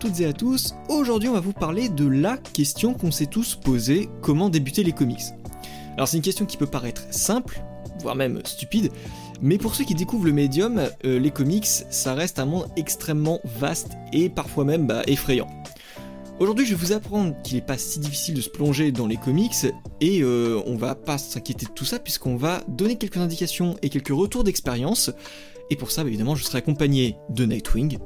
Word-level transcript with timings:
Toutes 0.00 0.20
et 0.20 0.24
à 0.24 0.32
tous, 0.32 0.74
aujourd'hui 0.88 1.28
on 1.28 1.34
va 1.34 1.40
vous 1.40 1.52
parler 1.52 1.90
de 1.90 2.06
la 2.06 2.38
question 2.38 2.94
qu'on 2.94 3.10
s'est 3.10 3.26
tous 3.26 3.54
posée, 3.54 4.08
comment 4.22 4.48
débuter 4.48 4.82
les 4.82 4.92
comics. 4.92 5.20
Alors 5.94 6.08
c'est 6.08 6.16
une 6.16 6.22
question 6.22 6.46
qui 6.46 6.56
peut 6.56 6.64
paraître 6.64 7.02
simple, 7.10 7.62
voire 8.00 8.16
même 8.16 8.40
stupide, 8.46 8.90
mais 9.42 9.58
pour 9.58 9.74
ceux 9.74 9.84
qui 9.84 9.94
découvrent 9.94 10.24
le 10.24 10.32
médium, 10.32 10.88
euh, 11.04 11.18
les 11.18 11.30
comics, 11.30 11.66
ça 11.66 12.14
reste 12.14 12.38
un 12.38 12.46
monde 12.46 12.66
extrêmement 12.76 13.40
vaste 13.44 13.90
et 14.14 14.30
parfois 14.30 14.64
même 14.64 14.86
bah, 14.86 15.02
effrayant. 15.06 15.48
Aujourd'hui, 16.38 16.64
je 16.64 16.74
vais 16.74 16.82
vous 16.82 16.92
apprendre 16.92 17.34
qu'il 17.42 17.56
n'est 17.56 17.62
pas 17.62 17.76
si 17.76 18.00
difficile 18.00 18.32
de 18.32 18.40
se 18.40 18.48
plonger 18.48 18.92
dans 18.92 19.06
les 19.06 19.18
comics 19.18 19.66
et 20.00 20.22
euh, 20.22 20.62
on 20.64 20.76
va 20.76 20.94
pas 20.94 21.18
s'inquiéter 21.18 21.66
de 21.66 21.72
tout 21.72 21.84
ça 21.84 21.98
puisqu'on 21.98 22.36
va 22.36 22.62
donner 22.68 22.96
quelques 22.96 23.18
indications 23.18 23.76
et 23.82 23.90
quelques 23.90 24.08
retours 24.08 24.44
d'expérience. 24.44 25.10
Et 25.68 25.76
pour 25.76 25.90
ça, 25.90 26.04
bah, 26.04 26.08
évidemment, 26.08 26.36
je 26.36 26.44
serai 26.44 26.56
accompagné 26.56 27.16
de 27.28 27.44
Nightwing. 27.44 27.98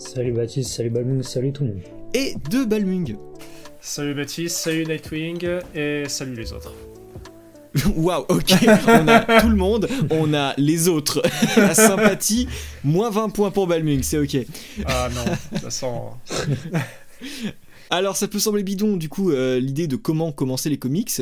Salut 0.00 0.32
Baptiste, 0.32 0.72
salut 0.72 0.88
Balmung, 0.88 1.22
salut 1.22 1.52
tout 1.52 1.62
le 1.62 1.74
monde. 1.74 1.82
Et 2.14 2.34
de 2.48 2.64
Balmung. 2.64 3.18
Salut 3.82 4.14
Baptiste, 4.14 4.56
salut 4.56 4.86
Nightwing 4.86 5.46
et 5.74 6.04
salut 6.08 6.34
les 6.34 6.54
autres. 6.54 6.74
Waouh, 7.96 8.24
ok, 8.30 8.54
on 8.88 9.08
a 9.08 9.40
tout 9.42 9.50
le 9.50 9.56
monde, 9.56 9.88
on 10.08 10.32
a 10.32 10.54
les 10.56 10.88
autres. 10.88 11.22
La 11.58 11.74
sympathie, 11.74 12.48
moins 12.82 13.10
20 13.10 13.28
points 13.28 13.50
pour 13.50 13.66
Balmung, 13.66 14.02
c'est 14.02 14.16
ok. 14.16 14.46
Ah 14.86 15.10
non, 15.14 15.58
ça 15.60 15.70
sent. 15.70 16.46
Alors 17.90 18.16
ça 18.16 18.26
peut 18.26 18.38
sembler 18.38 18.62
bidon 18.62 18.96
du 18.96 19.10
coup 19.10 19.32
euh, 19.32 19.60
l'idée 19.60 19.86
de 19.86 19.96
comment 19.96 20.32
commencer 20.32 20.70
les 20.70 20.78
comics, 20.78 21.20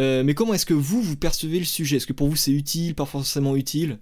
euh, 0.00 0.24
mais 0.24 0.34
comment 0.34 0.52
est-ce 0.52 0.66
que 0.66 0.74
vous 0.74 1.00
vous 1.00 1.16
percevez 1.16 1.60
le 1.60 1.64
sujet? 1.64 1.98
Est-ce 1.98 2.08
que 2.08 2.12
pour 2.12 2.28
vous 2.28 2.36
c'est 2.36 2.50
utile, 2.50 2.96
pas 2.96 3.06
forcément 3.06 3.54
utile? 3.54 4.00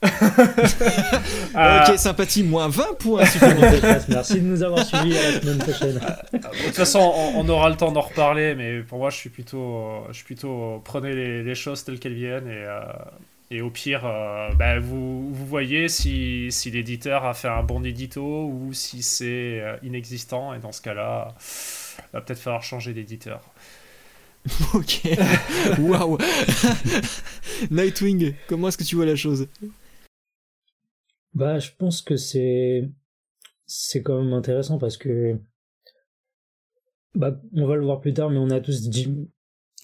ok, 1.54 1.98
sympathie, 1.98 2.44
moins 2.44 2.68
20 2.68 2.98
points 2.98 3.24
Merci 4.08 4.40
de 4.40 4.46
nous 4.46 4.62
avoir 4.62 4.84
suivis 4.84 5.16
à 5.18 5.32
la 5.32 5.40
semaine 5.40 5.58
prochaine. 5.58 6.00
De 6.32 6.38
toute 6.38 6.76
façon, 6.76 7.12
on, 7.34 7.48
aura 7.48 7.68
le 7.68 7.76
temps 7.76 7.90
d'en 7.90 8.02
reparler, 8.02 8.54
mais 8.54 8.80
pour 8.82 8.98
moi, 8.98 9.10
je 9.10 9.16
suis 9.16 9.30
plutôt, 9.30 10.04
je 10.08 10.14
suis 10.14 10.24
plutôt 10.24 10.80
prenez 10.84 11.42
les, 11.42 11.54
choses 11.54 11.84
telles 11.84 11.98
qu'elles 11.98 12.14
viennent 12.14 12.46
et, 12.46 12.64
euh, 12.64 12.80
et 13.50 13.62
au 13.62 13.70
pire, 13.70 14.04
euh, 14.04 14.52
bah, 14.54 14.78
vous, 14.78 15.32
vous, 15.32 15.46
voyez 15.46 15.88
si, 15.88 16.48
si 16.50 16.70
l'éditeur 16.70 17.24
a 17.24 17.32
fait 17.32 17.48
un 17.48 17.62
bon 17.62 17.82
édito 17.82 18.22
ou 18.22 18.74
si 18.74 19.02
c'est 19.02 19.60
euh, 19.60 19.76
inexistant, 19.82 20.52
et 20.52 20.58
dans 20.58 20.72
ce 20.72 20.82
cas-là, 20.82 21.34
va 22.12 22.20
peut-être 22.20 22.40
falloir 22.40 22.62
changer 22.62 22.92
d'éditeur. 22.92 23.40
ok, 24.74 25.00
waouh. 25.78 26.18
Nightwing, 27.70 28.34
comment 28.48 28.68
est-ce 28.68 28.78
que 28.78 28.84
tu 28.84 28.96
vois 28.96 29.06
la 29.06 29.16
chose? 29.16 29.48
Bah, 31.34 31.58
je 31.58 31.70
pense 31.76 32.02
que 32.02 32.16
c'est 32.16 32.88
c'est 33.66 34.02
quand 34.02 34.22
même 34.22 34.32
intéressant 34.32 34.78
parce 34.78 34.96
que 34.96 35.38
bah, 37.14 37.40
on 37.54 37.66
va 37.66 37.76
le 37.76 37.84
voir 37.84 38.00
plus 38.00 38.14
tard, 38.14 38.30
mais 38.30 38.38
on 38.38 38.50
a 38.50 38.60
tous 38.60 38.88
dit 38.88 39.28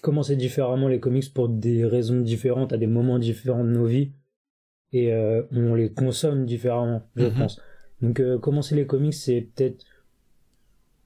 commencé 0.01 0.35
différemment 0.35 0.87
les 0.87 0.99
comics 0.99 1.33
pour 1.33 1.49
des 1.49 1.85
raisons 1.85 2.21
différentes, 2.21 2.73
à 2.73 2.77
des 2.77 2.87
moments 2.87 3.19
différents 3.19 3.63
de 3.63 3.69
nos 3.69 3.85
vies, 3.85 4.11
et 4.93 5.11
euh, 5.11 5.43
on 5.51 5.73
les 5.73 5.91
consomme 5.91 6.45
différemment, 6.45 7.01
je 7.15 7.25
mhm. 7.25 7.33
pense. 7.33 7.59
Donc 8.01 8.19
euh, 8.19 8.37
commencer 8.37 8.75
les 8.75 8.85
comics, 8.85 9.13
c'est 9.13 9.41
peut-être 9.41 9.85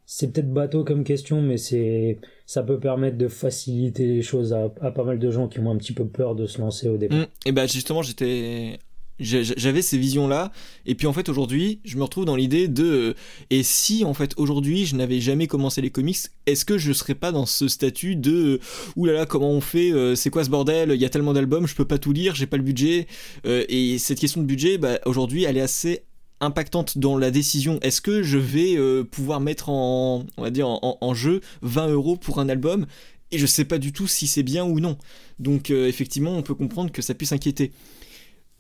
c'est 0.06 0.34
peut-être 0.34 0.52
bateau 0.52 0.84
comme 0.84 1.04
question, 1.04 1.42
mais 1.42 1.58
c'est 1.58 2.20
ça 2.46 2.64
peut 2.64 2.80
permettre 2.80 3.18
de 3.18 3.28
faciliter 3.28 4.08
les 4.08 4.22
choses 4.22 4.54
à, 4.54 4.70
pas 4.70 5.04
mal 5.04 5.20
de 5.20 5.30
gens 5.32 5.48
qui 5.48 5.60
ont 5.60 5.70
un 5.70 5.78
petit 5.78 5.94
peu 5.94 6.08
peur 6.08 6.36
de 6.36 6.48
se 6.48 6.60
lancer 6.60 6.90
au 6.90 6.98
début. 6.98 7.16
Mm. 7.16 7.26
Et 7.46 7.52
bah 7.52 7.68
justement, 7.68 8.02
j'étais 8.02 8.80
j'avais 9.20 9.82
ces 9.82 9.98
visions 9.98 10.28
là 10.28 10.52
et 10.86 10.96
puis 10.96 11.08
en 11.08 11.14
fait 11.14 11.28
aujourd'hui 11.30 11.80
je 11.84 11.98
me 11.98 12.04
retrouve 12.04 12.26
dans 12.26 12.36
l'idée 12.36 12.68
de 12.68 12.86
euh, 12.86 13.14
et 13.50 13.64
si 13.64 14.06
en 14.06 14.14
fait 14.14 14.34
aujourd'hui 14.38 14.86
je 14.86 14.96
n'avais 14.96 15.20
jamais 15.20 15.48
commencé 15.48 15.82
les 15.82 15.90
comics 15.90 16.18
est-ce 16.46 16.64
que 16.64 16.78
je 16.78 16.94
serais 16.94 17.16
pas 17.16 17.32
dans 17.32 17.46
ce 17.46 17.68
statut 17.68 18.16
de 18.16 18.32
euh, 18.32 18.60
oulala 18.96 19.26
comment 19.26 19.52
on 19.52 19.62
fait 19.62 19.92
euh, 19.92 20.16
c'est 20.16 20.30
quoi 20.30 20.44
ce 20.46 20.50
bordel 20.50 20.92
il 20.92 21.02
y 21.02 21.06
a 21.06 21.10
tellement 21.10 21.34
d'albums 21.34 21.68
je 21.68 21.76
peux 21.76 21.86
pas 21.86 21.98
tout 21.98 22.14
lire 22.14 22.36
j'ai 22.36 22.48
pas 22.48 22.58
le 22.58 22.64
budget. 22.64 23.08
Et 23.46 23.98
cette 24.00 24.20
question 24.20 24.42
de 24.42 24.46
budget 24.46 24.78
bah, 24.78 25.00
aujourd'hui 25.06 25.44
elle 25.44 25.58
est 25.58 25.62
assez 25.62 26.04
impactante 26.40 26.98
dans 26.98 27.18
la 27.18 27.32
décision. 27.32 27.80
Est-ce 27.82 28.02
que 28.02 28.24
je 28.24 28.38
vais 28.38 28.78
pouvoir 29.06 29.40
mettre 29.40 29.70
en 29.70 30.26
on 30.38 30.42
va 30.42 30.50
dire 30.50 30.68
en, 30.68 31.14
jeu 31.14 31.42
20 31.62 31.90
euros 31.90 32.16
pour 32.16 32.40
un 32.40 32.50
album? 32.50 32.86
Et 33.32 33.38
je 33.38 33.46
sais 33.46 33.66
pas 33.66 33.78
du 33.78 33.92
tout 33.92 34.08
si 34.08 34.28
c'est 34.28 34.44
bien 34.44 34.64
ou 34.64 34.80
non. 34.80 34.98
Donc 35.40 35.70
effectivement 35.70 36.32
on 36.32 36.42
peut 36.42 36.56
comprendre 36.56 36.92
que 36.92 37.02
ça 37.02 37.14
puisse 37.14 37.32
inquiéter 37.32 37.72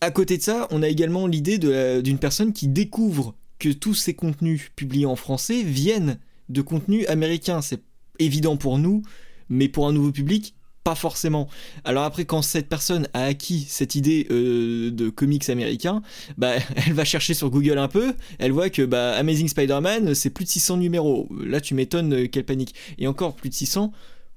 à 0.01 0.11
côté 0.11 0.37
de 0.37 0.41
ça, 0.41 0.67
on 0.71 0.81
a 0.81 0.87
également 0.87 1.27
l'idée 1.27 1.57
d'une 1.57 2.19
personne 2.19 2.53
qui 2.53 2.67
découvre 2.67 3.35
que 3.59 3.69
tous 3.69 3.93
ces 3.93 4.13
contenus 4.13 4.71
publiés 4.75 5.05
en 5.05 5.15
français 5.15 5.63
viennent 5.63 6.19
de 6.47 6.61
contenus 6.61 7.07
américains. 7.09 7.61
C'est 7.61 7.81
évident 8.17 8.57
pour 8.57 8.77
nous, 8.77 9.03
mais 9.49 9.67
pour 9.67 9.87
un 9.87 9.93
nouveau 9.93 10.11
public, 10.11 10.55
pas 10.83 10.95
forcément. 10.95 11.49
Alors 11.83 12.03
après, 12.03 12.25
quand 12.25 12.41
cette 12.41 12.69
personne 12.69 13.07
a 13.13 13.25
acquis 13.25 13.65
cette 13.67 13.95
idée 13.95 14.27
euh, 14.31 14.91
de 14.91 15.09
comics 15.09 15.49
américains, 15.49 16.01
bah, 16.37 16.53
elle 16.75 16.93
va 16.93 17.05
chercher 17.05 17.33
sur 17.33 17.49
Google 17.49 17.77
un 17.77 17.87
peu, 17.87 18.13
elle 18.39 18.51
voit 18.51 18.69
que 18.69 18.83
bah, 18.83 19.11
Amazing 19.17 19.49
Spider-Man, 19.49 20.15
c'est 20.15 20.29
plus 20.29 20.45
de 20.45 20.49
600 20.49 20.77
numéros. 20.77 21.27
Là, 21.45 21.59
tu 21.59 21.75
m'étonnes 21.75 22.13
euh, 22.13 22.27
qu'elle 22.27 22.45
panique. 22.45 22.75
Et 22.97 23.07
encore, 23.07 23.35
plus 23.35 23.49
de 23.49 23.55
600, 23.55 23.91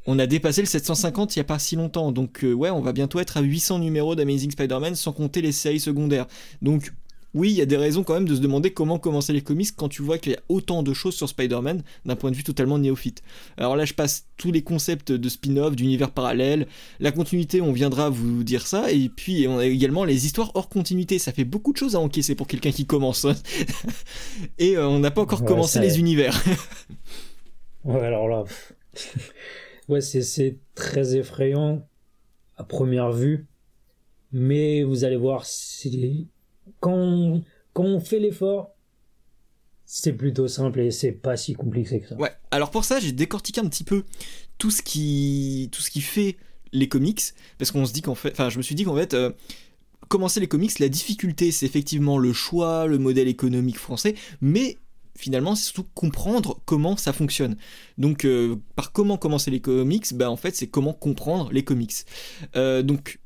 on 0.06 0.18
a 0.18 0.26
dépassé 0.26 0.62
le 0.62 0.66
750 0.66 1.36
il 1.36 1.38
n'y 1.38 1.42
a 1.42 1.44
pas 1.44 1.58
si 1.58 1.76
longtemps. 1.76 2.12
Donc 2.12 2.44
euh, 2.44 2.52
ouais, 2.52 2.70
on 2.70 2.80
va 2.80 2.92
bientôt 2.92 3.20
être 3.20 3.36
à 3.36 3.40
800 3.40 3.78
numéros 3.78 4.14
d'Amazing 4.14 4.50
Spider-Man 4.50 4.94
sans 4.94 5.12
compter 5.12 5.42
les 5.42 5.52
séries 5.52 5.80
secondaires. 5.80 6.26
Donc 6.60 6.92
oui, 7.34 7.50
il 7.50 7.56
y 7.56 7.62
a 7.62 7.66
des 7.66 7.78
raisons 7.78 8.02
quand 8.02 8.14
même 8.14 8.28
de 8.28 8.34
se 8.34 8.40
demander 8.40 8.72
comment 8.72 8.98
commencer 8.98 9.32
les 9.32 9.40
comics 9.40 9.74
quand 9.74 9.88
tu 9.88 10.02
vois 10.02 10.18
qu'il 10.18 10.32
y 10.32 10.34
a 10.34 10.40
autant 10.50 10.82
de 10.82 10.92
choses 10.92 11.14
sur 11.14 11.28
Spider-Man 11.28 11.82
d'un 12.04 12.16
point 12.16 12.30
de 12.30 12.36
vue 12.36 12.44
totalement 12.44 12.78
néophyte. 12.78 13.22
Alors 13.56 13.74
là, 13.74 13.86
je 13.86 13.94
passe 13.94 14.26
tous 14.36 14.52
les 14.52 14.62
concepts 14.62 15.12
de 15.12 15.28
spin-off, 15.30 15.74
d'univers 15.74 16.10
parallèle, 16.10 16.66
la 17.00 17.10
continuité, 17.10 17.62
on 17.62 17.72
viendra 17.72 18.10
vous 18.10 18.44
dire 18.44 18.66
ça, 18.66 18.92
et 18.92 19.08
puis 19.08 19.46
on 19.48 19.58
a 19.58 19.64
également 19.64 20.04
les 20.04 20.26
histoires 20.26 20.50
hors 20.54 20.68
continuité. 20.68 21.18
Ça 21.18 21.32
fait 21.32 21.44
beaucoup 21.44 21.72
de 21.72 21.78
choses 21.78 21.96
à 21.96 22.00
encaisser 22.00 22.34
pour 22.34 22.46
quelqu'un 22.46 22.70
qui 22.70 22.84
commence. 22.84 23.26
et 24.58 24.76
euh, 24.76 24.86
on 24.86 24.98
n'a 24.98 25.10
pas 25.10 25.22
encore 25.22 25.44
commencé 25.44 25.80
les 25.80 25.98
univers. 25.98 26.38
ouais, 27.84 28.04
alors 28.04 28.28
là. 28.28 28.44
Ouais, 29.88 30.00
c'est 30.00 30.58
très 30.74 31.16
effrayant 31.16 31.86
à 32.56 32.64
première 32.64 33.12
vue, 33.12 33.46
mais 34.32 34.82
vous 34.82 35.04
allez 35.04 35.16
voir, 35.16 35.44
quand 36.80 36.94
on, 36.94 37.44
quand 37.72 37.84
on 37.84 38.00
fait 38.00 38.18
l'effort, 38.18 38.74
c'est 39.84 40.12
plutôt 40.12 40.48
simple 40.48 40.80
et 40.80 40.90
c'est 40.90 41.12
pas 41.12 41.36
si 41.36 41.54
compliqué 41.54 42.00
que 42.00 42.08
ça. 42.08 42.16
Ouais, 42.16 42.32
alors 42.50 42.70
pour 42.70 42.84
ça, 42.84 42.98
j'ai 42.98 43.12
décortiqué 43.12 43.60
un 43.60 43.68
petit 43.68 43.84
peu 43.84 44.04
tout 44.58 44.70
ce 44.70 44.80
qui, 44.82 45.68
tout 45.72 45.82
ce 45.82 45.90
qui 45.90 46.00
fait 46.00 46.36
les 46.72 46.88
comics, 46.88 47.20
parce 47.58 47.70
qu'on 47.70 47.84
se 47.84 47.92
dit 47.92 48.00
qu'en 48.00 48.14
fait, 48.14 48.32
enfin, 48.32 48.48
je 48.48 48.56
me 48.56 48.62
suis 48.62 48.74
dit 48.74 48.84
qu'en 48.84 48.96
fait, 48.96 49.12
euh, 49.12 49.30
commencer 50.08 50.40
les 50.40 50.48
comics, 50.48 50.78
la 50.78 50.88
difficulté, 50.88 51.52
c'est 51.52 51.66
effectivement 51.66 52.16
le 52.18 52.32
choix, 52.32 52.86
le 52.86 52.98
modèle 52.98 53.28
économique 53.28 53.78
français, 53.78 54.14
mais 54.40 54.78
finalement, 55.16 55.54
c'est 55.54 55.64
surtout 55.64 55.86
comprendre 55.94 56.60
comment 56.64 56.96
ça 56.96 57.12
fonctionne. 57.12 57.56
Donc, 57.98 58.24
euh, 58.24 58.56
par 58.76 58.92
comment 58.92 59.16
commencer 59.16 59.50
les 59.50 59.60
comics, 59.60 60.12
bah 60.14 60.30
en 60.30 60.36
fait, 60.36 60.56
c'est 60.56 60.66
comment 60.66 60.92
comprendre 60.92 61.50
les 61.52 61.64
comics. 61.64 61.94
Euh, 62.56 62.82
donc, 62.82 63.18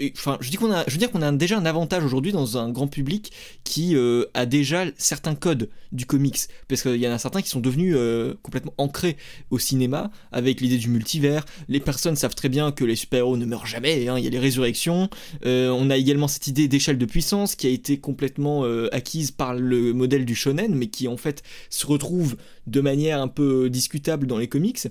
je 0.00 0.50
dis 0.50 0.56
qu'on 0.56 0.72
a, 0.72 0.84
je 0.86 0.92
veux 0.92 0.98
dire 0.98 1.10
qu'on 1.10 1.22
a 1.22 1.30
déjà 1.32 1.58
un 1.58 1.66
avantage 1.66 2.04
aujourd'hui 2.04 2.32
dans 2.32 2.56
un 2.58 2.70
grand 2.70 2.88
public 2.88 3.32
qui 3.64 3.94
euh, 3.94 4.24
a 4.34 4.46
déjà 4.46 4.84
certains 4.96 5.34
codes 5.34 5.68
du 5.92 6.06
comics, 6.06 6.38
parce 6.68 6.82
qu'il 6.82 6.96
y 6.96 7.06
en 7.06 7.12
a 7.12 7.18
certains 7.18 7.42
qui 7.42 7.48
sont 7.48 7.60
devenus 7.60 7.94
euh, 7.96 8.34
complètement 8.42 8.72
ancrés 8.78 9.16
au 9.50 9.58
cinéma 9.58 10.10
avec 10.32 10.60
l'idée 10.60 10.78
du 10.78 10.88
multivers. 10.88 11.44
Les 11.68 11.80
personnes 11.80 12.16
savent 12.16 12.34
très 12.34 12.48
bien 12.48 12.72
que 12.72 12.84
les 12.84 12.96
super-héros 12.96 13.36
ne 13.36 13.44
meurent 13.44 13.66
jamais, 13.66 14.08
hein, 14.08 14.16
il 14.16 14.24
y 14.24 14.26
a 14.26 14.30
les 14.30 14.38
résurrections. 14.38 15.10
Euh, 15.44 15.68
on 15.70 15.90
a 15.90 15.96
également 15.96 16.28
cette 16.28 16.46
idée 16.46 16.68
d'échelle 16.68 16.98
de 16.98 17.06
puissance 17.06 17.54
qui 17.54 17.66
a 17.66 17.70
été 17.70 17.98
complètement 17.98 18.64
acquise 18.92 19.30
par 19.30 19.54
le 19.54 19.92
modèle 19.92 20.24
du 20.24 20.34
shonen, 20.34 20.74
mais 20.74 20.86
qui 20.86 21.08
en 21.08 21.16
fait 21.16 21.42
se 21.68 21.86
retrouve 21.86 22.36
de 22.66 22.80
manière 22.80 23.20
un 23.20 23.28
peu 23.28 23.68
discutable 23.68 24.26
dans 24.26 24.38
les 24.38 24.48
comics 24.48 24.86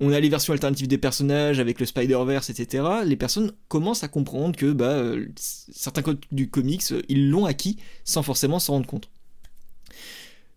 on 0.00 0.12
a 0.12 0.20
les 0.20 0.28
versions 0.28 0.52
alternatives 0.52 0.88
des 0.88 0.98
personnages 0.98 1.60
avec 1.60 1.78
le 1.78 1.86
Spider-Verse, 1.86 2.50
etc. 2.50 2.84
Les 3.04 3.16
personnes 3.16 3.52
commencent 3.68 4.02
à 4.02 4.08
comprendre 4.08 4.56
que 4.56 4.72
bah, 4.72 4.90
euh, 4.90 5.26
certains 5.36 6.02
codes 6.02 6.18
du 6.32 6.50
comics, 6.50 6.82
euh, 6.90 7.02
ils 7.08 7.30
l'ont 7.30 7.44
acquis 7.44 7.78
sans 8.04 8.22
forcément 8.22 8.58
s'en 8.58 8.74
rendre 8.74 8.86
compte. 8.86 9.08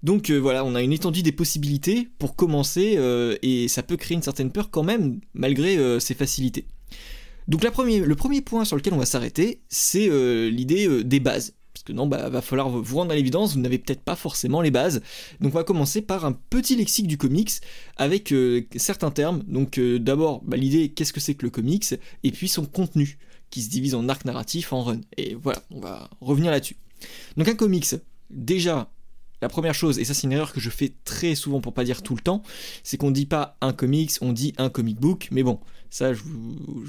Donc 0.03 0.29
euh, 0.29 0.37
voilà, 0.37 0.65
on 0.65 0.75
a 0.75 0.81
une 0.81 0.93
étendue 0.93 1.21
des 1.21 1.31
possibilités 1.31 2.09
pour 2.17 2.35
commencer 2.35 2.97
et 3.41 3.67
ça 3.67 3.83
peut 3.83 3.97
créer 3.97 4.15
une 4.15 4.23
certaine 4.23 4.51
peur 4.51 4.69
quand 4.69 4.83
même, 4.83 5.19
malgré 5.33 5.99
ces 5.99 6.13
facilités. 6.13 6.65
Donc 7.47 7.63
le 7.63 8.15
premier 8.15 8.41
point 8.41 8.65
sur 8.65 8.75
lequel 8.75 8.93
on 8.93 8.97
va 8.97 9.05
s'arrêter, 9.05 9.61
c'est 9.69 10.09
l'idée 10.49 11.03
des 11.03 11.19
bases 11.19 11.53
que 11.83 11.93
non, 11.93 12.07
bah, 12.07 12.29
va 12.29 12.41
falloir 12.41 12.69
vous 12.69 12.97
rendre 12.97 13.11
à 13.11 13.15
l'évidence, 13.15 13.53
vous 13.53 13.59
n'avez 13.59 13.77
peut-être 13.77 14.01
pas 14.01 14.15
forcément 14.15 14.61
les 14.61 14.71
bases. 14.71 15.01
Donc 15.41 15.53
on 15.53 15.57
va 15.57 15.63
commencer 15.63 16.01
par 16.01 16.25
un 16.25 16.33
petit 16.33 16.75
lexique 16.75 17.07
du 17.07 17.17
comics 17.17 17.51
avec 17.97 18.31
euh, 18.31 18.65
certains 18.75 19.11
termes. 19.11 19.43
Donc 19.47 19.77
euh, 19.77 19.99
d'abord, 19.99 20.41
bah, 20.43 20.57
l'idée, 20.57 20.89
qu'est-ce 20.89 21.13
que 21.13 21.19
c'est 21.19 21.35
que 21.35 21.45
le 21.45 21.49
comics, 21.49 21.93
et 22.23 22.31
puis 22.31 22.47
son 22.47 22.65
contenu, 22.65 23.17
qui 23.49 23.61
se 23.61 23.69
divise 23.69 23.95
en 23.95 24.09
arc 24.09 24.25
narratif, 24.25 24.73
en 24.73 24.83
run. 24.83 25.01
Et 25.15 25.35
voilà, 25.35 25.61
on 25.71 25.79
va 25.79 26.09
revenir 26.21 26.51
là-dessus. 26.51 26.75
Donc 27.37 27.47
un 27.47 27.55
comics, 27.55 27.95
déjà, 28.29 28.89
la 29.41 29.49
première 29.49 29.73
chose, 29.73 29.99
et 29.99 30.05
ça 30.05 30.13
c'est 30.13 30.23
une 30.23 30.33
erreur 30.33 30.51
que 30.51 30.59
je 30.59 30.69
fais 30.69 30.93
très 31.05 31.35
souvent 31.35 31.61
pour 31.61 31.73
pas 31.73 31.83
dire 31.83 32.01
tout 32.01 32.15
le 32.15 32.21
temps, 32.21 32.41
c'est 32.83 32.97
qu'on 32.97 33.11
dit 33.11 33.25
pas 33.25 33.57
un 33.61 33.73
comics, 33.73 34.11
on 34.21 34.33
dit 34.33 34.53
un 34.57 34.69
comic 34.69 34.99
book, 34.99 35.27
mais 35.31 35.43
bon, 35.43 35.59
ça 35.89 36.11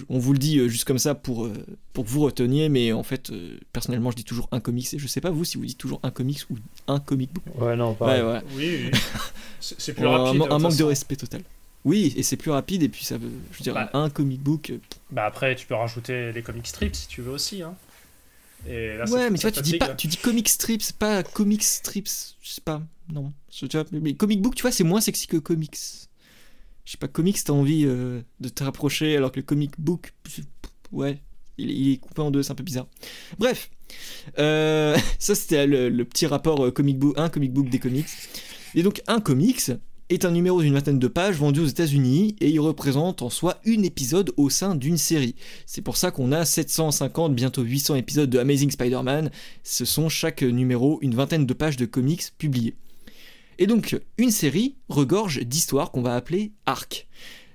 on 0.08 0.18
vous 0.18 0.32
le 0.32 0.38
dit 0.38 0.58
euh, 0.58 0.68
juste 0.68 0.84
comme 0.84 0.98
ça 0.98 1.14
pour, 1.14 1.46
euh, 1.46 1.52
pour 1.92 2.04
que 2.04 2.10
vous 2.10 2.20
reteniez, 2.20 2.68
mais 2.68 2.92
en 2.92 3.02
fait, 3.02 3.30
euh, 3.30 3.58
personnellement 3.72 4.10
je 4.10 4.16
dis 4.16 4.24
toujours 4.24 4.48
un 4.52 4.60
comics, 4.60 4.92
et 4.92 4.98
je 4.98 5.06
sais 5.06 5.20
pas 5.20 5.30
vous 5.30 5.44
si 5.44 5.56
vous 5.56 5.66
dites 5.66 5.78
toujours 5.78 6.00
un 6.02 6.10
comics 6.10 6.40
ou 6.50 6.56
un 6.86 7.00
comic 7.00 7.32
book. 7.32 7.44
Ouais, 7.60 7.76
non, 7.76 7.94
pas. 7.94 8.42
Oui, 8.56 8.90
c'est 9.60 9.94
plus 9.94 10.06
rapide. 10.06 10.42
Un, 10.50 10.58
manque 10.58 10.76
de 10.76 10.84
respect 10.84 11.16
total. 11.16 11.42
Oui, 11.84 12.12
et 12.16 12.22
c'est 12.22 12.36
plus 12.36 12.50
rapide, 12.50 12.82
et 12.82 12.88
puis 12.88 13.04
ça 13.04 13.18
veut, 13.18 13.30
je 13.52 13.62
dire, 13.62 13.74
bah. 13.74 13.90
un 13.92 14.10
comic 14.10 14.42
book. 14.42 14.72
Bah 15.10 15.24
après, 15.24 15.54
tu 15.54 15.66
peux 15.66 15.74
rajouter 15.74 16.32
les 16.32 16.42
comic 16.42 16.66
strips 16.66 16.96
si 16.96 17.08
tu 17.08 17.22
veux 17.22 17.32
aussi, 17.32 17.62
hein 17.62 17.74
ouais, 18.66 19.30
mais 19.30 19.38
tu 19.38 19.42
vois, 19.42 19.52
tu 19.52 19.62
dis, 19.62 19.78
pas, 19.78 19.94
tu 19.94 20.06
dis 20.06 20.16
comic 20.16 20.48
strips, 20.48 20.92
pas 20.92 21.22
comic 21.22 21.62
strips, 21.62 22.34
je 22.42 22.50
sais 22.50 22.60
pas, 22.60 22.82
non. 23.12 23.32
Tu 23.50 23.66
vois, 23.66 23.84
mais 23.92 24.14
comic 24.14 24.42
book, 24.42 24.54
tu 24.54 24.62
vois, 24.62 24.72
c'est 24.72 24.84
moins 24.84 25.00
sexy 25.00 25.26
que 25.26 25.36
comics. 25.36 25.76
Je 26.88 26.92
sais 26.92 26.98
pas, 26.98 27.06
comics, 27.06 27.36
t'as 27.44 27.52
envie 27.52 27.84
euh, 27.84 28.22
de 28.40 28.48
te 28.48 28.64
rapprocher, 28.64 29.14
alors 29.14 29.30
que 29.30 29.36
le 29.36 29.42
comic 29.42 29.72
book, 29.78 30.14
ouais, 30.90 31.20
il, 31.58 31.92
est 31.92 31.98
coupé 31.98 32.22
en 32.22 32.30
deux, 32.30 32.42
c'est 32.42 32.52
un 32.52 32.54
peu 32.54 32.64
bizarre. 32.64 32.86
Bref, 33.38 33.68
euh, 34.38 34.96
ça 35.18 35.34
c'était 35.34 35.66
le, 35.66 36.02
petit 36.06 36.24
rapport 36.24 36.64
euh, 36.64 36.70
comic 36.70 36.98
book, 36.98 37.12
un 37.18 37.28
comic 37.28 37.52
book 37.52 37.68
des 37.68 37.78
comics. 37.78 38.06
Et 38.74 38.82
donc, 38.82 39.02
un 39.06 39.20
comics, 39.20 39.70
est 40.08 40.24
un 40.24 40.30
numéro 40.30 40.62
d'une 40.62 40.72
vingtaine 40.72 40.98
de 40.98 41.08
pages 41.08 41.36
vendu 41.36 41.60
aux 41.60 41.66
États-Unis 41.66 42.36
et 42.40 42.48
il 42.48 42.60
représente 42.60 43.20
en 43.20 43.28
soi 43.28 43.60
une 43.66 43.84
épisode 43.84 44.32
au 44.38 44.48
sein 44.48 44.74
d'une 44.74 44.96
série. 44.96 45.34
C'est 45.66 45.82
pour 45.82 45.98
ça 45.98 46.10
qu'on 46.10 46.32
a 46.32 46.46
750, 46.46 47.34
bientôt 47.34 47.60
800 47.60 47.96
épisodes 47.96 48.30
de 48.30 48.38
Amazing 48.38 48.70
Spider-Man. 48.70 49.30
Ce 49.62 49.84
sont 49.84 50.08
chaque 50.08 50.40
numéro 50.40 50.98
une 51.02 51.14
vingtaine 51.14 51.44
de 51.44 51.52
pages 51.52 51.76
de 51.76 51.84
comics 51.84 52.32
publiés. 52.38 52.76
Et 53.58 53.66
donc, 53.66 54.00
une 54.18 54.30
série 54.30 54.76
regorge 54.88 55.40
d'histoires 55.40 55.90
qu'on 55.90 56.02
va 56.02 56.14
appeler 56.14 56.52
arcs. 56.64 57.08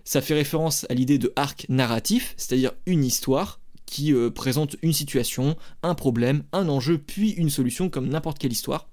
Ça 0.03 0.21
fait 0.21 0.33
référence 0.33 0.85
à 0.89 0.93
l'idée 0.93 1.17
de 1.17 1.31
arc 1.37 1.65
narratif, 1.69 2.33
c'est-à-dire 2.35 2.73
une 2.85 3.05
histoire 3.05 3.61
qui 3.85 4.13
euh, 4.13 4.29
présente 4.29 4.75
une 4.81 4.91
situation, 4.91 5.55
un 5.81 5.95
problème, 5.95 6.43
un 6.51 6.67
enjeu, 6.67 6.97
puis 6.97 7.31
une 7.31 7.49
solution 7.49 7.89
comme 7.89 8.09
n'importe 8.09 8.39
quelle 8.39 8.51
histoire. 8.51 8.89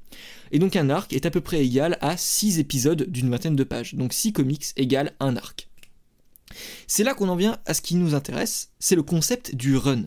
Et 0.53 0.59
donc 0.59 0.77
un 0.77 0.91
arc 0.91 1.13
est 1.13 1.27
à 1.27 1.31
peu 1.31 1.41
près 1.41 1.65
égal 1.65 1.97
à 2.01 2.17
6 2.17 2.59
épisodes 2.59 3.05
d'une 3.09 3.31
vingtaine 3.31 3.57
de 3.57 3.65
pages. 3.65 3.95
Donc 3.95 4.13
6 4.13 4.33
comics 4.33 4.67
égale 4.77 5.15
un 5.19 5.37
arc. 5.37 5.69
C'est 6.87 7.05
là 7.05 7.15
qu'on 7.15 7.29
en 7.29 7.37
vient 7.37 7.59
à 7.67 7.75
ce 7.75 7.81
qui 7.81 7.95
nous 7.95 8.15
intéresse, 8.15 8.71
c'est 8.79 8.97
le 8.97 9.03
concept 9.03 9.55
du 9.55 9.77
run. 9.77 10.05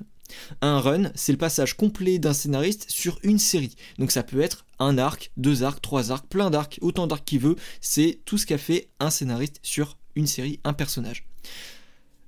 Un 0.62 0.80
run, 0.80 1.12
c'est 1.16 1.32
le 1.32 1.38
passage 1.38 1.76
complet 1.76 2.20
d'un 2.20 2.34
scénariste 2.34 2.86
sur 2.90 3.20
une 3.24 3.40
série. 3.40 3.76
Donc 4.00 4.12
ça 4.12 4.24
peut 4.24 4.42
être 4.42 4.66
un 4.80 4.98
arc, 4.98 5.32
deux 5.38 5.64
arcs, 5.64 5.82
trois 5.82 6.12
arcs, 6.12 6.28
plein 6.28 6.50
d'arcs, 6.50 6.80
autant 6.82 7.08
d'arcs 7.08 7.26
qu'il 7.26 7.40
veut. 7.40 7.56
C'est 7.82 8.20
tout 8.26 8.38
ce 8.38 8.46
qu'a 8.46 8.58
fait 8.58 8.90
un 9.00 9.10
scénariste 9.10 9.60
sur 9.64 9.98
une 10.16 10.28
série, 10.28 10.60
un 10.64 10.74
personnage. 10.74 11.26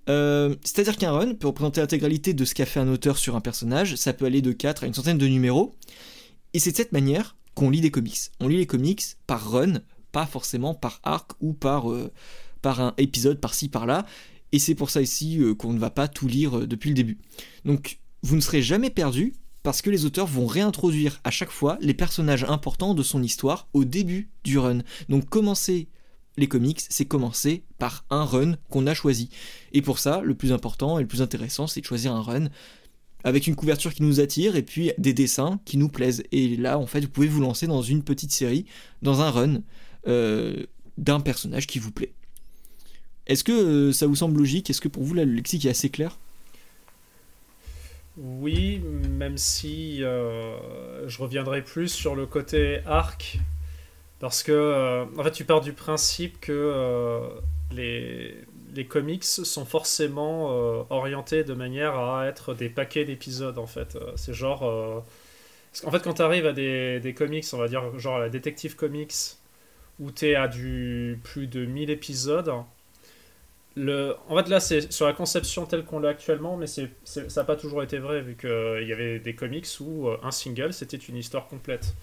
Euh, 0.08 0.56
c'est-à-dire 0.64 0.98
qu'un 0.98 1.12
run 1.12 1.34
peut 1.34 1.48
représenter 1.48 1.82
l'intégralité 1.82 2.34
de 2.34 2.46
ce 2.46 2.54
qu'a 2.54 2.66
fait 2.66 2.80
un 2.80 2.88
auteur 2.88 3.18
sur 3.18 3.36
un 3.36 3.42
personnage, 3.42 3.96
ça 3.96 4.14
peut 4.14 4.26
aller 4.26 4.42
de 4.42 4.52
4 4.52 4.84
à 4.84 4.88
une 4.88 4.94
centaine 4.94 5.18
de 5.18 5.28
numéros, 5.28 5.76
et 6.54 6.60
c'est 6.60 6.72
de 6.72 6.78
cette 6.78 6.92
manière 6.92 7.36
qu'on 7.56 7.70
lit 7.70 7.82
des 7.82 7.92
comics. 7.92 8.20
On 8.40 8.48
lit 8.48 8.58
les 8.58 8.68
comics 8.68 9.04
par 9.26 9.52
run, 9.52 9.82
pas 10.12 10.26
forcément 10.26 10.74
par 10.74 11.00
arc 11.04 11.32
ou 11.42 11.54
par, 11.54 11.92
euh, 11.92 12.12
par 12.62 12.82
un 12.82 12.94
épisode 12.98 13.40
par-ci 13.40 13.68
par-là. 13.70 14.06
Et 14.56 14.60
c'est 14.60 14.74
pour 14.74 14.90
ça 14.90 15.02
ici 15.02 15.38
euh, 15.42 15.54
qu'on 15.54 15.74
ne 15.74 15.80
va 15.80 15.90
pas 15.90 16.08
tout 16.08 16.30
lire 16.30 16.60
euh, 16.60 16.66
depuis 16.66 16.88
le 16.88 16.96
début. 16.96 17.18
Donc 17.66 18.00
vous 18.24 18.38
ne 18.38 18.42
serez 18.42 18.62
jamais 18.62 18.90
perdu 18.90 19.34
parce 19.64 19.82
que 19.82 19.90
les 19.90 20.06
auteurs 20.06 20.28
vont 20.28 20.48
réintroduire 20.48 21.20
à 21.26 21.30
chaque 21.30 21.52
fois 21.52 21.78
les 21.82 21.94
personnages 21.94 22.46
importants 22.46 22.94
de 22.94 23.04
son 23.04 23.22
histoire 23.22 23.68
au 23.74 23.84
début 23.84 24.30
du 24.46 24.58
run. 24.58 24.80
Donc 25.10 25.28
commencer 25.28 25.90
les 26.38 26.48
comics, 26.48 26.82
c'est 26.88 27.04
commencer 27.04 27.66
par 27.80 28.06
un 28.10 28.24
run 28.24 28.56
qu'on 28.70 28.88
a 28.88 28.94
choisi. 28.94 29.30
Et 29.74 29.82
pour 29.82 30.00
ça, 30.00 30.22
le 30.22 30.36
plus 30.36 30.54
important 30.54 31.00
et 31.00 31.02
le 31.02 31.08
plus 31.10 31.22
intéressant, 31.22 31.68
c'est 31.68 31.82
de 31.82 31.86
choisir 31.86 32.14
un 32.14 32.22
run 32.22 32.48
avec 33.26 33.48
une 33.48 33.58
couverture 33.58 33.94
qui 33.94 34.04
nous 34.04 34.22
attire 34.22 34.56
et 34.56 34.64
puis 34.64 34.94
des 34.98 35.14
dessins 35.14 35.60
qui 35.66 35.76
nous 35.76 35.90
plaisent. 35.90 36.24
Et 36.32 36.56
là, 36.56 36.80
en 36.80 36.88
fait, 36.88 37.02
vous 37.02 37.10
pouvez 37.10 37.28
vous 37.28 37.42
lancer 37.42 37.68
dans 37.68 37.82
une 37.82 38.04
petite 38.04 38.32
série, 38.32 38.68
dans 39.02 39.20
un 39.20 39.32
run 39.32 39.62
euh, 40.08 40.64
d'un 40.98 41.20
personnage 41.20 41.68
qui 41.68 41.78
vous 41.78 41.92
plaît. 41.92 42.14
Est-ce 43.28 43.44
que 43.44 43.52
euh, 43.52 43.92
ça 43.92 44.08
vous 44.08 44.16
semble 44.16 44.38
logique? 44.38 44.70
Est-ce 44.70 44.82
que 44.82 44.88
pour 44.88 45.04
vous, 45.04 45.14
là, 45.14 45.26
le 45.26 45.34
lexique 45.34 45.66
est 45.66 45.70
assez 45.70 45.90
clair 45.90 46.18
Oui, 48.18 48.80
même 48.80 49.38
si 49.38 50.04
euh, 50.04 51.08
je 51.08 51.18
reviendrai 51.22 51.64
plus 51.64 51.90
sur 51.90 52.16
le 52.16 52.26
côté 52.26 52.80
arc. 52.86 53.40
Parce 54.20 54.44
que, 54.44 55.06
en 55.18 55.24
fait, 55.24 55.32
tu 55.32 55.44
pars 55.44 55.62
du 55.62 55.74
principe 55.74 56.40
que 56.40 57.32
les, 57.72 58.86
comics 58.88 59.24
sont 59.24 59.66
forcément 59.66 60.52
euh, 60.52 60.84
orientés 60.90 61.44
de 61.44 61.54
manière 61.54 61.98
à 61.98 62.28
être 62.28 62.54
des 62.54 62.70
paquets 62.70 63.06
d'épisodes 63.06 63.58
en 63.58 63.68
fait. 63.68 63.96
Euh, 63.96 64.12
c'est 64.16 64.34
genre. 64.34 64.64
Euh, 64.64 65.00
en 65.84 65.92
fait, 65.92 66.04
quand 66.04 66.16
tu 66.16 66.22
arrives 66.22 66.46
à 66.46 66.54
des, 66.54 67.14
comics, 67.18 67.46
on 67.54 67.58
va 67.58 67.68
dire 67.68 67.98
genre 68.00 68.20
la 68.20 68.30
Detective 68.30 68.76
Comics, 68.76 69.14
où 70.00 70.12
tu 70.12 70.28
es 70.28 70.36
à 70.36 70.48
du 70.48 71.20
plus 71.24 71.48
de 71.48 71.66
1000 71.66 71.90
épisodes, 71.90 72.52
le... 73.76 74.16
en 74.30 74.38
fait 74.38 74.50
là 74.50 74.60
c'est 74.60 74.92
sur 74.92 75.06
la 75.06 75.14
conception 75.14 75.66
telle 75.66 75.84
qu'on 75.84 76.00
l'a 76.00 76.10
actuellement, 76.10 76.58
mais 76.58 76.68
c'est, 76.68 76.90
ça 77.04 77.22
n'a 77.36 77.44
pas 77.44 77.56
toujours 77.56 77.84
été 77.84 78.00
vrai, 78.00 78.22
vu 78.22 78.36
qu'il 78.36 78.88
y 78.88 78.94
avait 78.94 79.20
des 79.20 79.36
comics 79.36 79.68
où 79.80 80.10
un 80.24 80.32
single 80.32 80.74
c'était 80.74 80.98
une 80.98 81.18
histoire 81.18 81.48
complète. 81.48 81.96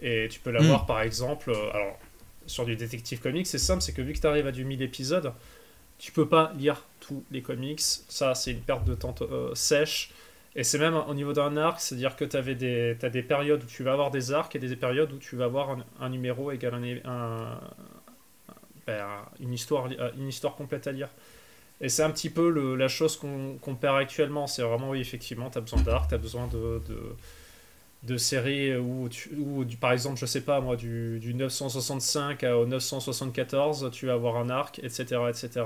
Et 0.00 0.28
tu 0.30 0.38
peux 0.40 0.50
l'avoir 0.50 0.84
hmm. 0.84 0.86
par 0.86 1.02
exemple. 1.02 1.50
alors, 1.74 1.98
sur 2.48 2.64
du 2.64 2.76
Detective 2.76 3.20
Comics, 3.20 3.46
c'est 3.46 3.58
simple, 3.58 3.82
c'est 3.82 3.92
que 3.92 4.02
vu 4.02 4.12
que 4.12 4.20
tu 4.20 4.26
arrives 4.26 4.46
à 4.46 4.52
du 4.52 4.64
1000 4.64 4.82
épisodes, 4.82 5.32
tu 5.98 6.12
peux 6.12 6.28
pas 6.28 6.52
lire 6.56 6.84
tous 7.00 7.24
les 7.30 7.42
comics. 7.42 7.80
Ça, 7.80 8.34
c'est 8.34 8.52
une 8.52 8.60
perte 8.60 8.84
de 8.84 8.94
temps 8.94 9.14
euh, 9.20 9.54
sèche. 9.54 10.10
Et 10.56 10.64
c'est 10.64 10.78
même 10.78 10.94
au 10.94 11.14
niveau 11.14 11.32
d'un 11.32 11.56
arc, 11.56 11.80
c'est-à-dire 11.80 12.16
que 12.16 12.24
tu 12.24 12.36
as 12.36 13.10
des 13.10 13.22
périodes 13.22 13.62
où 13.62 13.66
tu 13.66 13.84
vas 13.84 13.92
avoir 13.92 14.10
des 14.10 14.32
arcs 14.32 14.56
et 14.56 14.58
des 14.58 14.74
périodes 14.74 15.12
où 15.12 15.18
tu 15.18 15.36
vas 15.36 15.44
avoir 15.44 15.76
un, 16.00 16.08
numéro 16.08 16.50
égal 16.50 16.74
un, 17.04 17.60
ben, 18.88 19.06
une, 19.38 19.52
histoire, 19.52 19.88
une 20.16 20.28
histoire 20.28 20.56
complète 20.56 20.86
à 20.86 20.92
lire. 20.92 21.08
Et 21.80 21.88
c'est 21.88 22.02
un 22.02 22.10
petit 22.10 22.30
peu 22.30 22.74
la 22.74 22.88
chose 22.88 23.16
qu'on 23.16 23.74
perd 23.74 23.98
actuellement. 23.98 24.46
C'est 24.46 24.62
vraiment, 24.62 24.90
oui, 24.90 25.00
effectivement, 25.00 25.50
tu 25.50 25.58
as 25.58 25.60
besoin 25.60 25.82
d'arc, 25.82 26.08
tu 26.08 26.14
as 26.14 26.18
besoin 26.18 26.48
de, 26.48 26.82
de, 28.02 28.16
séries 28.16 28.76
où, 28.76 29.08
du, 29.08 29.76
par 29.76 29.92
exemple, 29.92 30.18
je 30.18 30.26
sais 30.26 30.40
pas, 30.40 30.60
moi, 30.60 30.76
du, 30.76 31.18
du 31.20 31.34
965 31.34 32.42
au 32.44 32.66
974, 32.66 33.90
tu 33.92 34.06
vas 34.06 34.14
avoir 34.14 34.36
un 34.36 34.48
arc, 34.48 34.80
etc., 34.80 35.20
etc. 35.28 35.64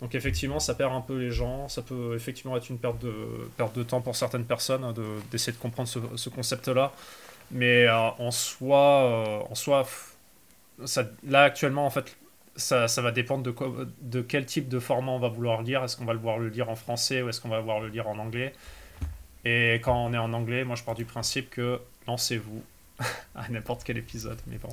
Donc 0.00 0.14
effectivement, 0.14 0.60
ça 0.60 0.74
perd 0.74 0.92
un 0.92 1.00
peu 1.00 1.18
les 1.18 1.30
gens. 1.30 1.68
Ça 1.68 1.82
peut 1.82 2.14
effectivement 2.14 2.56
être 2.56 2.70
une 2.70 2.78
perte 2.78 3.00
de, 3.02 3.12
perte 3.56 3.76
de 3.76 3.82
temps 3.82 4.00
pour 4.00 4.16
certaines 4.16 4.44
personnes 4.44 4.84
hein, 4.84 4.94
d'essayer 5.30 5.52
de, 5.52 5.60
comprendre 5.60 5.88
ce, 5.88 5.98
ce 6.16 6.30
concept-là. 6.30 6.92
Mais 7.50 7.86
euh, 7.86 8.10
en 8.18 8.30
soi, 8.30 8.78
euh, 8.78 9.50
en 9.50 9.54
soi 9.54 9.86
là 11.26 11.42
actuellement, 11.42 11.86
en 11.86 11.90
fait, 11.90 12.16
ça, 12.58 12.86
va 13.02 13.10
dépendre 13.10 13.42
de, 13.42 13.54
de 14.02 14.20
quel 14.20 14.44
type 14.44 14.68
de 14.68 14.78
format 14.78 15.12
on 15.12 15.18
va 15.18 15.28
vouloir 15.28 15.62
lire. 15.62 15.84
Est-ce 15.84 15.96
qu'on 15.96 16.04
va 16.04 16.14
vouloir 16.14 16.38
le 16.38 16.48
lire 16.48 16.68
en 16.68 16.76
français 16.76 17.22
ou 17.22 17.28
est-ce 17.28 17.40
qu'on 17.40 17.48
va 17.48 17.60
vouloir 17.60 17.80
le 17.80 17.88
lire 17.88 18.08
en 18.08 18.18
anglais? 18.18 18.52
Et 19.44 19.74
quand 19.76 20.04
on 20.04 20.12
est 20.12 20.18
en 20.18 20.32
anglais, 20.32 20.64
moi 20.64 20.76
je 20.76 20.82
pars 20.82 20.94
du 20.94 21.04
principe 21.04 21.50
que 21.50 21.80
lancez-vous 22.06 22.62
à 23.34 23.48
n'importe 23.48 23.84
quel 23.84 23.96
épisode. 23.96 24.38
Mais 24.48 24.58
bon, 24.58 24.68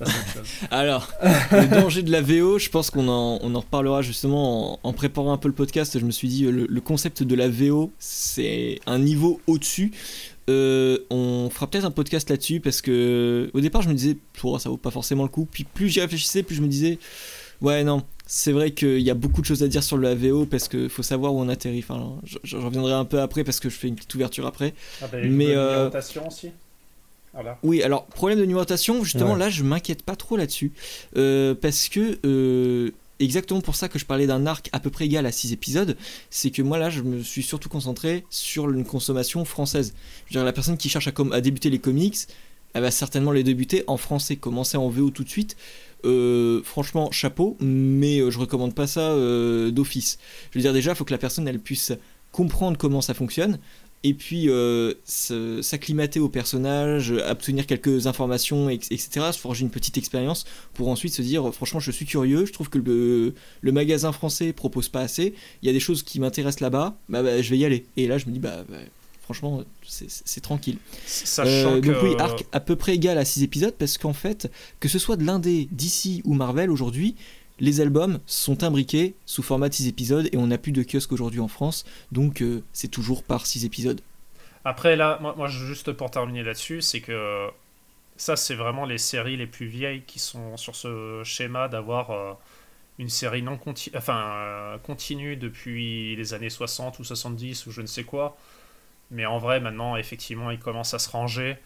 Alors, 0.70 1.12
le 1.52 1.66
danger 1.68 2.02
de 2.02 2.10
la 2.10 2.20
VO, 2.20 2.58
je 2.58 2.68
pense 2.68 2.90
qu'on 2.90 3.08
en, 3.08 3.38
on 3.42 3.54
en 3.54 3.60
reparlera 3.60 4.02
justement 4.02 4.78
en, 4.82 4.92
préparant 4.92 5.32
un 5.32 5.38
peu 5.38 5.48
le 5.48 5.54
podcast. 5.54 5.98
Je 5.98 6.04
me 6.04 6.10
suis 6.10 6.28
dit, 6.28 6.44
le, 6.44 6.80
concept 6.80 7.22
de 7.22 7.34
la 7.34 7.48
VO, 7.48 7.92
c'est 7.98 8.80
un 8.86 8.98
niveau 8.98 9.40
au-dessus. 9.46 9.92
Euh, 10.50 10.98
on 11.08 11.48
fera 11.50 11.68
peut-être 11.68 11.86
un 11.86 11.90
podcast 11.90 12.28
là-dessus 12.28 12.60
parce 12.60 12.82
que 12.82 13.50
au 13.54 13.60
départ, 13.60 13.82
je 13.82 13.88
me 13.88 13.94
disais, 13.94 14.18
oh, 14.42 14.58
ça 14.58 14.68
vaut 14.68 14.76
pas 14.76 14.90
forcément 14.90 15.22
le 15.22 15.30
coup. 15.30 15.46
Puis 15.50 15.64
plus 15.64 15.88
j'y 15.88 16.00
réfléchissais, 16.00 16.42
plus 16.42 16.56
je 16.56 16.62
me 16.62 16.68
disais, 16.68 16.98
ouais, 17.62 17.82
non, 17.82 18.02
c'est 18.26 18.52
vrai 18.52 18.72
qu'il 18.72 19.00
y 19.00 19.10
a 19.10 19.14
beaucoup 19.14 19.40
de 19.40 19.46
choses 19.46 19.62
à 19.62 19.68
dire 19.68 19.82
sur 19.82 19.98
la 19.98 20.14
VO 20.14 20.46
parce 20.46 20.68
qu'il 20.68 20.88
faut 20.88 21.02
savoir 21.02 21.34
où 21.34 21.40
on 21.40 21.48
atterrit. 21.48 21.84
Enfin, 21.86 22.16
je, 22.24 22.56
reviendrai 22.56 22.92
un 22.92 23.04
peu 23.04 23.20
après 23.20 23.44
parce 23.44 23.60
que 23.60 23.68
je 23.68 23.76
fais 23.76 23.88
une 23.88 23.96
petite 23.96 24.14
ouverture 24.14 24.46
après. 24.46 24.74
Ah 25.02 25.06
bah, 25.10 25.18
Mais 25.24 25.54
euh, 25.54 25.90
aussi? 26.26 26.50
Oui, 27.62 27.82
alors 27.82 28.06
problème 28.06 28.38
de 28.38 28.44
numérotation, 28.44 29.02
justement 29.04 29.36
là 29.36 29.50
je 29.50 29.62
m'inquiète 29.62 30.02
pas 30.02 30.16
trop 30.16 30.36
là-dessus 30.36 30.72
euh, 31.16 31.54
parce 31.54 31.88
que 31.88 32.18
euh, 32.24 32.90
exactement 33.18 33.60
pour 33.60 33.76
ça 33.76 33.88
que 33.88 33.98
je 33.98 34.06
parlais 34.06 34.26
d'un 34.26 34.46
arc 34.46 34.68
à 34.72 34.80
peu 34.80 34.90
près 34.90 35.06
égal 35.06 35.26
à 35.26 35.32
6 35.32 35.52
épisodes, 35.52 35.96
c'est 36.30 36.50
que 36.50 36.62
moi 36.62 36.78
là 36.78 36.90
je 36.90 37.02
me 37.02 37.22
suis 37.22 37.42
surtout 37.42 37.68
concentré 37.68 38.24
sur 38.30 38.70
une 38.70 38.84
consommation 38.84 39.44
française. 39.44 39.94
Je 40.26 40.34
veux 40.34 40.40
dire 40.40 40.44
la 40.44 40.52
personne 40.52 40.76
qui 40.76 40.88
cherche 40.88 41.08
à, 41.08 41.12
à 41.32 41.40
débuter 41.40 41.70
les 41.70 41.78
comics, 41.78 42.16
elle 42.72 42.82
va 42.82 42.90
certainement 42.90 43.32
les 43.32 43.44
débuter 43.44 43.84
en 43.86 43.96
français, 43.96 44.36
commencer 44.36 44.76
en 44.76 44.88
VO 44.88 45.10
tout 45.10 45.24
de 45.24 45.28
suite. 45.28 45.56
Euh, 46.04 46.60
franchement, 46.64 47.10
chapeau, 47.12 47.56
mais 47.60 48.18
je 48.30 48.38
recommande 48.38 48.74
pas 48.74 48.86
ça 48.86 49.14
d'office. 49.70 50.18
Je 50.50 50.58
veux 50.58 50.62
dire 50.62 50.72
déjà, 50.72 50.90
il 50.92 50.96
faut 50.96 51.04
que 51.04 51.12
la 51.12 51.18
personne 51.18 51.48
elle 51.48 51.60
puisse 51.60 51.92
comprendre 52.34 52.76
comment 52.76 53.00
ça 53.00 53.14
fonctionne, 53.14 53.58
et 54.04 54.12
puis 54.12 54.50
euh, 54.50 54.92
s'acclimater 55.04 56.20
au 56.20 56.28
personnage, 56.28 57.10
obtenir 57.10 57.66
quelques 57.66 58.06
informations, 58.06 58.68
etc., 58.68 59.08
se 59.32 59.38
forger 59.38 59.62
une 59.62 59.70
petite 59.70 59.96
expérience 59.96 60.44
pour 60.74 60.88
ensuite 60.88 61.14
se 61.14 61.22
dire 61.22 61.52
franchement 61.54 61.80
je 61.80 61.90
suis 61.90 62.04
curieux, 62.04 62.44
je 62.44 62.52
trouve 62.52 62.68
que 62.68 62.78
le, 62.78 63.34
le 63.62 63.72
magasin 63.72 64.12
français 64.12 64.52
propose 64.52 64.90
pas 64.90 65.00
assez, 65.00 65.34
il 65.62 65.66
y 65.66 65.70
a 65.70 65.72
des 65.72 65.80
choses 65.80 66.02
qui 66.02 66.20
m'intéressent 66.20 66.60
là-bas, 66.60 66.98
bah, 67.08 67.22
bah, 67.22 67.40
je 67.40 67.50
vais 67.50 67.56
y 67.56 67.64
aller. 67.64 67.86
Et 67.96 68.06
là 68.06 68.18
je 68.18 68.26
me 68.26 68.32
dis 68.32 68.40
bah, 68.40 68.64
bah 68.68 68.76
franchement 69.22 69.64
c'est 69.86 70.42
tranquille. 70.42 70.76
Sachant 71.06 71.78
donc 71.78 71.96
oui, 72.02 72.14
arc 72.18 72.44
à 72.52 72.60
peu 72.60 72.76
près 72.76 72.94
égal 72.94 73.16
à 73.16 73.24
6 73.24 73.42
épisodes 73.42 73.74
parce 73.78 73.96
qu'en 73.96 74.12
fait, 74.12 74.50
que 74.80 74.88
ce 74.88 74.98
soit 74.98 75.16
de 75.16 75.24
l'indé, 75.24 75.66
d'ici 75.72 76.20
ou 76.26 76.34
Marvel 76.34 76.70
aujourd'hui, 76.70 77.16
les 77.60 77.80
albums 77.80 78.18
sont 78.26 78.64
imbriqués 78.64 79.14
sous 79.26 79.42
format 79.42 79.68
de 79.68 79.74
6 79.74 79.88
épisodes 79.88 80.28
et 80.32 80.36
on 80.36 80.48
n'a 80.48 80.58
plus 80.58 80.72
de 80.72 80.82
kiosque 80.82 81.12
aujourd'hui 81.12 81.40
en 81.40 81.48
France, 81.48 81.84
donc 82.12 82.42
euh, 82.42 82.62
c'est 82.72 82.88
toujours 82.88 83.22
par 83.22 83.46
6 83.46 83.64
épisodes. 83.64 84.00
Après, 84.64 84.96
là, 84.96 85.18
moi, 85.20 85.46
juste 85.48 85.92
pour 85.92 86.10
terminer 86.10 86.42
là-dessus, 86.42 86.80
c'est 86.80 87.00
que 87.00 87.48
ça, 88.16 88.34
c'est 88.34 88.54
vraiment 88.54 88.86
les 88.86 88.98
séries 88.98 89.36
les 89.36 89.46
plus 89.46 89.66
vieilles 89.66 90.02
qui 90.02 90.18
sont 90.18 90.56
sur 90.56 90.74
ce 90.74 91.22
schéma 91.22 91.68
d'avoir 91.68 92.10
euh, 92.10 92.32
une 92.98 93.10
série 93.10 93.42
non 93.42 93.58
continue, 93.58 93.94
euh, 94.08 94.78
continue 94.78 95.36
depuis 95.36 96.16
les 96.16 96.32
années 96.32 96.48
60 96.48 96.98
ou 96.98 97.04
70 97.04 97.66
ou 97.66 97.72
je 97.72 97.82
ne 97.82 97.86
sais 97.86 98.04
quoi. 98.04 98.38
Mais 99.10 99.26
en 99.26 99.38
vrai, 99.38 99.60
maintenant, 99.60 99.96
effectivement, 99.96 100.50
ils 100.50 100.58
commencent 100.58 100.94
à 100.94 100.98
se 100.98 101.10
ranger 101.10 101.58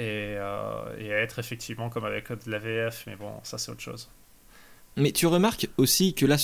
et, 0.00 0.32
et 0.32 0.38
à 0.38 1.18
être 1.20 1.38
effectivement 1.38 1.88
comme 1.88 2.04
avec 2.04 2.30
de 2.30 2.50
la 2.50 2.58
VF, 2.58 3.04
mais 3.06 3.14
bon, 3.14 3.32
ça, 3.44 3.56
c'est 3.56 3.70
autre 3.70 3.80
chose. 3.80 4.10
Mais 4.96 5.12
tu 5.12 5.26
remarques 5.26 5.68
aussi 5.76 6.14
que 6.14 6.24
là, 6.24 6.36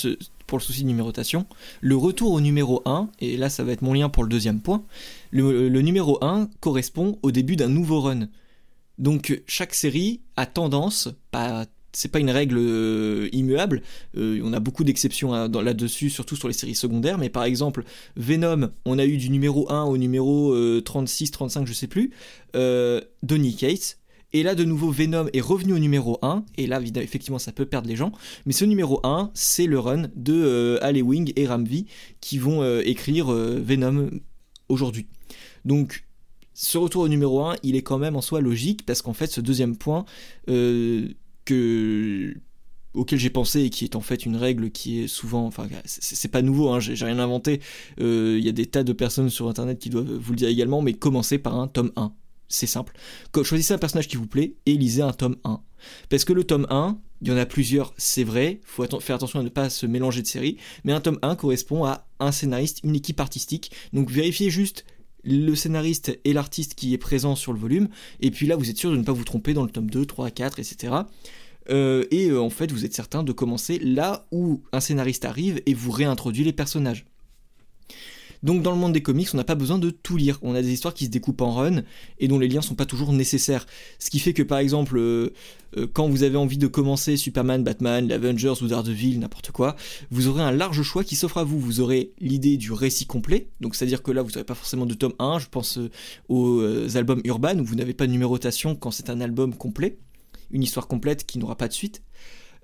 pour 0.47 0.59
le 0.59 0.63
souci 0.63 0.83
de 0.83 0.89
numérotation, 0.89 1.47
le 1.81 1.97
retour 1.97 2.33
au 2.33 2.41
numéro 2.41 2.83
1, 2.85 3.09
et 3.21 3.37
là 3.37 3.49
ça 3.49 3.65
va 3.65 3.73
être 3.73 3.83
mon 3.83 3.95
lien 3.95 4.11
pour 4.11 4.23
le 4.23 4.29
deuxième 4.29 4.61
point, 4.61 4.85
le, 5.31 5.69
numéro 5.81 6.23
1 6.23 6.51
correspond 6.61 7.19
au 7.23 7.31
début 7.31 7.57
d'un 7.57 7.69
nouveau 7.69 8.01
run. 8.01 8.29
Donc 8.99 9.43
chaque 9.47 9.75
série 9.75 10.21
a 10.37 10.45
tendance, 10.45 11.09
pas 11.31 11.67
c'est 11.95 12.09
pas 12.09 12.21
une 12.21 12.31
règle 12.31 12.57
euh, 12.59 13.29
immuable, 13.33 13.83
euh, 14.17 14.41
on 14.43 14.53
a 14.53 14.61
beaucoup 14.61 14.85
d'exceptions 14.85 15.33
là-dessus, 15.33 16.11
surtout 16.11 16.37
sur 16.37 16.49
les 16.49 16.55
séries 16.55 16.75
secondaires, 16.75 17.19
mais 17.19 17.29
par 17.29 17.45
exemple, 17.45 17.85
Venom, 18.17 18.71
on 18.85 18.99
a 18.99 19.05
eu 19.05 19.19
du 19.19 19.29
numéro 19.31 19.71
1 19.71 19.85
au 19.85 19.99
numéro 19.99 20.55
36, 20.81 21.29
euh, 21.29 21.33
35, 21.33 21.67
je 21.67 21.73
sais 21.73 21.87
plus, 21.87 22.11
Donny 23.23 23.55
Cates, 23.57 23.99
et 24.33 24.43
là, 24.43 24.55
de 24.55 24.65
nouveau, 24.65 24.91
Venom 24.91 25.27
est 25.33 25.41
revenu 25.41 25.75
au 25.75 25.79
numéro 25.79 26.19
1. 26.23 26.45
Et 26.57 26.67
là, 26.67 26.81
effectivement, 26.97 27.39
ça 27.39 27.53
peut 27.53 27.67
perdre 27.67 27.89
les 27.89 27.97
gens. 27.97 28.13
Mais 28.47 28.53
ce 28.53 28.65
numéro 28.65 29.01
1, 29.05 29.31
c'est 29.35 29.67
le 29.67 29.79
run 29.79 30.09
de 30.17 30.33
euh, 30.33 31.03
Wing 31.03 31.33
et 31.37 31.47
Ramvi 31.47 31.87
qui 32.21 32.39
vont 32.39 32.63
euh, 32.63 32.81
écrire 32.85 33.33
euh, 33.33 33.61
Venom 33.63 34.11
aujourd'hui. 34.69 35.07
Donc, 35.65 36.07
ce 36.55 36.79
retour 36.79 37.03
au 37.03 37.09
numéro 37.09 37.45
1, 37.45 37.57
il 37.63 37.77
est 37.77 37.83
quand 37.83 37.99
même 37.99 38.17
en 38.17 38.23
soi 38.23 38.41
logique 38.41 38.87
parce 38.87 39.03
qu'en 39.03 39.13
fait, 39.13 39.27
ce 39.27 39.41
deuxième 39.41 39.77
point 39.77 40.07
euh, 40.49 41.09
que 41.45 42.35
auquel 42.95 43.19
j'ai 43.19 43.31
pensé 43.31 43.63
et 43.63 43.71
qui 43.71 43.85
est 43.85 43.97
en 43.97 44.03
fait 44.03 44.27
une 44.27 44.37
règle 44.37 44.71
qui 44.71 45.01
est 45.01 45.07
souvent, 45.07 45.47
enfin 45.47 45.67
c'est 45.87 46.31
pas 46.31 46.43
nouveau, 46.43 46.69
hein, 46.69 46.79
j'ai 46.79 47.07
rien 47.07 47.19
inventé, 47.19 47.63
il 47.99 48.41
y 48.41 48.51
a 48.51 48.53
des 48.53 48.67
tas 48.67 48.85
de 48.85 48.93
personnes 48.93 49.31
sur 49.31 49.49
internet 49.49 49.79
qui 49.79 49.89
doivent 49.89 50.13
vous 50.13 50.33
le 50.33 50.37
dire 50.37 50.49
également, 50.51 50.83
mais 50.83 50.93
commencez 50.93 51.39
par 51.39 51.59
un 51.59 51.69
tome 51.69 51.91
1 51.97 52.13
c'est 52.53 52.67
simple. 52.67 52.95
Choisissez 53.43 53.75
un 53.75 53.79
personnage 53.79 54.09
qui 54.09 54.17
vous 54.17 54.27
plaît 54.27 54.55
et 54.67 54.75
lisez 54.75 55.03
un 55.03 55.13
tome 55.13 55.37
1. 55.45 55.61
Parce 56.09 56.25
que 56.25 56.33
le 56.33 56.45
tome 56.45 56.67
1, 56.71 56.99
il 57.23 57.29
y 57.29 57.33
en 57.33 57.37
a 57.37 57.47
plusieurs, 57.47 57.95
c'est 57.97 58.25
vrai, 58.25 58.61
faut 58.65 58.85
faire 59.01 59.17
attention 59.17 59.41
à 59.41 59.43
ne 59.43 59.49
pas 59.49 59.71
se 59.71 59.87
mélanger 59.87 60.23
de 60.23 60.27
séries, 60.27 60.59
mais 60.85 60.93
un 60.93 61.01
tome 61.01 61.19
1 61.23 61.35
correspond 61.37 61.85
à 61.85 62.07
un 62.21 62.31
scénariste, 62.31 62.81
une 62.85 62.95
équipe 62.95 63.21
artistique. 63.21 63.73
Donc 63.93 64.11
vérifiez 64.11 64.51
juste 64.51 64.85
le 65.25 65.55
scénariste 65.55 66.19
et 66.25 66.33
l'artiste 66.33 66.75
qui 66.75 66.95
est 66.95 66.99
présent 66.99 67.37
sur 67.37 67.53
le 67.53 67.59
volume, 67.59 67.89
et 68.21 68.31
puis 68.31 68.47
là 68.47 68.57
vous 68.57 68.69
êtes 68.69 68.77
sûr 68.77 68.91
de 68.91 68.97
ne 68.97 69.05
pas 69.05 69.13
vous 69.13 69.25
tromper 69.25 69.55
dans 69.55 69.63
le 69.63 69.71
tome 69.71 69.89
2, 69.89 70.05
3, 70.05 70.31
4, 70.31 70.59
etc. 70.59 70.95
et 71.69 71.73
euh, 71.73 72.41
en 72.41 72.51
fait 72.51 72.73
vous 72.73 72.85
êtes 72.85 72.95
certain 72.95 73.23
de 73.23 73.33
commencer 73.33 73.79
là 73.79 74.27
où 74.33 74.63
un 74.73 74.81
scénariste 74.81 75.25
arrive 75.25 75.63
et 75.65 75.75
vous 75.75 75.93
réintroduit 75.93 76.45
les 76.45 76.53
personnages. 76.53 77.07
Donc 78.43 78.63
dans 78.63 78.73
le 78.73 78.77
monde 78.77 78.93
des 78.93 79.03
comics, 79.03 79.29
on 79.33 79.37
n'a 79.37 79.45
pas 79.45 79.55
besoin 79.55 79.79
de 79.79 79.91
tout 79.91 80.17
lire. 80.17 80.39
On 80.43 80.55
a 80.55 80.63
des 80.63 80.73
histoires 80.73 80.95
qui 80.95 81.05
se 81.05 81.11
découpent 81.11 81.43
en 81.43 81.53
run 81.53 81.83
et 82.19 82.29
dont 82.29 82.39
les 82.39 82.49
liens 82.49 82.63
sont 82.63 82.75
pas 82.75 82.87
toujours 82.87 83.13
nécessaires. 83.13 83.67
Ce 83.99 84.11
qui 84.11 84.19
fait 84.19 84.33
que 84.33 84.43
par 84.43 84.59
exemple, 84.59 84.99
euh, 84.99 85.33
euh, 85.77 85.87
quand 85.93 86.09
vous 86.09 86.23
avez 86.25 86.37
envie 86.37 86.59
de 86.59 86.67
commencer 86.67 87.17
Superman, 87.17 87.63
Batman, 87.63 88.09
l'Avengers 88.09 88.55
ou 88.63 88.67
Daredevil, 88.67 89.21
n'importe 89.21 89.53
quoi, 89.53 89.77
vous 90.11 90.27
aurez 90.29 90.43
un 90.43 90.51
large 90.51 90.83
choix 90.83 91.05
qui 91.05 91.15
s'offre 91.15 91.39
à 91.39 91.45
vous. 91.45 91.61
Vous 91.61 91.81
aurez 91.81 92.13
l'idée 92.21 92.57
du 92.57 92.73
récit 92.73 93.07
complet, 93.07 93.49
donc 93.61 93.77
c'est-à-dire 93.77 94.03
que 94.03 94.11
là 94.11 94.23
vous 94.23 94.31
n'aurez 94.31 94.45
pas 94.45 94.55
forcément 94.55 94.87
de 94.87 94.95
tome 94.95 95.15
1, 95.19 95.39
je 95.39 95.47
pense 95.49 95.79
euh, 95.79 95.91
aux 96.29 96.97
albums 96.97 97.21
Urban 97.25 97.59
où 97.59 97.65
vous 97.65 97.77
n'avez 97.77 97.95
pas 97.95 98.07
de 98.07 98.13
numérotation 98.13 98.75
quand 98.75 98.91
c'est 98.91 99.11
un 99.11 99.21
album 99.21 99.55
complet, 99.55 99.99
une 100.51 100.63
histoire 100.63 100.89
complète 100.89 101.27
qui 101.27 101.39
n'aura 101.39 101.57
pas 101.57 101.69
de 101.69 101.73
suite. 101.73 102.03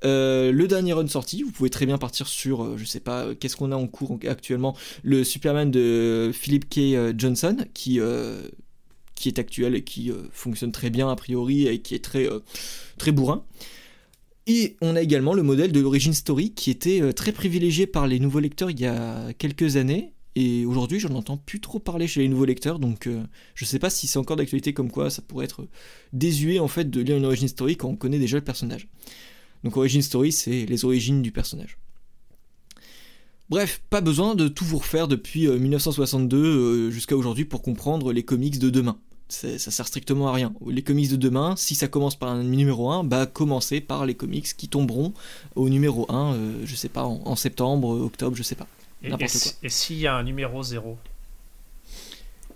Euh, 0.04 0.52
le 0.52 0.68
dernier 0.68 0.92
run 0.92 1.06
sorti, 1.08 1.42
vous 1.42 1.50
pouvez 1.50 1.70
très 1.70 1.86
bien 1.86 1.98
partir 1.98 2.28
sur, 2.28 2.62
euh, 2.62 2.76
je 2.76 2.84
sais 2.84 3.00
pas, 3.00 3.24
euh, 3.24 3.34
qu'est-ce 3.34 3.56
qu'on 3.56 3.72
a 3.72 3.76
en 3.76 3.86
cours 3.86 4.18
actuellement, 4.28 4.76
le 5.02 5.24
Superman 5.24 5.70
de 5.70 6.30
Philip 6.32 6.68
K. 6.68 7.16
Johnson, 7.18 7.56
qui, 7.74 8.00
qui 9.14 9.28
est 9.28 9.38
actuel 9.38 9.74
et 9.74 9.82
qui 9.82 10.12
fonctionne 10.32 10.72
très 10.72 10.90
bien 10.90 11.10
a 11.10 11.16
priori 11.16 11.66
et 11.66 11.80
qui 11.80 11.94
est 11.94 12.04
très, 12.04 12.28
très 12.96 13.12
bourrin. 13.12 13.44
Et 14.46 14.76
on 14.80 14.96
a 14.96 15.02
également 15.02 15.34
le 15.34 15.42
modèle 15.42 15.72
de 15.72 15.80
l'origine 15.80 16.14
story 16.14 16.52
qui 16.52 16.70
était 16.70 17.12
très 17.12 17.32
privilégié 17.32 17.86
par 17.86 18.06
les 18.06 18.18
nouveaux 18.18 18.40
lecteurs 18.40 18.70
il 18.70 18.80
y 18.80 18.86
a 18.86 19.32
quelques 19.34 19.76
années. 19.76 20.12
Et 20.36 20.64
aujourd'hui, 20.64 21.00
j'en 21.00 21.14
entends 21.14 21.36
plus 21.36 21.60
trop 21.60 21.80
parler 21.80 22.06
chez 22.06 22.20
les 22.20 22.28
nouveaux 22.28 22.44
lecteurs, 22.44 22.78
donc 22.78 23.08
je 23.54 23.64
sais 23.64 23.78
pas 23.78 23.90
si 23.90 24.06
c'est 24.06 24.18
encore 24.18 24.36
d'actualité 24.36 24.72
comme 24.72 24.90
quoi 24.90 25.10
ça 25.10 25.20
pourrait 25.20 25.44
être 25.44 25.66
désuet 26.12 26.60
en 26.60 26.68
fait 26.68 26.88
de 26.88 27.00
lire 27.00 27.16
une 27.16 27.24
origine 27.24 27.48
story 27.48 27.76
quand 27.76 27.88
on 27.88 27.96
connaît 27.96 28.20
déjà 28.20 28.36
le 28.36 28.44
personnage. 28.44 28.88
Donc 29.64 29.76
Origin 29.76 30.02
Story, 30.02 30.32
c'est 30.32 30.66
les 30.66 30.84
origines 30.84 31.22
du 31.22 31.32
personnage. 31.32 31.78
Bref, 33.50 33.80
pas 33.88 34.02
besoin 34.02 34.34
de 34.34 34.46
tout 34.46 34.64
vous 34.64 34.78
refaire 34.78 35.08
depuis 35.08 35.48
1962 35.48 36.36
euh, 36.36 36.42
euh, 36.42 36.90
jusqu'à 36.90 37.16
aujourd'hui 37.16 37.46
pour 37.46 37.62
comprendre 37.62 38.12
les 38.12 38.22
comics 38.22 38.58
de 38.58 38.68
demain. 38.68 38.98
Ça 39.30 39.58
sert 39.58 39.86
strictement 39.86 40.28
à 40.28 40.32
rien. 40.32 40.54
Les 40.66 40.82
comics 40.82 41.10
de 41.10 41.16
demain, 41.16 41.54
si 41.56 41.74
ça 41.74 41.86
commence 41.86 42.16
par 42.16 42.30
un 42.30 42.42
numéro 42.44 42.90
1, 42.90 43.04
bah 43.04 43.26
commencez 43.26 43.82
par 43.82 44.06
les 44.06 44.14
comics 44.14 44.56
qui 44.56 44.68
tomberont 44.68 45.12
au 45.54 45.68
numéro 45.68 46.10
1, 46.10 46.32
euh, 46.32 46.52
je 46.64 46.74
sais 46.74 46.88
pas, 46.88 47.04
en, 47.04 47.36
septembre, 47.36 47.88
octobre, 47.88 48.36
je 48.36 48.42
sais 48.42 48.54
pas. 48.54 48.66
Et, 49.02 49.10
et 49.62 49.68
s'il 49.68 49.98
y 49.98 50.06
a 50.06 50.14
un 50.14 50.22
numéro 50.22 50.62
0 50.62 50.96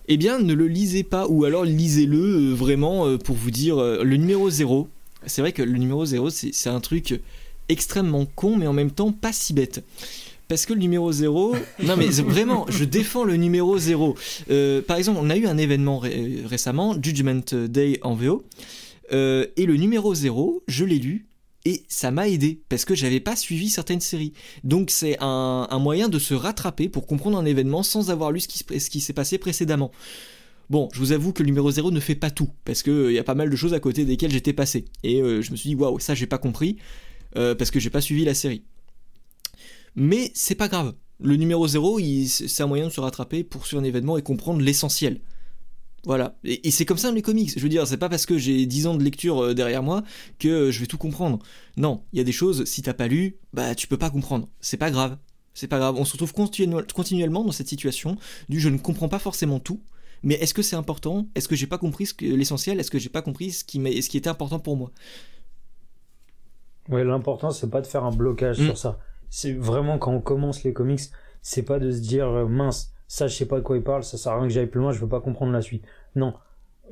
eh 0.09 0.17
bien, 0.17 0.41
ne 0.41 0.53
le 0.53 0.67
lisez 0.67 1.05
pas, 1.05 1.29
ou 1.29 1.45
alors 1.45 1.65
lisez-le 1.65 2.53
vraiment 2.53 3.17
pour 3.19 3.37
vous 3.37 3.53
dire 3.53 3.77
le 3.77 4.17
numéro 4.17 4.51
0, 4.51 4.89
c'est 5.27 5.41
vrai 5.41 5.53
que 5.53 5.63
le 5.63 5.79
numéro 5.79 6.05
0, 6.05 6.31
c'est 6.31 6.69
un 6.69 6.81
truc 6.81 7.21
extrêmement 7.69 8.27
con, 8.27 8.57
mais 8.57 8.67
en 8.67 8.73
même 8.73 8.91
temps 8.91 9.13
pas 9.13 9.33
si 9.33 9.53
bête. 9.53 9.85
Parce 10.49 10.67
que 10.67 10.73
le 10.73 10.81
numéro 10.81 11.11
0, 11.11 11.57
non 11.85 11.97
mais 11.97 12.09
vraiment, 12.09 12.67
je 12.69 12.85
défends 12.85 13.25
le 13.25 13.37
numéro 13.37 13.79
0. 13.79 14.17
Euh, 14.51 14.83
par 14.83 14.97
exemple, 14.97 15.19
on 15.23 15.31
a 15.31 15.37
eu 15.37 15.47
un 15.47 15.57
événement 15.57 15.99
récemment, 15.99 16.97
Judgment 17.01 17.55
Day 17.69 17.99
en 18.03 18.15
VO, 18.15 18.45
euh, 19.13 19.47
et 19.57 19.67
le 19.67 19.77
numéro 19.77 20.15
0, 20.15 20.63
je 20.67 20.85
l'ai 20.85 20.99
lu, 20.99 21.27
et 21.65 21.85
ça 21.89 22.11
m'a 22.11 22.29
aidé 22.29 22.61
parce 22.69 22.85
que 22.85 22.95
j'avais 22.95 23.21
pas 23.21 23.37
suivi 23.37 23.71
certaines 23.71 24.01
séries. 24.01 24.33
Donc 24.65 24.91
c'est 24.91 25.17
un, 25.21 25.79
moyen 25.79 26.09
de 26.09 26.19
se 26.19 26.35
rattraper 26.35 26.89
pour 26.89 27.07
comprendre 27.07 27.39
un 27.39 27.45
événement 27.45 27.83
sans 27.83 28.11
avoir 28.11 28.33
lu 28.33 28.41
ce 28.41 28.49
qui 28.49 29.01
s'est 29.01 29.13
passé 29.13 29.39
précédemment. 29.39 29.93
Bon, 30.73 30.89
je 30.95 31.01
vous 31.01 31.13
avoue 31.13 31.35
que 31.35 31.43
le 31.43 31.49
numéro 31.49 31.71
0 31.71 31.91
ne 31.91 32.01
fait 32.01 32.15
pas 32.15 32.31
tout, 32.31 32.49
parce 32.65 32.83
qu'il 32.83 32.95
euh, 32.95 33.13
y 33.13 33.19
a 33.19 33.25
pas 33.25 33.35
mal 33.35 33.51
de 33.51 33.57
choses 33.57 33.75
à 33.75 33.79
côté 33.79 34.07
desquelles 34.07 34.31
j'étais 34.31 34.55
passé. 34.55 34.87
Et 35.03 35.21
euh, 35.21 35.43
je 35.43 35.51
me 35.51 35.57
suis 35.57 35.69
dit, 35.69 35.75
waouh, 35.75 35.99
ça 35.99 36.15
j'ai 36.15 36.27
pas 36.27 36.39
compris, 36.39 36.79
euh, 37.37 37.55
parce 37.55 37.71
que 37.71 37.79
j'ai 37.79 37.91
pas 37.91 38.01
suivi 38.01 38.25
la 38.25 38.33
série. 38.33 38.65
Mais 39.97 40.31
c'est 40.33 40.55
pas 40.55 40.69
grave. 40.69 40.95
Le 41.21 41.37
numéro 41.37 41.69
0, 41.69 42.01
c'est 42.27 42.63
un 42.63 42.67
moyen 42.67 42.87
de 42.87 42.91
se 42.91 43.03
rattraper 43.03 43.45
pour 43.45 43.67
sur 43.67 43.79
un 43.79 43.85
événement 43.85 44.17
et 44.17 44.23
comprendre 44.23 44.63
l'essentiel. 44.63 45.21
Voilà. 46.05 46.39
Et, 46.43 46.71
c'est 46.71 46.87
comme 46.87 46.97
ça 46.97 47.09
dans 47.09 47.15
les 47.17 47.21
comics. 47.21 47.53
Je 47.55 47.61
veux 47.61 47.69
dire, 47.69 47.87
c'est 47.87 47.99
pas 47.99 48.09
parce 48.09 48.25
que 48.25 48.39
j'ai 48.39 48.65
10 48.65 48.87
ans 48.87 48.95
de 48.95 49.05
lecture 49.05 49.55
derrière 49.55 49.83
moi 49.83 50.03
que 50.39 50.71
je 50.71 50.81
vais 50.81 50.87
tout 50.87 50.97
comprendre. 50.97 51.39
Non, 51.77 52.03
il 52.15 52.17
y 52.17 52.23
a 52.23 52.25
des 52.25 52.33
choses, 52.33 52.65
si 52.65 52.81
t'as 52.81 52.95
pas 52.95 53.09
lu, 53.09 53.37
bah 53.53 53.75
tu 53.75 53.89
peux 53.89 53.99
pas 53.99 54.09
comprendre. 54.09 54.49
C'est 54.63 54.79
pas 54.79 54.91
grave. 54.91 55.19
C'est 55.53 55.69
pas 55.69 55.79
grave. 55.79 55.97
On 55.99 56.07
se 56.07 56.13
retrouve 56.13 56.33
continuellement 56.33 57.45
dans 57.45 57.53
cette 57.53 57.69
situation 57.69 58.17
du 58.49 58.59
je 58.59 58.71
ne 58.71 58.79
comprends 58.79 59.11
pas 59.11 59.19
forcément 59.19 59.61
tout, 59.61 59.83
mais 60.23 60.35
est-ce 60.35 60.55
que 60.55 60.63
c'est 60.63 60.77
important? 60.77 61.27
Est-ce 61.35 61.49
que 61.49 61.57
j'ai 61.57 61.67
pas 61.67 61.79
compris 61.79 62.09
l'essentiel? 62.21 62.79
Est-ce 62.81 62.91
que 62.91 62.99
j'ai 62.99 63.09
pas 63.09 63.23
compris 63.23 63.51
ce 63.51 63.65
qui, 63.65 63.79
ce 64.03 64.09
qui 64.09 64.17
était 64.17 64.31
important 64.31 64.59
pour 64.59 64.77
moi? 64.77 64.91
Ouais, 66.89 67.05
l'important 67.05 67.51
c'est 67.51 67.71
pas 67.71 67.81
de 67.81 67.87
faire 67.87 68.05
un 68.05 68.11
blocage 68.11 68.61
mm. 68.61 68.65
sur 68.65 68.79
ça. 68.79 68.99
C'est 69.31 69.53
vraiment 69.53 69.99
quand 69.99 70.13
on 70.13 70.21
commence 70.21 70.65
les 70.65 70.73
comics, 70.73 71.01
c'est 71.41 71.63
pas 71.63 71.79
de 71.79 71.91
se 71.91 72.01
dire 72.01 72.29
euh, 72.29 72.47
mince, 72.47 72.93
ça 73.09 73.29
je 73.29 73.35
sais 73.35 73.47
pas 73.47 73.57
de 73.57 73.63
quoi 73.63 73.77
il 73.77 73.83
parle, 73.83 74.05
ça 74.05 74.17
sert 74.17 74.33
à 74.33 74.39
rien 74.39 74.49
que 74.49 74.53
j'aille 74.53 74.67
plus 74.67 74.81
loin, 74.81 74.93
je 74.93 75.01
veux 75.01 75.09
pas 75.09 75.21
comprendre 75.21 75.53
la 75.53 75.63
suite. 75.63 75.85
Non, 76.17 76.35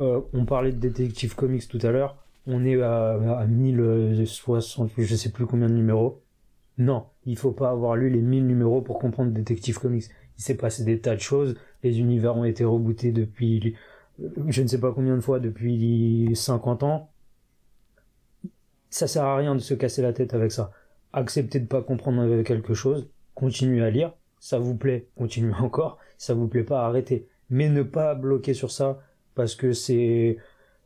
euh, 0.01 0.21
on 0.33 0.45
parlait 0.45 0.73
de 0.73 0.79
détective 0.79 1.35
comics 1.35 1.67
tout 1.69 1.81
à 1.83 1.91
l'heure, 1.91 2.17
on 2.47 2.65
est 2.65 2.81
à, 2.81 3.13
à 3.39 3.47
1060, 3.47 4.93
je 4.97 5.17
sais 5.17 5.31
plus 5.31 5.47
combien 5.47 5.69
de 5.69 5.75
numéros. 5.75 6.23
Non, 6.79 7.05
il 7.27 7.37
faut 7.37 7.53
pas 7.53 7.71
avoir 7.71 7.95
lu 7.95 8.09
les 8.09 8.23
1000 8.23 8.47
numéros 8.47 8.81
pour 8.81 8.99
comprendre 8.99 9.33
détective 9.33 9.79
comics 9.79 10.05
il 10.41 10.43
s'est 10.43 10.55
passé 10.55 10.85
des 10.85 10.99
tas 10.99 11.15
de 11.15 11.21
choses. 11.21 11.55
Les 11.83 12.01
univers 12.01 12.35
ont 12.35 12.45
été 12.45 12.65
rebootés 12.65 13.13
depuis, 13.13 13.75
je 14.49 14.63
ne 14.63 14.67
sais 14.67 14.81
pas 14.81 14.91
combien 14.91 15.15
de 15.15 15.21
fois, 15.21 15.39
depuis 15.39 16.31
50 16.35 16.83
ans. 16.83 17.11
Ça 18.89 19.07
sert 19.07 19.25
à 19.25 19.37
rien 19.37 19.55
de 19.55 19.61
se 19.61 19.75
casser 19.75 20.01
la 20.01 20.15
tête 20.15 20.33
avec 20.33 20.51
ça. 20.51 20.73
Acceptez 21.13 21.61
de 21.61 21.67
pas 21.67 21.83
comprendre 21.83 22.43
quelque 22.43 22.73
chose, 22.73 23.07
continuez 23.35 23.85
à 23.85 23.91
lire. 23.91 24.15
Ça 24.39 24.59
vous 24.59 24.75
plaît, 24.75 25.09
continuez 25.15 25.53
encore. 25.61 25.99
Ça 26.17 26.33
vous 26.33 26.49
plaît 26.49 26.65
pas, 26.65 26.87
arrêtez. 26.87 27.29
Mais 27.51 27.69
ne 27.69 27.83
pas 27.83 28.15
bloquer 28.15 28.55
sur 28.55 28.71
ça 28.71 28.99
parce 29.35 29.55
que 29.55 29.75
c'est 29.75 30.39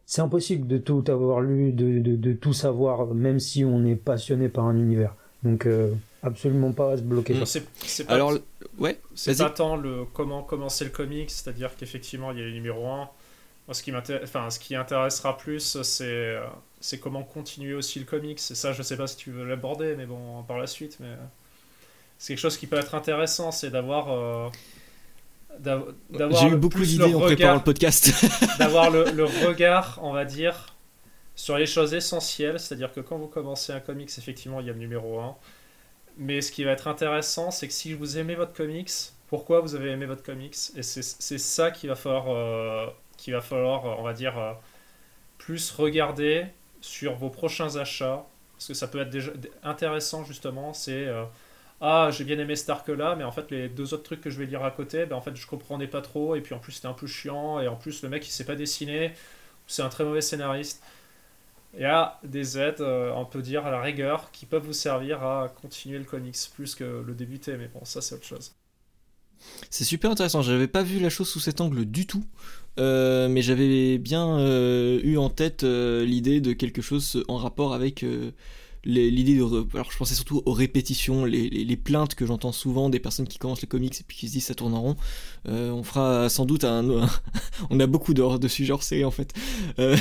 c'est 0.05 0.21
impossible 0.21 0.67
de 0.67 0.79
tout 0.79 1.05
avoir 1.07 1.41
lu, 1.41 1.73
de, 1.73 2.01
de, 2.01 2.17
de, 2.17 2.33
tout 2.33 2.53
savoir, 2.53 3.15
même 3.15 3.39
si 3.39 3.65
on 3.65 3.85
est 3.87 3.95
passionné 3.95 4.49
par 4.49 4.67
un 4.67 4.77
univers. 4.77 5.15
Donc, 5.45 5.65
euh, 5.65 5.93
absolument 6.25 6.73
pas 6.73 6.97
se 6.97 7.03
bloquer. 7.03 7.35
Mmh. 7.35 7.47
C'est 7.47 8.05
pas, 8.05 8.15
Alors, 8.15 8.35
ouais, 8.79 9.01
c'est 9.15 9.37
pas 9.39 9.51
tant 9.51 9.77
le 9.77 10.05
comment 10.13 10.43
commencer 10.43 10.85
le 10.85 10.91
comic, 10.91 11.31
c'est-à-dire 11.31 11.77
qu'effectivement, 11.77 12.33
il 12.33 12.39
y 12.39 12.43
a 12.43 12.45
le 12.45 12.53
numéro 12.53 12.87
1. 12.89 13.09
ce 13.73 13.83
qui, 13.83 13.93
enfin, 13.95 14.51
ce 14.51 14.59
qui 14.59 14.75
intéressera 14.75 15.37
plus, 15.37 15.81
c'est 15.83 16.37
c'est 16.85 16.99
comment 16.99 17.23
continuer 17.23 17.73
aussi 17.73 17.99
le 17.99 18.05
comics. 18.05 18.39
Et 18.39 18.55
ça, 18.55 18.73
je 18.73 18.83
sais 18.83 18.99
pas 18.99 19.07
si 19.07 19.17
tu 19.17 19.31
veux 19.31 19.47
l'aborder, 19.47 19.95
mais 19.97 20.05
bon, 20.05 20.43
par 20.43 20.59
la 20.59 20.67
suite. 20.67 20.99
Mais 21.01 21.17
c'est 22.19 22.35
quelque 22.35 22.43
chose 22.43 22.59
qui 22.59 22.67
peut 22.67 22.77
être 22.77 22.95
intéressant, 22.95 23.51
c'est 23.53 23.71
d'avoir. 23.71 24.13
Euh, 24.13 24.49
j'ai 25.63 26.49
eu 26.49 26.57
beaucoup 26.57 26.83
d'idées 26.83 27.15
en 27.15 27.21
préparant 27.21 27.55
le 27.55 27.63
podcast. 27.63 28.13
d'avoir 28.59 28.91
le, 28.91 29.11
le, 29.13 29.25
regard, 29.47 29.99
on 30.03 30.13
va 30.13 30.27
dire, 30.27 30.77
sur 31.35 31.57
les 31.57 31.67
choses 31.67 31.95
essentielles. 31.95 32.61
C'est-à-dire 32.61 32.93
que 32.93 33.01
quand 33.01 33.17
vous 33.17 33.29
commencez 33.29 33.73
un 33.73 33.81
comics, 33.81 34.11
effectivement, 34.19 34.61
il 34.61 34.67
y 34.67 34.71
a 34.71 34.73
le 34.75 34.79
numéro 34.79 35.21
1. 35.21 35.37
Mais 36.17 36.41
ce 36.41 36.53
qui 36.53 36.65
va 36.65 36.73
être 36.73 36.89
intéressant, 36.89 37.51
c'est 37.51 37.67
que 37.67 37.75
si 37.75 37.93
vous 37.93 38.19
aimez 38.19 38.35
votre 38.35 38.53
comics, 38.53 38.91
pourquoi 39.29 39.61
vous 39.61 39.75
avez 39.75 39.91
aimé 39.91 40.07
votre 40.07 40.23
comics? 40.23 40.57
Et 40.77 40.83
c'est 40.83 41.39
ça 41.39 41.71
qu'il 41.71 41.89
va 41.89 41.97
falloir, 41.97 42.27
euh, 42.29 42.87
va 43.29 43.41
falloir, 43.41 43.87
euh, 43.87 43.95
on 43.99 44.03
va 44.03 44.13
dire, 44.13 44.39
euh, 44.39 44.53
plus 45.39 45.71
regarder 45.73 46.47
sur 46.81 47.15
vos 47.17 47.31
prochains 47.31 47.77
achats. 47.77 48.27
Parce 48.53 48.69
que 48.69 48.75
ça 48.75 48.89
peut 48.89 49.01
être 49.01 49.11
déjà 49.11 49.33
intéressant, 49.65 50.25
justement. 50.25 50.73
C'est 50.73 51.09
ah 51.81 52.11
j'ai 52.13 52.25
bien 52.25 52.39
aimé 52.39 52.57
Stark 52.57 52.89
là 52.89 53.17
mais 53.17 53.25
en 53.25 53.33
fait 53.33 53.51
les 53.51 53.69
deux 53.69 53.95
autres 53.95 54.05
trucs 54.05 54.21
que 54.21 54.31
je 54.31 54.39
vais 54.39 54.47
lire 54.47 54.65
à 54.65 54.71
côté 54.71 55.07
ben 55.07 55.17
en 55.17 55.21
fait 55.21 55.35
je 55.37 55.47
comprenais 55.47 55.89
pas 55.89 56.01
trop 56.01 56.37
et 56.37 56.41
puis 56.41 56.55
en 56.55 56.59
plus 56.59 56.73
c'était 56.73 56.87
un 56.87 56.95
peu 56.95 57.07
chiant 57.07 57.61
et 57.61 57.69
en 57.69 57.77
plus 57.77 58.03
le 58.03 58.09
mec 58.09 58.27
il 58.27 58.31
sait 58.31 58.45
pas 58.45 58.55
dessiner 58.55 59.13
c'est 59.67 59.83
un 59.83 59.89
très 59.89 60.05
mauvais 60.05 60.21
scénariste 60.21 60.83
il 61.77 61.83
y 61.83 61.87
a 61.87 62.19
des 62.25 62.59
aides 62.59 62.81
euh, 62.81 63.13
on 63.15 63.25
peut 63.25 63.43
dire 63.43 63.67
à 63.67 63.71
la 63.71 63.81
rigueur 63.81 64.31
qui 64.33 64.47
peuvent 64.47 64.65
vous 64.65 64.73
servir 64.73 65.23
à 65.23 65.49
continuer 65.61 65.99
le 65.99 66.05
comics 66.05 66.37
plus 66.55 66.75
que 66.75 67.03
le 67.07 67.15
débuter 67.15 67.57
mais 67.57 67.69
bon 67.69 67.85
ça 67.85 68.01
c'est 68.01 68.15
autre 68.15 68.25
chose. 68.27 68.55
C'est 69.69 69.85
super 69.85 70.11
intéressant. 70.11 70.41
J'avais 70.41 70.69
pas 70.69 70.83
vu 70.83 70.99
la 71.01 71.11
chose 71.11 71.29
sous 71.29 71.41
cet 71.41 71.61
angle 71.61 71.85
du 71.85 72.07
tout 72.07 72.25
euh, 72.79 73.29
mais 73.29 73.43
j'avais 73.43 73.99
bien 73.99 74.39
euh, 74.39 75.01
eu 75.03 75.17
en 75.17 75.31
tête 75.31 75.63
l'idée 75.63 76.41
de 76.41 76.53
quelque 76.53 76.83
chose 76.83 77.23
en 77.29 77.37
rapport 77.37 77.75
avec 77.75 78.05
l'idée 78.85 79.37
de 79.37 79.45
alors 79.75 79.91
je 79.91 79.97
pensais 79.97 80.15
surtout 80.15 80.43
aux 80.45 80.53
répétitions 80.53 81.25
les, 81.25 81.49
les, 81.49 81.77
plaintes 81.77 82.15
que 82.15 82.27
j'entends 82.27 82.53
souvent 82.53 82.91
des 82.91 83.01
personnes 83.01 83.27
qui 83.27 83.39
commencent 83.39 83.63
les 83.63 83.69
comics 83.69 83.99
et 84.01 84.05
puis 84.07 84.17
qui 84.17 84.29
se 84.29 84.33
disent 84.35 84.47
ça 84.47 84.55
tourne 84.55 84.75
en 84.75 84.83
rond. 84.83 84.97
Euh, 85.49 85.71
on 85.71 85.83
fera 85.83 86.29
sans 86.29 86.45
doute 86.45 86.65
un, 86.65 87.09
on 87.71 87.81
a 87.81 87.87
beaucoup 87.87 88.15
de, 88.15 88.39
de 88.39 88.49
sujets 88.49 88.73
hors 88.73 88.83
série 88.83 89.05
en 89.05 89.11
fait. 89.11 89.33
Euh, 89.79 89.97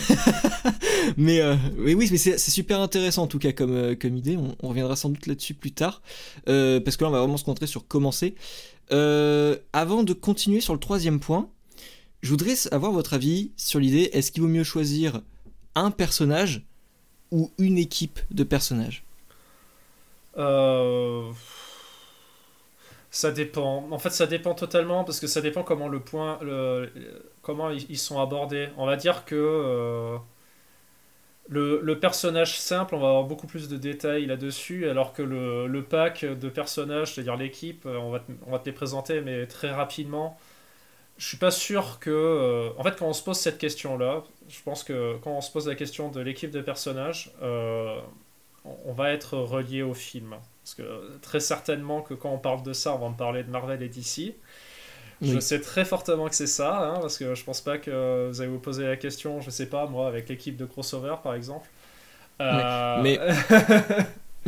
mais, 1.18 1.40
euh, 1.42 1.56
mais, 1.78 1.94
oui 1.94 2.10
mais 2.12 2.18
c'est 2.18 2.38
super 2.38 2.80
intéressant 2.80 3.24
en 3.24 3.28
tout 3.28 3.40
cas 3.40 3.52
comme, 3.52 3.96
comme 3.96 4.18
idée. 4.18 4.38
On, 4.38 4.68
reviendra 4.68 4.96
sans 4.96 5.10
doute 5.10 5.28
là-dessus 5.28 5.54
plus 5.54 5.72
tard. 5.72 6.02
Parce 6.46 6.98
que 6.98 7.04
là 7.04 7.10
on 7.10 7.12
va 7.12 7.20
vraiment 7.20 7.38
se 7.38 7.44
concentrer 7.44 7.68
sur 7.68 7.88
commencer. 7.88 8.36
Avant 8.90 10.04
de 10.04 10.14
continuer 10.14 10.62
sur 10.62 10.74
le 10.74 10.80
troisième 10.80 11.20
point 11.20 11.50
je 12.22 12.30
voudrais 12.30 12.56
avoir 12.72 12.92
votre 12.92 13.14
avis 13.14 13.52
sur 13.58 13.80
l'idée 13.80 14.10
est-ce 14.14 14.32
qu'il 14.32 14.42
vaut 14.42 14.50
mieux 14.50 14.64
choisir 14.64 15.22
un 15.76 15.92
personnage 15.92 16.66
ou 17.34 17.52
une 17.58 17.80
équipe 17.80 18.20
de 18.30 18.44
personnages 18.44 19.04
euh, 20.38 21.32
Ça 23.10 23.32
dépend. 23.32 23.88
En 23.90 23.98
fait, 23.98 24.12
ça 24.12 24.28
dépend 24.28 24.54
totalement 24.54 25.04
parce 25.04 25.20
que 25.20 25.26
ça 25.26 25.42
dépend 25.42 25.64
comment 25.64 25.88
le 25.88 26.00
point, 26.00 26.38
le, 26.44 26.92
comment 27.42 27.72
ils 27.72 27.98
sont 27.98 28.22
abordés. 28.22 28.70
On 28.78 28.86
va 28.86 28.96
dire 28.96 29.26
que 29.26 29.36
euh, 29.36 30.18
le, 31.50 32.00
personnage 32.00 32.60
simple, 32.60 32.94
on 32.94 33.00
va 33.00 33.08
avoir 33.08 33.24
beaucoup 33.24 33.48
plus 33.48 33.68
de 33.68 33.78
détails 33.78 34.28
là-dessus, 34.28 34.88
alors 34.88 35.12
que 35.12 35.24
le, 35.24 35.84
pack 35.84 36.24
de 36.24 36.50
personnages, 36.50 37.16
c'est-à-dire 37.16 37.36
l'équipe, 37.36 37.88
on 37.88 38.12
va, 38.12 38.24
on 38.46 38.52
va 38.52 38.60
te 38.60 38.66
les 38.66 38.74
présenter, 38.74 39.22
mais 39.22 39.48
très 39.48 39.72
rapidement 39.72 40.38
je 41.18 41.28
suis 41.28 41.38
pas 41.38 41.52
sûr 41.52 42.00
que. 42.00 42.10
Euh, 42.10 42.70
en 42.78 42.84
fait, 42.84 42.98
quand 42.98 43.08
on 43.08 43.14
se 43.14 43.24
pose 43.24 43.38
cette 43.38 43.58
question-là, 43.58 44.24
je 44.50 44.62
pense 44.64 44.84
que 44.84 45.18
quand 45.24 45.32
on 45.32 45.42
se 45.42 45.52
pose 45.52 45.68
la 45.68 45.76
question 45.76 46.10
de 46.10 46.20
l'équipe 46.22 46.52
de 46.52 46.62
personnages, 46.62 47.32
euh, 47.42 48.00
on 48.66 48.94
va 48.94 49.12
être 49.12 49.38
relié 49.38 49.84
au 49.84 49.94
film. 49.94 50.36
Parce 50.64 50.76
que 50.76 51.18
très 51.22 51.40
certainement 51.40 52.02
que 52.02 52.14
quand 52.14 52.32
on 52.32 52.40
parle 52.40 52.64
de 52.64 52.74
ça, 52.74 52.94
on 52.96 53.00
va 53.00 53.10
me 53.10 53.16
parler 53.16 53.44
de 53.44 53.50
Marvel 53.50 53.82
et 53.84 53.90
DC. 53.90 54.36
Je 55.22 55.40
sais 55.40 55.62
très 55.62 55.86
fortement 55.86 56.28
que 56.28 56.36
c'est 56.36 56.48
ça, 56.48 56.80
hein, 56.80 57.00
parce 57.00 57.18
que 57.18 57.34
je 57.34 57.44
pense 57.46 57.62
pas 57.62 57.78
que 57.78 58.28
vous 58.30 58.42
allez 58.42 58.50
vous 58.50 58.60
poser 58.60 58.86
la 58.86 58.98
question, 58.98 59.40
je 59.40 59.50
sais 59.50 59.68
pas, 59.68 59.86
moi, 59.86 60.08
avec 60.08 60.28
l'équipe 60.28 60.58
de 60.58 60.66
crossover 60.66 61.16
par 61.24 61.34
exemple. 61.34 61.70
Euh, 62.42 63.02
mais 63.02 63.20
Mais 63.20 63.36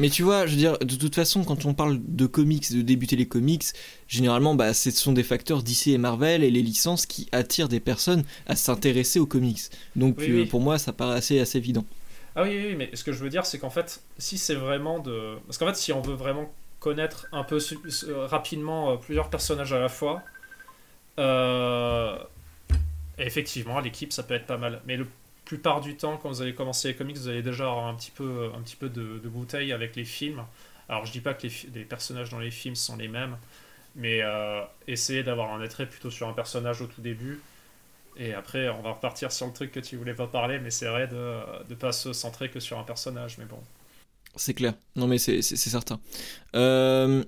tu 0.09 0.23
vois, 0.23 0.45
je 0.45 0.51
veux 0.51 0.57
dire, 0.57 0.77
de 0.79 0.95
toute 0.95 1.15
façon, 1.15 1.43
quand 1.43 1.65
on 1.65 1.73
parle 1.73 1.99
de 2.05 2.25
comics, 2.25 2.71
de 2.71 2.81
débuter 2.81 3.15
les 3.15 3.27
comics, 3.27 3.65
généralement, 4.07 4.53
bah, 4.53 4.73
ce 4.73 4.91
sont 4.91 5.13
des 5.13 5.23
facteurs 5.23 5.63
DC 5.63 5.87
et 5.87 5.97
Marvel 5.97 6.43
et 6.43 6.51
les 6.51 6.61
licences 6.61 7.05
qui 7.05 7.29
attirent 7.31 7.69
des 7.69 7.79
personnes 7.79 8.23
à 8.47 8.55
s'intéresser 8.55 9.19
aux 9.19 9.25
comics. 9.25 9.61
Donc 9.95 10.21
euh, 10.21 10.45
pour 10.45 10.59
moi, 10.59 10.77
ça 10.77 10.91
paraît 10.91 11.17
assez, 11.17 11.39
assez 11.39 11.57
évident. 11.57 11.85
Ah 12.35 12.43
oui, 12.43 12.49
oui, 12.67 12.75
mais 12.75 12.89
ce 12.93 13.05
que 13.05 13.13
je 13.13 13.23
veux 13.23 13.29
dire, 13.29 13.45
c'est 13.45 13.57
qu'en 13.57 13.69
fait, 13.69 14.01
si 14.17 14.37
c'est 14.37 14.55
vraiment 14.55 14.99
de... 14.99 15.35
Parce 15.45 15.57
qu'en 15.57 15.67
fait, 15.67 15.77
si 15.77 15.93
on 15.93 16.01
veut 16.01 16.15
vraiment 16.15 16.51
connaître 16.81 17.27
un 17.31 17.43
peu 17.43 17.57
euh, 17.57 18.27
rapidement 18.27 18.91
euh, 18.91 18.95
plusieurs 18.97 19.29
personnages 19.29 19.71
à 19.71 19.79
la 19.79 19.87
fois, 19.87 20.21
effectivement, 23.17 23.79
l'équipe, 23.79 24.11
ça 24.11 24.23
peut 24.23 24.33
être 24.33 24.45
pas 24.45 24.57
mal. 24.57 24.81
Mais 24.85 24.97
le 24.97 25.07
plupart 25.45 25.81
du 25.81 25.95
temps, 25.95 26.17
quand 26.17 26.29
vous 26.29 26.41
allez 26.41 26.55
commencer 26.55 26.89
les 26.89 26.95
comics, 26.95 27.17
vous 27.17 27.27
allez 27.27 27.43
déjà 27.43 27.65
avoir 27.65 27.87
un 27.87 27.95
petit 27.95 28.11
peu, 28.11 28.51
un 28.55 28.61
petit 28.61 28.75
peu 28.75 28.89
de, 28.89 29.19
bouteille 29.29 29.71
avec 29.71 29.95
les 29.95 30.05
films. 30.05 30.43
Alors, 30.89 31.05
je 31.05 31.11
dis 31.11 31.21
pas 31.21 31.33
que 31.33 31.47
les, 31.73 31.85
personnages 31.85 32.29
dans 32.29 32.39
les 32.39 32.51
films 32.51 32.75
sont 32.75 32.97
les 32.97 33.07
mêmes, 33.07 33.37
mais 33.95 34.21
euh, 34.21 34.61
essayez 34.87 35.23
d'avoir 35.23 35.53
un 35.53 35.61
attrait 35.61 35.87
plutôt 35.87 36.11
sur 36.11 36.27
un 36.27 36.33
personnage 36.33 36.81
au 36.81 36.87
tout 36.87 37.01
début. 37.01 37.39
Et 38.17 38.33
après, 38.33 38.69
on 38.69 38.81
va 38.81 38.91
repartir 38.91 39.31
sur 39.31 39.45
le 39.47 39.53
truc 39.53 39.71
que 39.71 39.79
tu 39.79 39.97
voulais 39.97 40.13
pas 40.13 40.27
parler, 40.27 40.59
mais 40.59 40.71
c'est 40.71 40.87
vrai 40.87 41.07
de 41.07 41.39
ne 41.69 41.75
pas 41.75 41.91
se 41.91 42.13
centrer 42.13 42.49
que 42.49 42.59
sur 42.59 42.79
un 42.79 42.83
personnage. 42.83 43.37
Mais 43.37 43.45
bon. 43.45 43.61
C'est 44.35 44.53
clair. 44.53 44.73
Non, 44.95 45.07
mais 45.07 45.17
c'est 45.17 45.41
certain. 45.41 45.99
Euh, 46.55 47.23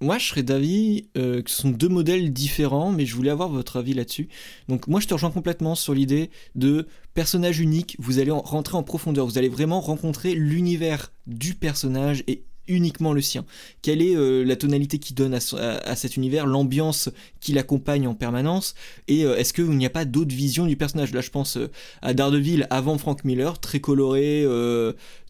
moi, 0.00 0.18
je 0.18 0.26
serais 0.26 0.42
d'avis 0.42 1.08
euh, 1.16 1.42
que 1.42 1.50
ce 1.50 1.62
sont 1.62 1.70
deux 1.70 1.88
modèles 1.88 2.32
différents, 2.32 2.90
mais 2.90 3.06
je 3.06 3.14
voulais 3.14 3.30
avoir 3.30 3.48
votre 3.48 3.78
avis 3.78 3.94
là-dessus. 3.94 4.28
Donc, 4.68 4.86
moi, 4.86 5.00
je 5.00 5.06
te 5.06 5.14
rejoins 5.14 5.30
complètement 5.30 5.74
sur 5.74 5.94
l'idée 5.94 6.30
de 6.54 6.86
personnage 7.14 7.60
unique. 7.60 7.96
Vous 7.98 8.18
allez 8.18 8.30
rentrer 8.30 8.76
en 8.76 8.82
profondeur. 8.82 9.26
Vous 9.26 9.38
allez 9.38 9.48
vraiment 9.48 9.80
rencontrer 9.80 10.34
l'univers 10.34 11.12
du 11.26 11.54
personnage 11.54 12.24
et 12.26 12.44
uniquement 12.66 13.12
le 13.12 13.20
sien. 13.20 13.44
Quelle 13.82 14.00
est 14.00 14.16
euh, 14.16 14.42
la 14.42 14.56
tonalité 14.56 14.98
qui 14.98 15.12
donne 15.12 15.34
à, 15.34 15.96
cet 15.96 16.16
univers, 16.16 16.46
l'ambiance 16.46 17.10
qui 17.40 17.52
l'accompagne 17.52 18.08
en 18.08 18.14
permanence, 18.14 18.74
et 19.06 19.24
euh, 19.24 19.36
est-ce 19.36 19.52
qu'il 19.52 19.68
n'y 19.70 19.84
a 19.84 19.90
pas 19.90 20.06
d'autres 20.06 20.34
visions 20.34 20.66
du 20.66 20.76
personnage? 20.76 21.12
Là, 21.12 21.20
je 21.20 21.30
pense 21.30 21.58
à 22.00 22.14
Daredevil 22.14 22.66
avant 22.70 22.96
Frank 22.96 23.22
Miller, 23.24 23.58
très 23.60 23.80
coloré, 23.80 24.46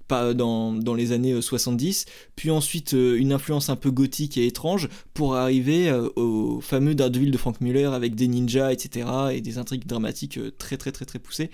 pas 0.08 0.34
dans, 0.34 0.72
dans, 0.72 0.94
les 0.94 1.12
années 1.12 1.40
70, 1.40 2.06
euh, 2.06 2.10
puis 2.36 2.50
ensuite 2.50 2.94
euh, 2.94 3.16
une 3.18 3.32
influence 3.32 3.70
un 3.70 3.76
peu 3.76 3.90
gothique 3.90 4.36
et 4.36 4.46
étrange 4.46 4.88
pour 5.14 5.36
arriver 5.36 5.88
euh, 5.88 6.08
au 6.16 6.60
fameux 6.60 6.94
Daredevil 6.94 7.30
de 7.30 7.38
Frank 7.38 7.60
Miller 7.60 7.92
avec 7.92 8.14
des 8.14 8.28
ninjas, 8.28 8.72
etc. 8.72 9.08
et 9.32 9.40
des 9.40 9.58
intrigues 9.58 9.86
dramatiques 9.86 10.38
très 10.58 10.76
très 10.76 10.92
très 10.92 11.04
très 11.04 11.18
poussées 11.18 11.50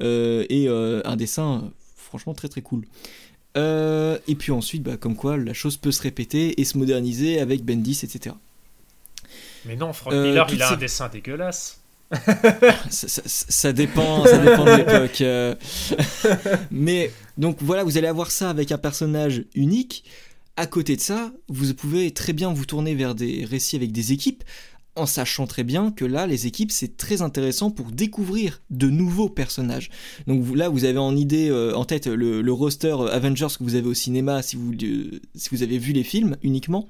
et 0.00 0.68
un 0.68 1.16
dessin 1.16 1.70
franchement 1.96 2.34
très 2.34 2.48
très 2.48 2.62
cool. 2.62 2.84
et 3.56 4.34
puis 4.38 4.52
ensuite, 4.52 4.82
bah, 4.82 4.96
comme 4.96 5.16
quoi 5.16 5.36
la 5.36 5.54
chose 5.54 5.76
peut 5.76 5.92
se 5.92 6.02
répéter 6.02 6.60
et 6.60 6.64
se 6.64 6.78
moderniser 6.78 7.40
avec 7.40 7.64
Bendis, 7.64 8.00
etc. 8.02 8.34
Mais 9.64 9.76
non, 9.76 9.92
Frank 9.92 10.14
Miller, 10.14 10.46
il 10.52 10.62
a 10.62 10.72
un 10.72 10.76
dessin 10.76 11.08
dégueulasse 11.08 11.81
ça, 12.90 13.72
dépend, 13.72 14.24
ça 14.26 14.38
dépend 14.38 14.64
de 14.64 14.76
l'époque. 14.76 15.20
Euh. 15.20 15.54
Mais 16.70 17.10
donc 17.38 17.58
voilà, 17.60 17.84
vous 17.84 17.98
allez 17.98 18.06
avoir 18.06 18.30
ça 18.30 18.50
avec 18.50 18.72
un 18.72 18.78
personnage 18.78 19.44
unique. 19.54 20.04
À 20.56 20.66
côté 20.66 20.96
de 20.96 21.00
ça, 21.00 21.32
vous 21.48 21.72
pouvez 21.72 22.10
très 22.10 22.32
bien 22.32 22.52
vous 22.52 22.66
tourner 22.66 22.94
vers 22.94 23.14
des 23.14 23.44
récits 23.44 23.76
avec 23.76 23.90
des 23.90 24.12
équipes, 24.12 24.44
en 24.96 25.06
sachant 25.06 25.46
très 25.46 25.64
bien 25.64 25.90
que 25.90 26.04
là, 26.04 26.26
les 26.26 26.46
équipes, 26.46 26.70
c'est 26.70 26.98
très 26.98 27.22
intéressant 27.22 27.70
pour 27.70 27.86
découvrir 27.86 28.60
de 28.68 28.90
nouveaux 28.90 29.30
personnages. 29.30 29.90
Donc 30.26 30.44
là, 30.54 30.68
vous 30.68 30.84
avez 30.84 30.98
en 30.98 31.16
idée, 31.16 31.48
euh, 31.48 31.74
en 31.74 31.86
tête, 31.86 32.06
le, 32.06 32.52
roster 32.52 32.94
Avengers 33.10 33.48
que 33.58 33.64
vous 33.64 33.74
avez 33.74 33.88
au 33.88 33.94
cinéma 33.94 34.42
si 34.42 34.56
vous, 34.56 34.72
si 35.34 35.48
vous 35.50 35.62
avez 35.62 35.78
vu 35.78 35.92
les 35.92 36.04
films 36.04 36.36
uniquement. 36.42 36.88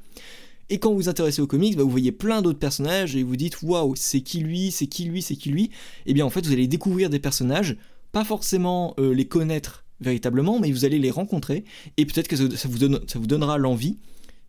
Et 0.70 0.78
quand 0.78 0.90
vous 0.90 0.96
vous 0.96 1.08
intéressez 1.08 1.42
aux 1.42 1.46
comics, 1.46 1.76
bah, 1.76 1.82
vous 1.82 1.90
voyez 1.90 2.12
plein 2.12 2.42
d'autres 2.42 2.58
personnages 2.58 3.16
et 3.16 3.22
vous 3.22 3.36
dites 3.36 3.62
waouh, 3.62 3.94
c'est 3.96 4.20
qui 4.20 4.40
lui, 4.40 4.70
c'est 4.70 4.86
qui 4.86 5.04
lui, 5.04 5.22
c'est 5.22 5.36
qui 5.36 5.50
lui. 5.50 5.64
Et 5.64 5.70
eh 6.06 6.14
bien 6.14 6.24
en 6.24 6.30
fait, 6.30 6.46
vous 6.46 6.52
allez 6.52 6.66
découvrir 6.66 7.10
des 7.10 7.18
personnages, 7.18 7.76
pas 8.12 8.24
forcément 8.24 8.94
euh, 8.98 9.14
les 9.14 9.26
connaître 9.26 9.84
véritablement, 10.00 10.58
mais 10.58 10.70
vous 10.72 10.84
allez 10.84 10.98
les 10.98 11.10
rencontrer 11.10 11.64
et 11.96 12.04
peut-être 12.06 12.28
que 12.28 12.36
ça 12.36 12.68
vous, 12.68 13.26
donnera 13.26 13.58
l'envie 13.58 13.98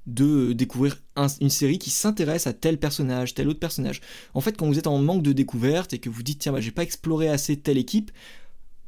de 0.05 0.51
découvrir 0.51 1.01
une 1.39 1.49
série 1.49 1.79
qui 1.79 1.89
s'intéresse 1.89 2.45
à 2.45 2.53
tel 2.53 2.77
personnage, 2.77 3.35
tel 3.35 3.47
autre 3.47 3.59
personnage. 3.59 4.01
En 4.33 4.41
fait, 4.41 4.57
quand 4.57 4.67
vous 4.67 4.77
êtes 4.77 4.87
en 4.87 4.97
manque 4.97 5.23
de 5.23 5.31
découverte 5.31 5.93
et 5.93 5.99
que 5.99 6.09
vous 6.09 6.23
dites 6.23 6.39
tiens, 6.39 6.51
bah, 6.51 6.59
j'ai 6.59 6.71
pas 6.71 6.83
exploré 6.83 7.29
assez 7.29 7.55
telle 7.55 7.77
équipe, 7.77 8.11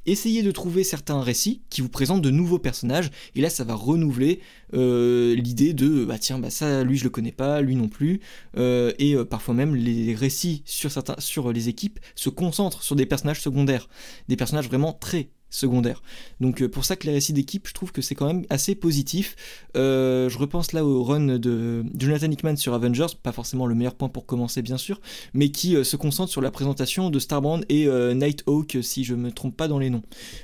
essayez 0.06 0.44
de 0.44 0.52
trouver 0.52 0.84
certains 0.84 1.22
récits 1.22 1.62
qui 1.70 1.82
vous 1.82 1.90
présentent 1.90 2.22
de 2.22 2.30
nouveaux 2.30 2.60
personnages, 2.60 3.12
et 3.36 3.42
là 3.42 3.50
ça 3.50 3.64
va 3.64 3.74
renouveler 3.74 4.40
euh, 4.74 5.36
l'idée 5.36 5.74
de 5.74 6.06
bah 6.06 6.18
tiens 6.20 6.40
bah 6.40 6.50
ça 6.50 6.84
lui 6.84 6.98
je 6.98 7.04
le 7.04 7.10
connais 7.10 7.32
pas, 7.32 7.62
lui 7.62 7.76
non 7.76 7.88
plus, 7.88 8.22
euh, 8.58 8.94
et 9.00 9.16
euh, 9.16 9.26
parfois 9.26 9.54
même 9.54 9.76
les 9.76 10.16
récits 10.16 10.64
sur 10.66 11.52
les 11.52 11.70
équipes 11.70 12.00
se 12.16 12.30
concentrent 12.30 12.84
sur 12.84 12.96
des 12.96 13.06
personnages 13.06 13.42
secondaires, 13.42 13.90
des 14.28 14.36
personnages 14.36 14.68
vraiment 14.68 14.94
très 14.94 15.30
secondaire. 15.56 16.02
Donc 16.40 16.62
euh, 16.62 16.70
pour 16.70 16.86
ça 16.86 16.96
que 16.96 17.08
les 17.08 17.14
récits 17.14 17.34
d'équipe, 17.34 17.68
je 17.68 17.74
trouve 17.74 17.92
que 17.92 18.02
c'est 18.02 18.16
quand 18.16 18.28
même 18.28 18.46
assez 18.50 18.76
positif. 18.76 19.36
Euh, 19.76 20.30
je 20.30 20.38
repense 20.38 20.74
là 20.74 20.86
au 20.86 21.04
run 21.04 21.38
de 21.38 21.84
Jonathan 21.98 22.30
Hickman 22.30 22.56
sur 22.58 22.74
Avengers, 22.74 23.16
pas 23.22 23.32
forcément 23.32 23.66
le 23.66 23.76
meilleur 23.76 23.96
point 23.96 24.10
pour 24.10 24.26
commencer 24.26 24.62
bien 24.62 24.78
sûr, 24.78 25.00
mais 25.34 25.50
qui 25.50 25.76
euh, 25.76 25.84
se 25.84 25.96
concentre 25.96 26.32
sur 26.32 26.42
la 26.42 26.52
présentation 26.52 27.10
de 27.10 27.20
Starbrand 27.20 27.62
et 27.70 27.88
Nighthawk, 27.88 28.78
si 28.82 29.04
je 29.04 29.16
me 29.16 29.32
trompe 29.32 29.56
pas 29.56 29.68
dans 29.68 29.80
les 29.80 29.90
noms. 29.90 30.04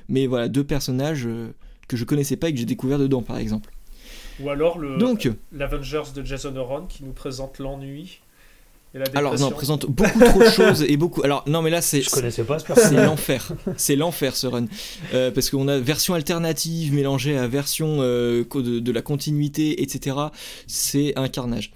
Mais 0.10 0.28
voilà, 0.28 0.48
deux 0.48 0.64
personnages 0.64 1.28
que 1.88 1.98
je 1.98 2.06
connaissais 2.06 2.38
pas 2.38 2.50
et 2.50 2.54
que 2.54 2.60
j'ai 2.60 2.66
découvert 2.66 3.00
dedans 3.00 3.22
par 3.22 3.38
exemple. 3.38 3.72
Ou 4.40 4.50
alors 4.50 4.80
le 4.80 4.98
l'Avengers 5.52 6.14
de 6.16 6.24
Jason 6.24 6.56
Aaron 6.56 6.86
qui 6.88 7.04
nous 7.04 7.14
présente 7.14 7.60
l'ennui 7.60 8.22
alors 9.14 9.40
non, 9.40 9.48
on 9.48 9.52
présente 9.52 9.86
beaucoup 9.86 10.20
trop 10.20 10.40
de 10.40 10.50
choses 10.50 10.84
et 10.84 10.98
beaucoup. 10.98 11.24
Alors 11.24 11.44
non, 11.48 11.62
mais 11.62 11.70
là 11.70 11.82
c'est. 11.82 12.02
Je 12.02 12.10
connaissais 12.10 12.44
pas 12.44 12.60
ce 12.60 12.66
C'est 12.76 13.06
l'enfer. 13.06 13.54
C'est 13.78 13.96
l'enfer 13.96 14.36
ce 14.36 14.48
run 14.48 14.66
euh, 15.14 15.32
parce 15.32 15.50
qu'on 15.50 15.68
a 15.68 15.80
version 15.80 16.14
alternative 16.14 16.94
mélangée 16.94 17.38
à 17.38 17.48
version 17.48 17.98
euh, 18.02 18.44
de, 18.44 18.92
la 18.92 19.02
continuité, 19.02 19.82
etc. 19.82 20.18
C'est 20.68 21.14
un 21.18 21.30
carnage. 21.30 21.72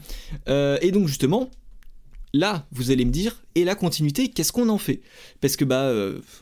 Euh, 0.50 0.78
et 0.82 0.92
donc 0.92 1.08
justement, 1.08 1.50
là, 2.34 2.66
vous 2.72 2.92
allez 2.92 3.06
me 3.06 3.12
dire, 3.12 3.42
et 3.56 3.64
la 3.64 3.76
continuité, 3.76 4.28
qu'est-ce 4.28 4.52
qu'on 4.52 4.68
en 4.68 4.78
fait? 4.78 5.02
Parce 5.40 5.56
que 5.56 5.64
bah, 5.64 5.94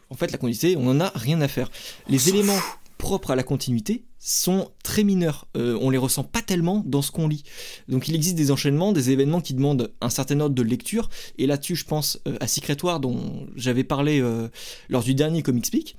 en 0.10 0.16
fait, 0.16 0.32
la 0.32 0.40
continuité, 0.40 0.76
on 0.76 0.88
en 0.88 1.00
a 1.00 1.12
rien 1.14 1.40
à 1.42 1.48
faire. 1.48 1.70
Les 2.10 2.30
éléments 2.30 2.60
propres 2.98 3.32
à 3.32 3.36
la 3.36 3.44
continuité 3.44 4.06
sont 4.26 4.72
très 4.84 5.04
mineurs. 5.04 5.48
Euh, 5.58 5.78
on 5.82 5.90
les 5.90 5.98
ressent 5.98 6.24
pas 6.24 6.42
tellement 6.42 6.82
dans 6.86 7.02
ce 7.02 7.12
qu'on 7.12 7.28
lit. 7.28 7.44
Donc 7.90 8.08
il 8.08 8.16
existe 8.16 8.36
des 8.36 8.52
enchaînements, 8.52 8.94
des 8.94 9.12
événements 9.12 9.42
qui 9.42 9.54
demandent 9.54 9.92
un 10.00 10.10
certain 10.10 10.40
ordre 10.40 10.56
de 10.56 10.64
lecture. 10.64 11.10
Et 11.38 11.46
là-dessus, 11.46 11.76
je 11.76 11.84
pense 11.84 12.20
euh, 12.28 12.38
à 12.40 12.48
Secret 12.48 12.78
War 12.84 13.02
dont 13.02 13.46
j'avais 13.58 13.84
parlé 13.84 14.22
euh, 14.22 14.48
lors 14.88 15.04
du 15.04 15.14
dernier 15.14 15.44
Comic 15.44 15.66
Speak. 15.66 15.98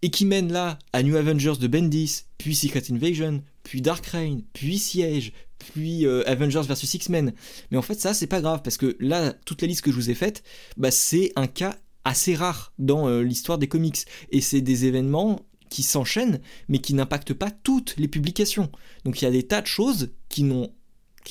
Et 0.00 0.08
qui 0.08 0.24
mène 0.24 0.50
là 0.50 0.78
à 0.94 1.02
New 1.02 1.14
Avengers 1.16 1.58
de 1.60 1.66
Bendis, 1.66 2.22
puis 2.38 2.54
Secret 2.54 2.82
Invasion, 2.90 3.42
puis 3.62 3.82
Dark 3.82 4.06
Reign, 4.06 4.42
puis 4.54 4.78
Siege, 4.78 5.34
puis 5.58 6.06
Avengers 6.06 6.62
vs 6.66 6.94
X-Men. 6.94 7.34
Mais 7.70 7.76
en 7.76 7.82
fait, 7.82 8.00
ça, 8.00 8.14
c'est 8.14 8.26
pas 8.26 8.40
grave, 8.40 8.62
parce 8.64 8.78
que 8.78 8.96
là, 8.98 9.34
toute 9.44 9.60
la 9.60 9.68
liste 9.68 9.82
que 9.82 9.90
je 9.90 9.96
vous 9.96 10.08
ai 10.08 10.14
faite, 10.14 10.42
bah, 10.78 10.90
c'est 10.90 11.32
un 11.36 11.46
cas 11.46 11.76
assez 12.06 12.34
rare 12.34 12.72
dans 12.78 13.20
l'histoire 13.20 13.58
des 13.58 13.68
comics. 13.68 13.98
Et 14.30 14.40
c'est 14.40 14.62
des 14.62 14.86
événements 14.86 15.42
qui 15.70 15.82
s'enchaînent, 15.82 16.40
mais 16.68 16.78
qui 16.78 16.92
n'impactent 16.92 17.32
pas 17.32 17.50
toutes 17.50 17.94
les 17.96 18.08
publications. 18.08 18.70
Donc 19.04 19.22
il 19.22 19.24
y 19.24 19.28
a 19.28 19.30
des 19.30 19.44
tas 19.44 19.62
de 19.62 19.66
choses 19.66 20.10
qui 20.28 20.44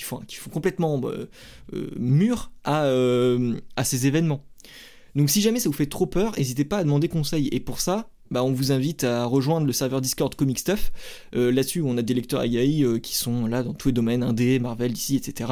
font, 0.02 0.22
complètement 0.52 1.00
euh, 1.04 1.30
euh, 1.74 1.92
mûr 1.98 2.52
à, 2.64 2.86
euh, 2.86 3.60
à 3.76 3.84
ces 3.84 4.08
événements. 4.08 4.44
Donc 5.16 5.30
si 5.30 5.42
jamais 5.42 5.60
ça 5.60 5.70
vous 5.70 5.76
fait 5.76 5.88
trop 5.88 6.08
peur, 6.08 6.34
n'hésitez 6.38 6.66
pas 6.66 6.80
à 6.80 6.84
demander 6.84 7.10
conseil. 7.10 7.50
Et 7.52 7.60
pour 7.60 7.82
ça, 7.82 8.10
bah, 8.32 8.44
on 8.44 8.52
vous 8.52 8.72
invite 8.72 9.04
à 9.04 9.26
rejoindre 9.26 9.68
le 9.68 9.74
serveur 9.74 10.02
Discord 10.02 10.34
Comic 10.34 10.60
Stuff. 10.60 10.92
Là-dessus, 11.34 11.82
on 11.82 11.98
a 11.98 12.02
des 12.02 12.14
lecteurs 12.14 12.44
AI 12.44 12.86
qui 13.02 13.16
sont 13.16 13.48
là 13.48 13.64
dans 13.64 13.74
tous 13.74 13.90
les 13.90 13.94
domaines, 13.94 14.24
Indé, 14.24 14.60
Marvel, 14.60 14.94
DC, 14.94 15.12
etc. 15.12 15.52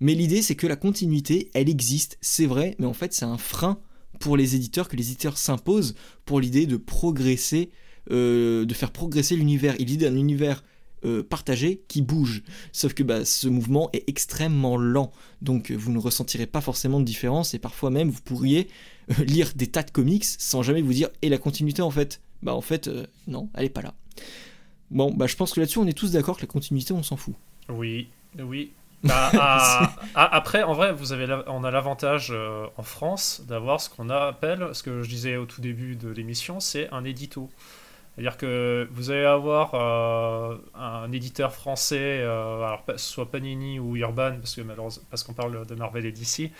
Mais 0.00 0.14
l'idée, 0.14 0.42
c'est 0.42 0.54
que 0.54 0.66
la 0.66 0.76
continuité, 0.76 1.50
elle 1.54 1.70
existe, 1.70 2.18
c'est 2.20 2.44
vrai, 2.44 2.76
mais 2.78 2.86
en 2.86 2.92
fait, 2.92 3.14
c'est 3.14 3.24
un 3.24 3.38
frein 3.38 3.80
pour 4.20 4.36
les 4.36 4.54
éditeurs, 4.54 4.88
que 4.88 4.96
les 4.96 5.08
éditeurs 5.08 5.38
s'imposent 5.38 5.94
pour 6.24 6.40
l'idée 6.40 6.66
de 6.66 6.76
progresser 6.76 7.70
euh, 8.10 8.66
de 8.66 8.74
faire 8.74 8.90
progresser 8.90 9.34
l'univers. 9.34 9.74
Il 9.78 9.86
dit 9.86 9.96
d'un 9.96 10.14
univers 10.14 10.62
euh, 11.06 11.22
partagé 11.22 11.82
qui 11.88 12.02
bouge. 12.02 12.42
Sauf 12.70 12.92
que 12.92 13.02
bah, 13.02 13.24
ce 13.24 13.48
mouvement 13.48 13.88
est 13.94 14.04
extrêmement 14.08 14.76
lent, 14.76 15.10
donc 15.40 15.70
vous 15.70 15.90
ne 15.90 15.98
ressentirez 15.98 16.46
pas 16.46 16.60
forcément 16.60 17.00
de 17.00 17.06
différence 17.06 17.54
et 17.54 17.58
parfois 17.58 17.88
même 17.88 18.10
vous 18.10 18.20
pourriez 18.20 18.68
euh, 19.10 19.24
lire 19.24 19.52
des 19.56 19.68
tas 19.68 19.82
de 19.82 19.90
comics 19.90 20.24
sans 20.24 20.62
jamais 20.62 20.82
vous 20.82 20.92
dire 20.92 21.08
et 21.22 21.30
la 21.30 21.38
continuité 21.38 21.80
en 21.80 21.90
fait 21.90 22.20
Bah 22.42 22.54
en 22.54 22.60
fait 22.60 22.90
non, 23.26 23.48
elle 23.54 23.64
est 23.64 23.70
pas 23.70 23.80
là. 23.80 23.94
Bon, 24.90 25.10
bah 25.10 25.26
je 25.26 25.36
pense 25.36 25.54
que 25.54 25.60
là-dessus 25.60 25.78
on 25.78 25.86
est 25.86 25.96
tous 25.96 26.12
d'accord 26.12 26.36
que 26.36 26.42
la 26.42 26.48
continuité 26.48 26.92
on 26.92 27.02
s'en 27.02 27.16
fout. 27.16 27.34
Oui, 27.70 28.08
oui. 28.38 28.72
Bah, 29.02 29.30
ah, 29.34 29.94
ah, 30.14 30.36
après, 30.36 30.62
en 30.62 30.74
vrai, 30.74 30.92
vous 30.92 31.12
avez 31.12 31.26
on 31.46 31.64
a 31.64 31.70
l'avantage 31.70 32.34
en 32.76 32.82
France 32.82 33.42
d'avoir 33.48 33.80
ce 33.80 33.88
qu'on 33.88 34.10
appelle, 34.10 34.68
ce 34.72 34.82
que 34.82 35.02
je 35.02 35.08
disais 35.08 35.36
au 35.36 35.46
tout 35.46 35.62
début 35.62 35.96
de 35.96 36.10
l'émission, 36.10 36.60
c'est 36.60 36.90
un 36.92 37.04
édito. 37.04 37.48
C'est-à-dire 38.14 38.36
que 38.36 38.88
vous 38.92 39.10
allez 39.10 39.24
avoir 39.24 39.74
euh, 39.74 40.56
un 40.74 41.10
éditeur 41.10 41.52
français, 41.52 42.20
euh, 42.20 42.62
alors 42.62 42.84
soit 42.96 43.28
Panini 43.28 43.80
ou 43.80 43.96
Urban, 43.96 44.36
parce 44.38 44.54
que 44.54 44.62
parce 45.10 45.24
qu'on 45.24 45.32
parle 45.32 45.66
de 45.66 45.74
Marvel 45.74 46.06
et 46.06 46.12
DC, 46.12 46.52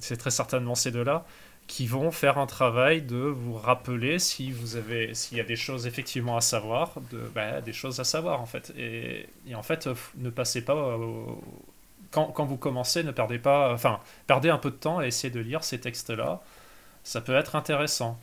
c'est 0.00 0.16
très 0.16 0.30
certainement 0.30 0.76
ces 0.76 0.92
deux-là, 0.92 1.24
qui 1.66 1.86
vont 1.86 2.12
faire 2.12 2.38
un 2.38 2.46
travail 2.46 3.02
de 3.02 3.16
vous 3.16 3.54
rappeler 3.54 4.20
si 4.20 4.52
vous 4.52 4.76
avez, 4.76 5.14
s'il 5.14 5.38
y 5.38 5.40
a 5.40 5.44
des 5.44 5.56
choses 5.56 5.88
effectivement 5.88 6.36
à 6.36 6.40
savoir, 6.40 6.94
bah, 7.34 7.60
des 7.60 7.72
choses 7.72 7.98
à 7.98 8.04
savoir 8.04 8.40
en 8.40 8.46
fait. 8.46 8.72
Et, 8.78 9.26
en 9.54 9.62
fait, 9.64 9.88
ne 10.16 10.30
passez 10.30 10.64
pas 10.64 10.96
quand, 12.12 12.26
quand, 12.26 12.44
vous 12.44 12.56
commencez, 12.56 13.02
ne 13.02 13.10
perdez 13.10 13.40
pas, 13.40 13.72
enfin, 13.72 13.98
perdez 14.28 14.48
un 14.48 14.58
peu 14.58 14.70
de 14.70 14.76
temps 14.76 14.98
à 14.98 15.06
essayer 15.06 15.32
de 15.32 15.40
lire 15.40 15.64
ces 15.64 15.80
textes-là. 15.80 16.40
Ça 17.02 17.20
peut 17.20 17.34
être 17.34 17.56
intéressant. 17.56 18.18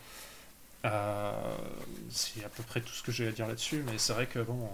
Euh, 0.86 1.32
c'est 2.10 2.44
à 2.44 2.50
peu 2.50 2.64
près 2.64 2.82
tout 2.82 2.94
ce 2.94 3.04
que 3.04 3.12
j'ai 3.12 3.28
à 3.28 3.32
dire 3.32 3.48
là-dessus, 3.48 3.84
mais 3.86 3.98
c'est 3.98 4.14
vrai 4.14 4.26
que 4.26 4.40
bon, 4.40 4.70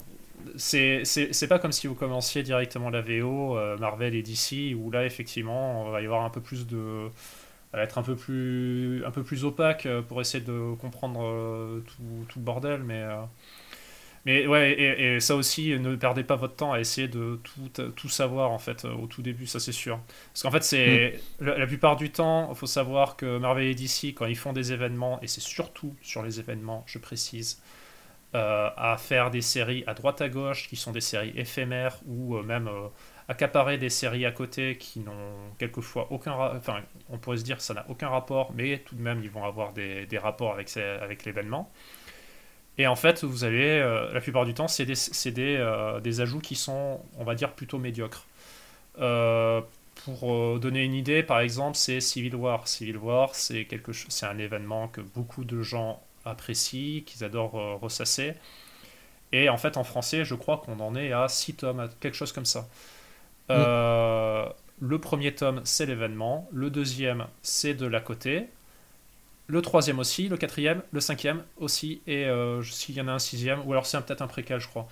c'est 0.55 1.47
pas 1.49 1.59
comme 1.59 1.71
si 1.71 1.87
vous 1.87 1.95
commenciez 1.95 2.43
directement 2.43 2.89
la 2.89 3.01
VO, 3.01 3.57
euh, 3.57 3.77
Marvel 3.77 4.15
et 4.15 4.23
DC, 4.23 4.75
où 4.75 4.89
là 4.91 5.05
effectivement 5.05 5.85
on 5.85 5.91
va 5.91 6.01
y 6.01 6.05
avoir 6.05 6.23
un 6.23 6.29
peu 6.29 6.41
plus 6.41 6.65
de. 6.67 7.09
va 7.73 7.83
être 7.83 7.97
un 7.97 8.03
peu 8.03 8.15
plus, 8.15 9.03
un 9.05 9.11
peu 9.11 9.23
plus 9.23 9.43
opaque 9.45 9.85
euh, 9.85 10.01
pour 10.01 10.21
essayer 10.21 10.43
de 10.43 10.75
comprendre 10.75 11.81
tout, 11.85 12.25
tout, 12.29 12.39
le 12.39 12.45
bordel, 12.45 12.83
mais. 12.83 13.05
Mais 14.27 14.45
ouais, 14.45 14.73
et, 14.77 15.19
ça 15.21 15.37
aussi, 15.37 15.79
ne 15.79 15.95
perdez 15.95 16.23
pas 16.23 16.35
votre 16.35 16.55
temps 16.55 16.73
à 16.73 16.81
essayer 16.81 17.07
de 17.07 17.39
tout, 17.43 17.81
tout 17.95 18.09
savoir 18.09 18.51
en 18.51 18.59
fait 18.59 18.83
au 18.83 19.07
tout 19.07 19.21
début, 19.21 19.47
ça 19.47 19.61
c'est 19.61 19.71
sûr. 19.71 20.01
Parce 20.33 20.43
qu'en 20.43 20.51
fait, 20.51 20.63
c'est 20.63 21.21
mm. 21.39 21.45
la, 21.45 21.65
plupart 21.65 21.95
du 21.95 22.11
temps, 22.11 22.49
il 22.51 22.55
faut 22.57 22.67
savoir 22.67 23.15
que 23.15 23.37
Marvel 23.37 23.67
et 23.67 23.73
DC, 23.73 24.13
quand 24.13 24.25
ils 24.25 24.35
font 24.35 24.51
des 24.51 24.73
événements, 24.73 25.21
et 25.21 25.27
c'est 25.27 25.39
surtout 25.39 25.95
sur 26.01 26.23
les 26.23 26.41
événements, 26.41 26.83
je 26.87 26.99
précise, 26.99 27.61
euh, 28.35 28.69
à 28.75 28.97
faire 28.97 29.31
des 29.31 29.39
séries 29.39 29.85
à 29.87 29.93
droite 29.93 30.19
à 30.19 30.27
gauche 30.27 30.67
qui 30.67 30.75
sont 30.75 30.91
des 30.91 30.99
séries 30.99 31.31
éphémères 31.37 31.97
ou 32.05 32.35
euh, 32.35 32.43
même 32.43 32.67
euh, 32.67 32.89
accaparer 33.29 33.77
des 33.77 33.89
séries 33.89 34.25
à 34.25 34.31
côté 34.33 34.77
qui 34.77 34.99
n'ont 34.99 35.53
quelquefois 35.57 36.11
aucun. 36.11 36.33
Enfin, 36.33 36.81
on 37.07 37.17
pourrait 37.17 37.37
se 37.37 37.43
dire 37.43 37.55
que 37.55 37.63
ça 37.63 37.73
n'a 37.73 37.85
aucun 37.87 38.09
rapport, 38.09 38.51
mais 38.53 38.79
tout 38.79 38.95
de 38.95 39.01
même, 39.01 39.23
ils 39.23 39.29
vont 39.29 39.45
avoir 39.45 39.71
des, 39.71 40.05
des 40.05 40.17
rapports 40.17 40.51
avec, 40.51 40.75
avec 40.75 41.23
l'événement. 41.23 41.71
Et 42.77 42.85
en 42.87 42.95
fait, 42.95 43.23
vous 43.23 43.43
avez, 43.43 43.79
euh, 43.79 44.11
la 44.13 44.21
plupart 44.21 44.45
du 44.45 44.53
temps, 44.53 44.67
c'est 44.67 44.85
des, 44.85 44.93
des, 45.31 45.55
euh, 45.57 45.99
des, 45.99 46.21
ajouts 46.21 46.39
qui 46.39 46.55
sont, 46.55 47.01
on 47.17 47.23
va 47.23 47.33
dire, 47.33 47.53
plutôt 47.53 47.79
médiocres. 47.79 48.25
Euh, 48.99 49.61
pour 50.05 50.59
donner 50.59 50.83
une 50.83 50.93
idée, 50.93 51.23
par 51.23 51.39
exemple, 51.39 51.75
c'est 51.75 51.99
Civil 51.99 52.35
War. 52.35 52.67
Civil 52.67 52.97
War, 52.97 53.33
c'est 53.33 53.65
quelque 53.65 53.93
c'est 53.93 54.27
un 54.27 54.37
événement 54.37 54.87
que 54.87 55.01
beaucoup 55.01 55.43
de 55.43 55.61
gens 55.63 56.01
apprécient, 56.23 57.01
qu'ils 57.03 57.23
adorent 57.23 57.79
ressasser. 57.81 58.33
Et 59.31 59.49
en 59.49 59.57
fait, 59.57 59.75
en 59.75 59.83
français, 59.83 60.23
je 60.23 60.35
crois 60.35 60.57
qu'on 60.57 60.79
en 60.79 60.95
est 60.95 61.11
à 61.11 61.27
6 61.27 61.55
tomes, 61.55 61.89
quelque 61.99 62.15
chose 62.15 62.31
comme 62.31 62.45
ça. 62.45 62.67
Mm. 63.49 64.53
Le 64.79 64.99
premier 64.99 65.33
tome, 65.33 65.61
c'est 65.63 65.87
l'événement. 65.87 66.47
Le 66.53 66.69
deuxième, 66.69 67.25
c'est 67.41 67.73
de 67.73 67.87
la 67.87 67.99
côté 67.99 68.47
le 69.47 69.61
troisième 69.61 69.99
aussi, 69.99 70.27
le 70.27 70.37
quatrième, 70.37 70.81
le 70.91 70.99
cinquième 70.99 71.43
aussi, 71.57 72.01
et 72.05 72.25
euh, 72.25 72.61
s'il 72.63 72.95
y 72.95 73.01
en 73.01 73.07
a 73.07 73.13
un 73.13 73.19
sixième, 73.19 73.65
ou 73.65 73.71
alors 73.71 73.85
c'est 73.85 73.99
peut-être 74.01 74.21
un 74.21 74.27
précal, 74.27 74.59
je 74.59 74.67
crois, 74.67 74.87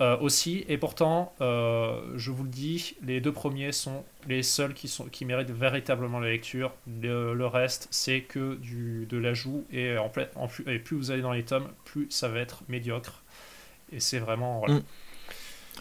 euh, 0.00 0.16
aussi. 0.18 0.64
Et 0.68 0.78
pourtant, 0.78 1.34
euh, 1.40 2.00
je 2.16 2.30
vous 2.30 2.44
le 2.44 2.48
dis, 2.48 2.96
les 3.02 3.20
deux 3.20 3.32
premiers 3.32 3.72
sont 3.72 4.04
les 4.26 4.42
seuls 4.42 4.72
qui, 4.72 4.88
sont, 4.88 5.04
qui 5.04 5.26
méritent 5.26 5.50
véritablement 5.50 6.20
la 6.20 6.30
lecture. 6.30 6.72
Le, 6.86 7.46
reste, 7.46 7.88
c'est 7.90 8.22
que 8.22 8.54
du, 8.56 9.06
de 9.06 9.18
l'ajout, 9.18 9.66
et, 9.70 9.98
en, 9.98 10.10
en 10.36 10.48
et 10.66 10.78
plus 10.78 10.96
vous 10.96 11.10
allez 11.10 11.22
dans 11.22 11.32
les 11.32 11.44
tomes, 11.44 11.68
plus 11.84 12.06
ça 12.10 12.28
va 12.28 12.40
être 12.40 12.62
médiocre. 12.68 13.22
Et 13.92 14.00
c'est 14.00 14.18
vraiment. 14.18 14.64
Mm. 14.66 14.80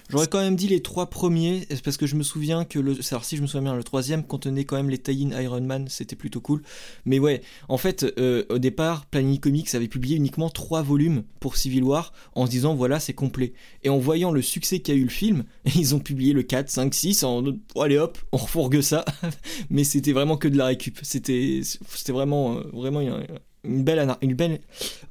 J'aurais 0.10 0.28
quand 0.28 0.40
même 0.40 0.56
dit 0.56 0.68
les 0.68 0.82
trois 0.82 1.10
premiers, 1.10 1.68
parce 1.84 1.98
que 1.98 2.08
je 2.08 2.16
me 2.16 2.24
souviens 2.24 2.64
que 2.64 2.80
le. 2.80 2.98
Alors, 3.12 3.26
si 3.26 3.36
je 3.36 3.42
me 3.42 3.48
souviens 3.48 3.64
bien, 3.64 3.76
le 3.76 3.84
troisième 3.84 4.24
contenait 4.24 4.64
quand 4.64 4.78
même 4.78 4.90
les 4.90 4.98
tie-in 4.98 5.38
Iron 5.42 5.62
Man, 5.62 5.88
c'était 5.90 6.16
plutôt 6.16 6.40
cool. 6.40 6.62
Mais 7.06 7.20
ouais, 7.20 7.42
en 7.68 7.78
fait, 7.78 8.06
euh, 8.18 8.46
au 8.50 8.58
départ, 8.58 9.06
Panini 9.06 9.40
Comics 9.40 9.74
avait 9.76 9.88
publié 9.88 10.16
uniquement 10.16 10.50
trois 10.50 10.82
volumes 10.82 11.24
pour 11.40 11.58
Civil 11.58 11.84
War 11.84 12.14
en 12.36 12.46
se 12.46 12.52
disant 12.52 12.74
voilà, 12.74 13.00
c'est 13.00 13.14
complet. 13.14 13.54
Et 13.84 13.90
en 13.90 13.98
voyant 13.98 14.32
le 14.32 14.42
succès 14.42 14.80
qu'a 14.80 14.94
eu 14.94 15.04
le 15.04 15.10
film, 15.10 15.44
ils 15.76 15.94
ont 15.94 16.00
publié 16.00 16.34
le 16.34 16.44
4, 16.44 16.70
5, 16.70 16.94
6 16.94 17.24
en. 17.24 17.44
allez 17.76 17.98
hop, 17.98 18.18
on 18.32 18.38
refourgue 18.38 18.82
ça. 18.82 19.04
Mais 19.70 19.84
c'était 19.84 20.14
vraiment 20.14 20.38
que 20.38 20.48
de 20.48 20.58
la 20.58 20.68
récup. 20.68 21.00
C'était 21.04 21.62
vraiment, 22.08 22.58
euh, 22.58 22.64
vraiment 22.74 23.02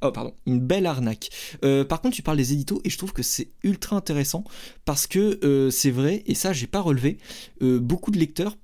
oh, 0.01 0.11
une 0.45 0.59
belle 0.59 0.85
arnaque. 0.85 1.29
Euh, 1.63 1.83
par 1.83 2.01
contre, 2.01 2.15
tu 2.15 2.21
parles 2.21 2.37
des 2.37 2.53
éditos 2.53 2.81
et 2.83 2.89
je 2.89 2.97
trouve 2.97 3.13
que 3.13 3.23
c'est 3.23 3.49
ultra 3.63 3.95
intéressant 3.95 4.43
parce 4.85 5.07
que 5.07 5.39
euh, 5.43 5.69
c'est 5.69 5.91
vrai, 5.91 6.23
et 6.25 6.35
ça, 6.35 6.53
j'ai 6.53 6.67
pas 6.67 6.81
relevé, 6.81 7.17
euh, 7.61 7.79
beaucoup 7.79 8.11
de 8.11 8.17
lecteurs 8.17 8.57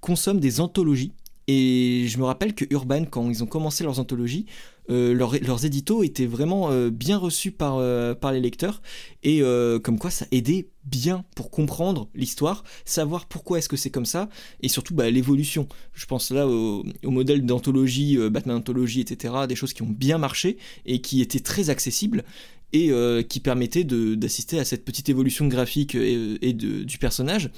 consomment 0.00 0.40
des 0.40 0.60
anthologies. 0.60 1.12
Et 1.48 2.04
je 2.08 2.18
me 2.18 2.24
rappelle 2.24 2.54
que 2.54 2.66
Urban, 2.70 3.04
quand 3.06 3.28
ils 3.30 3.42
ont 3.42 3.46
commencé 3.46 3.82
leurs 3.82 3.98
anthologies, 3.98 4.44
leurs 4.90 5.64
éditos 5.64 6.02
étaient 6.02 6.26
vraiment 6.26 6.70
bien 6.90 7.16
reçus 7.16 7.52
par 7.52 7.80
les 7.80 8.40
lecteurs 8.40 8.82
et 9.22 9.40
comme 9.82 9.98
quoi 9.98 10.10
ça 10.10 10.26
aidait 10.30 10.68
bien 10.88 11.24
pour 11.34 11.50
comprendre 11.50 12.08
l'histoire, 12.14 12.64
savoir 12.84 13.26
pourquoi 13.26 13.58
est-ce 13.58 13.68
que 13.68 13.76
c'est 13.76 13.90
comme 13.90 14.06
ça 14.06 14.28
et 14.60 14.68
surtout 14.68 14.94
bah, 14.94 15.10
l'évolution. 15.10 15.68
Je 15.94 16.06
pense 16.06 16.30
là 16.30 16.46
au, 16.46 16.84
modèle 17.04 17.44
d'anthologie, 17.44 18.16
Batman 18.30 18.56
Anthologie, 18.56 19.00
etc., 19.00 19.34
des 19.48 19.56
choses 19.56 19.72
qui 19.72 19.82
ont 19.82 19.90
bien 19.90 20.18
marché 20.18 20.58
et 20.86 21.00
qui 21.00 21.20
étaient 21.20 21.40
très 21.40 21.70
accessibles 21.70 22.24
et 22.72 22.92
qui 23.28 23.40
permettaient 23.40 23.84
d'assister 23.84 24.58
à 24.58 24.64
cette 24.64 24.84
petite 24.84 25.08
évolution 25.08 25.46
graphique 25.48 25.94
et, 25.94 26.52
du 26.52 26.98
personnage. 26.98 27.50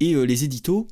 Et 0.00 0.14
les 0.14 0.44
éditos 0.44 0.88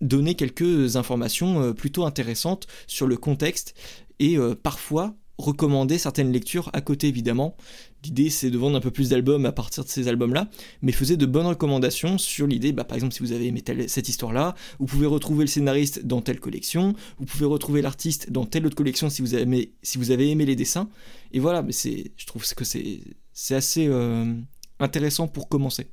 donnaient 0.00 0.34
quelques 0.34 0.96
informations 0.96 1.74
plutôt 1.74 2.04
intéressantes 2.04 2.66
sur 2.86 3.06
le 3.06 3.18
contexte 3.18 3.74
et 4.18 4.38
parfois 4.62 5.14
recommander 5.38 5.98
certaines 5.98 6.32
lectures 6.32 6.70
à 6.72 6.80
côté 6.80 7.08
évidemment. 7.08 7.56
L'idée 8.04 8.30
c'est 8.30 8.50
de 8.50 8.58
vendre 8.58 8.76
un 8.76 8.80
peu 8.80 8.90
plus 8.90 9.10
d'albums 9.10 9.46
à 9.46 9.52
partir 9.52 9.84
de 9.84 9.88
ces 9.88 10.08
albums-là, 10.08 10.48
mais 10.82 10.92
faisait 10.92 11.16
de 11.16 11.26
bonnes 11.26 11.46
recommandations 11.46 12.18
sur 12.18 12.46
l'idée, 12.46 12.72
bah, 12.72 12.84
par 12.84 12.96
exemple 12.96 13.14
si 13.14 13.20
vous 13.20 13.32
avez 13.32 13.46
aimé 13.46 13.62
cette 13.86 14.08
histoire-là, 14.08 14.54
vous 14.78 14.86
pouvez 14.86 15.06
retrouver 15.06 15.44
le 15.44 15.48
scénariste 15.48 16.04
dans 16.04 16.20
telle 16.20 16.40
collection, 16.40 16.94
vous 17.18 17.26
pouvez 17.26 17.46
retrouver 17.46 17.82
l'artiste 17.82 18.30
dans 18.30 18.44
telle 18.44 18.66
autre 18.66 18.76
collection 18.76 19.08
si 19.08 19.22
vous 19.22 19.34
avez 19.34 19.44
aimé, 19.44 19.72
si 19.82 19.98
vous 19.98 20.10
avez 20.10 20.30
aimé 20.30 20.46
les 20.46 20.56
dessins. 20.56 20.88
Et 21.32 21.38
voilà, 21.38 21.62
mais 21.62 21.72
c'est, 21.72 22.10
je 22.16 22.26
trouve 22.26 22.44
que 22.54 22.64
c'est, 22.64 23.00
c'est 23.32 23.54
assez 23.54 23.86
euh, 23.88 24.34
intéressant 24.78 25.28
pour 25.28 25.48
commencer. 25.48 25.86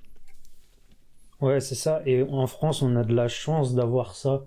Ouais, 1.41 1.61
c'est 1.61 1.75
ça. 1.75 2.01
Et 2.05 2.23
en 2.23 2.47
France, 2.47 2.81
on 2.81 2.95
a 2.95 3.03
de 3.03 3.13
la 3.13 3.27
chance 3.27 3.73
d'avoir 3.73 4.15
ça. 4.15 4.45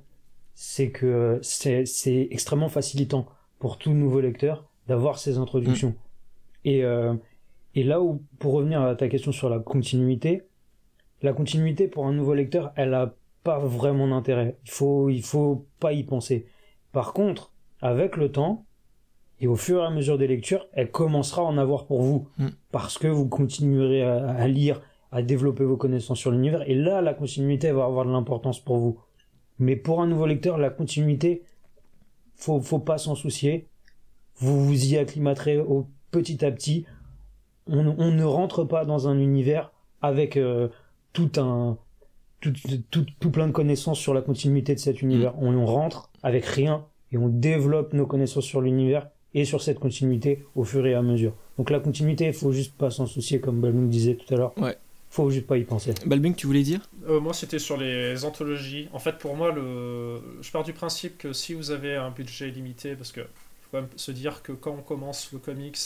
C'est 0.55 0.91
que 0.91 1.39
c'est, 1.43 1.87
c'est 1.87 2.29
extrêmement 2.31 2.69
facilitant 2.69 3.27
pour 3.59 3.79
tout 3.79 3.93
nouveau 3.93 4.21
lecteur 4.21 4.69
d'avoir 4.89 5.19
ces 5.19 5.39
introductions. 5.39 5.91
Mm. 5.91 6.69
Et, 6.69 6.85
euh, 6.85 7.15
et 7.75 7.85
là 7.85 8.01
où, 8.01 8.23
pour 8.39 8.55
revenir 8.55 8.83
à 8.83 8.95
ta 8.95 9.09
question 9.09 9.33
sur 9.33 9.49
la 9.49 9.59
continuité, 9.59 10.43
la 11.23 11.33
continuité 11.33 11.89
pour 11.89 12.07
un 12.07 12.13
nouveau 12.13 12.35
lecteur, 12.35 12.73
elle 12.77 12.95
a 12.95 13.15
pas 13.45 13.59
vraiment 13.59 14.09
d'intérêt. 14.09 14.57
Il 14.65 14.71
faut, 14.71 15.09
il 15.09 15.23
faut 15.23 15.67
pas 15.81 15.93
y 15.93 16.03
penser. 16.03 16.47
Par 16.93 17.13
contre, 17.13 17.53
avec 17.81 18.17
le 18.17 18.31
temps, 18.31 18.65
et 19.41 19.47
au 19.47 19.57
fur 19.57 19.83
et 19.83 19.87
à 19.87 19.91
mesure 19.91 20.19
des 20.19 20.29
lectures, 20.29 20.67
elle 20.73 20.91
commencera 20.91 21.43
à 21.43 21.47
en 21.47 21.59
avoir 21.59 21.87
pour 21.87 22.03
vous. 22.03 22.29
Mm. 22.39 22.49
Parce 22.71 22.99
que 22.99 23.09
vous 23.09 23.29
continuerez 23.29 24.03
à, 24.03 24.47
lire, 24.47 24.81
à 25.11 25.23
développer 25.23 25.65
vos 25.65 25.77
connaissances 25.77 26.19
sur 26.19 26.31
l'univers. 26.31 26.69
Et 26.69 26.75
là, 26.75 27.01
la 27.01 27.15
continuité 27.15 27.73
va 27.73 27.85
avoir 27.85 28.05
de 28.05 28.13
l'importance 28.13 28.61
pour 28.61 28.77
vous. 28.77 29.01
Mais 29.59 29.77
pour 29.77 30.01
un 30.01 30.07
nouveau 30.07 30.27
lecteur, 30.27 30.59
la 30.59 30.71
continuité, 30.71 31.43
faut, 32.37 32.61
faut 32.61 32.79
pas 32.79 32.99
s'en 32.99 33.15
soucier 33.15 33.69
vous 34.37 34.65
vous 34.65 34.93
y 34.93 34.99
acclimaterez 34.99 35.59
au, 35.59 35.87
petit 36.11 36.45
à 36.45 36.51
petit. 36.51 36.85
On, 37.69 38.11
ne 38.11 38.25
rentre 38.25 38.65
pas 38.65 38.85
dans 38.85 39.09
un 39.09 39.19
univers 39.19 39.71
avec 40.01 40.37
euh, 40.37 40.69
tout 41.13 41.31
un 41.37 41.79
tout, 42.41 42.53
tout, 43.21 43.31
plein 43.31 43.47
de 43.47 43.53
connaissances 43.53 44.01
sur 44.01 44.15
la 44.15 44.21
continuité 44.21 44.75
de 44.75 44.81
cet 44.81 45.01
univers. 45.01 45.33
Mm. 45.35 45.57
On, 45.57 45.67
rentre 45.67 46.11
avec 46.23 46.45
rien 46.45 46.85
et 47.13 47.19
on 47.19 47.29
développe 47.29 47.93
nos 47.93 48.07
connaissances 48.07 48.45
sur 48.45 48.61
l'univers 48.61 49.09
et 49.35 49.45
sur 49.45 49.63
cette 49.63 49.79
continuité 49.79 50.45
au 50.57 50.65
fur 50.65 50.87
et 50.87 50.95
à 50.95 51.03
mesure. 51.03 51.35
Donc 51.57 51.71
la 51.71 51.81
continuité, 51.81 52.27
il 52.27 52.33
faut 52.33 52.53
juste 52.53 52.75
pas 52.77 52.91
s'en 52.91 53.07
soucier 53.07 53.41
comme 53.41 53.61
Balming 53.61 53.89
disait 53.89 54.17
tout 54.17 54.35
à 54.35 54.37
l'heure. 54.37 54.59
Ouais. 54.59 54.77
Faut 55.09 55.31
juste 55.31 55.47
pas 55.47 55.59
y 55.59 55.65
penser. 55.65 55.93
Balming, 56.07 56.35
tu 56.35 56.47
voulais 56.47 56.63
dire? 56.63 56.81
Euh, 57.07 57.21
Moi, 57.21 57.35
c'était 57.35 57.59
sur 57.59 57.77
les 57.77 58.25
anthologies. 58.25 58.89
En 58.93 58.99
fait, 58.99 59.19
pour 59.19 59.37
moi, 59.37 59.53
le... 59.53 60.21
je 60.41 60.51
pars 60.51 60.65
du 60.65 60.73
principe 60.73 61.19
que 61.19 61.35
si 61.35 61.53
vous 61.53 61.71
avez 61.71 61.97
un 61.97 62.11
budget 62.11 62.49
limité, 62.49 62.97
parce 62.97 63.13
que 63.13 63.21
se 63.97 64.11
dire 64.11 64.43
que 64.43 64.53
quand 64.53 64.73
on 64.73 64.83
commence 64.83 65.31
le 65.33 65.39
comics, 65.39 65.79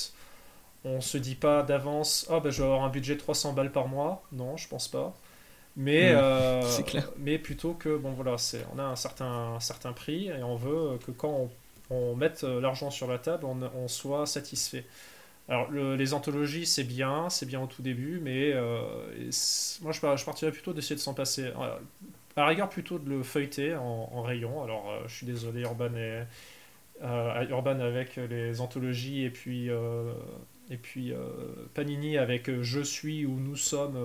on 0.85 1.01
se 1.01 1.19
dit 1.19 1.35
pas 1.35 1.63
d'avance, 1.63 2.27
ah 2.31 2.41
ben 2.41 2.51
je 2.51 2.63
vais 2.63 2.69
avoir 2.69 2.85
un 2.85 2.89
budget 2.89 3.15
de 3.15 3.21
300 3.21 3.53
balles 3.53 3.73
par 3.73 3.89
mois. 3.89 4.23
Non, 4.33 4.57
je 4.57 4.69
pense 4.69 4.89
pas. 4.89 5.15
Mais, 5.77 6.13
euh, 6.15 6.63
mais 7.19 7.39
plutôt 7.39 7.75
que, 7.75 7.97
bon 7.97 8.13
voilà, 8.13 8.39
c'est, 8.39 8.65
on 8.75 8.79
a 8.79 8.85
un 8.85 8.97
certain, 8.97 9.61
certain 9.61 9.93
prix 9.93 10.29
et 10.29 10.43
on 10.43 10.57
veut 10.57 10.99
que 11.05 11.11
quand 11.11 11.51
on, 11.91 12.17
mette 12.17 12.43
l'argent 12.45 12.91
sur 12.91 13.07
la 13.09 13.19
table, 13.19 13.45
on, 13.45 13.89
soit 13.89 14.27
satisfait. 14.27 14.87
Alors, 15.49 15.71
les 15.71 16.15
anthologies, 16.15 16.67
c'est 16.67 16.83
bien, 16.83 17.29
c'est 17.31 17.47
bien 17.47 17.61
au 17.61 17.67
tout 17.67 17.83
début, 17.83 18.21
mais 18.23 18.53
euh, 18.53 18.81
moi, 19.83 19.93
je, 19.93 20.01
je, 20.01 20.25
partirais 20.25 20.51
plutôt 20.51 20.73
d'essayer 20.73 20.97
de 20.97 21.01
s'en 21.01 21.15
passer. 21.15 21.53
À 22.37 22.43
la 22.43 22.47
rigueur, 22.49 22.69
plutôt 22.69 22.99
de 22.99 23.09
le 23.09 23.23
feuilleter 23.23 23.75
en, 23.77 24.21
rayon. 24.21 24.63
Alors, 24.63 24.91
euh, 24.91 25.01
je 25.07 25.15
suis 25.15 25.27
désolé, 25.27 25.63
Urban 25.63 25.95
et, 25.97 26.23
euh, 27.03 27.47
Urban 27.49 27.81
avec 27.81 28.17
les 28.17 28.61
anthologies 28.61 29.25
et 29.25 29.31
puis, 29.31 29.71
euh, 29.71 30.13
et 30.71 30.77
puis 30.77 31.13
euh, 31.13 31.19
Panini 31.75 32.19
avec 32.19 32.51
Je 32.63 32.81
suis 32.81 33.27
ou 33.27 33.39
Nous 33.39 33.57
sommes 33.57 33.97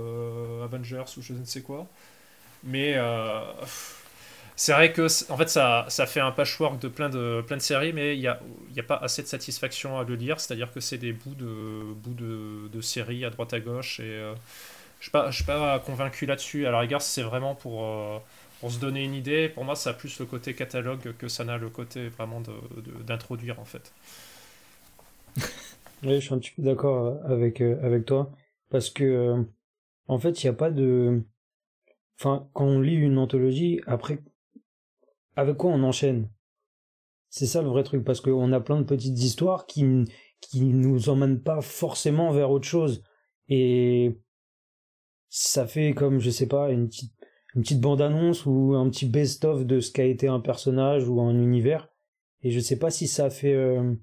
Avengers 0.64 1.06
ou 1.18 1.22
je 1.22 1.34
ne 1.34 1.46
sais 1.46 1.62
quoi. 1.62 1.88
Mais 2.64 2.96
c'est 4.56 4.74
vrai 4.74 4.94
que 4.94 5.08
en 5.32 5.38
fait 5.38 5.50
ça, 5.50 5.86
ça 5.90 6.06
fait 6.06 6.20
un 6.20 6.32
patchwork 6.32 6.80
de 6.80 6.88
plein 6.88 7.10
de, 7.10 7.44
plein 7.48 7.58
de 7.58 7.62
séries, 7.62 7.94
mais 7.94 8.16
il 8.16 8.20
n'y 8.20 8.28
a, 8.28 8.40
a 8.78 8.84
pas 8.84 8.98
assez 8.98 9.24
de 9.24 9.28
satisfaction 9.28 9.98
à 9.98 10.04
le 10.04 10.16
lire, 10.16 10.40
c'est-à-dire 10.40 10.72
que 10.72 10.80
c'est 10.80 11.00
des 11.00 11.14
bouts 11.14 11.34
de, 11.34 11.94
bouts 11.96 12.14
de, 12.14 12.68
de 12.72 12.82
séries 12.82 13.26
à 13.26 13.32
droite 13.32 13.54
à 13.54 13.60
gauche 13.60 14.00
et 14.00 14.22
je 15.00 15.10
ne 15.18 15.32
suis, 15.32 15.44
pas 15.44 15.80
convaincu 15.80 16.28
là-dessus. 16.28 16.68
À 16.68 16.72
la 16.72 16.80
rigueur, 16.80 17.02
c'est 17.02 17.24
vraiment 17.24 17.56
pour 17.56 18.22
pour 18.62 18.72
se 18.72 18.78
donner 18.78 19.04
une 19.04 19.16
idée, 19.16 19.50
pour 19.50 19.66
moi, 19.66 19.76
ça 19.76 19.90
a 19.90 19.94
plus 19.94 20.20
le 20.20 20.28
côté 20.28 20.54
catalogue 20.54 21.16
que 21.18 21.28
ça 21.28 21.44
n'a 21.44 21.58
le 21.58 21.70
côté 21.70 22.10
vraiment 22.10 22.44
d'introduire, 23.08 23.60
en 23.60 23.66
fait. 23.66 23.92
oui, 26.04 26.16
je 26.16 26.20
suis 26.20 26.34
un 26.34 26.40
petit 26.40 26.52
peu 26.52 26.62
d'accord 26.64 27.06
euh, 27.06 27.34
avec, 27.34 27.62
euh, 27.62 27.80
avec 27.84 28.06
toi. 28.06 28.32
Parce 28.70 28.90
que, 28.90 29.04
euh, 29.04 29.44
en 30.08 30.20
fait, 30.20 30.44
il 30.44 30.46
n'y 30.48 30.50
a 30.50 30.54
pas 30.54 30.72
de. 30.72 31.24
Enfin, 32.20 32.50
quand 32.54 32.66
on 32.66 32.80
lit 32.82 32.96
une 32.96 33.18
anthologie, 33.18 33.82
après, 33.88 34.20
avec 35.36 35.58
quoi 35.58 35.72
on 35.72 35.84
enchaîne? 35.84 36.30
C'est 37.30 37.48
ça 37.48 37.62
le 37.62 37.70
vrai 37.70 37.84
truc, 37.84 38.04
parce 38.04 38.22
qu'on 38.22 38.52
a 38.52 38.60
plein 38.60 38.80
de 38.80 38.86
petites 38.86 39.20
histoires 39.20 39.66
qui, 39.66 40.06
qui 40.42 40.62
nous 40.62 41.10
emmènent 41.10 41.42
pas 41.42 41.62
forcément 41.62 42.32
vers 42.32 42.52
autre 42.52 42.68
chose. 42.68 43.04
Et 43.48 44.20
ça 45.30 45.66
fait 45.66 45.94
comme, 45.94 46.20
je 46.20 46.30
sais 46.30 46.48
pas, 46.48 46.72
une 46.72 46.88
petite 46.88 47.14
une 47.56 47.64
petite 47.64 47.82
bande-annonce 47.82 48.46
ou 48.46 48.76
un 48.76 48.90
petit 48.90 49.06
best-of 49.06 49.66
de 49.66 49.80
ce 49.80 49.92
qu'a 49.92 50.06
été 50.06 50.28
un 50.28 50.40
personnage 50.40 51.08
ou 51.08 51.22
un 51.22 51.38
univers. 51.38 51.90
Et 52.44 52.52
je 52.52 52.60
sais 52.60 52.78
pas 52.78 52.90
si 52.90 53.08
ça 53.08 53.30
fait, 53.30 53.54
euh, 53.54 53.94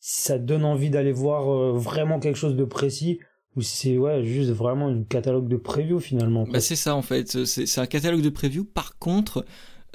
ça 0.00 0.38
donne 0.38 0.64
envie 0.64 0.90
d'aller 0.90 1.12
voir 1.12 1.52
euh, 1.52 1.72
vraiment 1.72 2.20
quelque 2.20 2.36
chose 2.36 2.56
de 2.56 2.64
précis 2.64 3.18
ou 3.56 3.62
si 3.62 3.76
c'est 3.76 3.98
ouais 3.98 4.24
juste 4.24 4.50
vraiment 4.50 4.88
un 4.88 5.02
catalogue 5.02 5.48
de 5.48 5.56
preview 5.56 5.98
finalement. 5.98 6.46
Bah 6.46 6.60
c'est 6.60 6.76
ça 6.76 6.94
en 6.94 7.02
fait, 7.02 7.44
c'est 7.44 7.80
un 7.80 7.86
catalogue 7.86 8.22
de 8.22 8.30
preview. 8.30 8.64
Par 8.64 8.98
contre, 8.98 9.44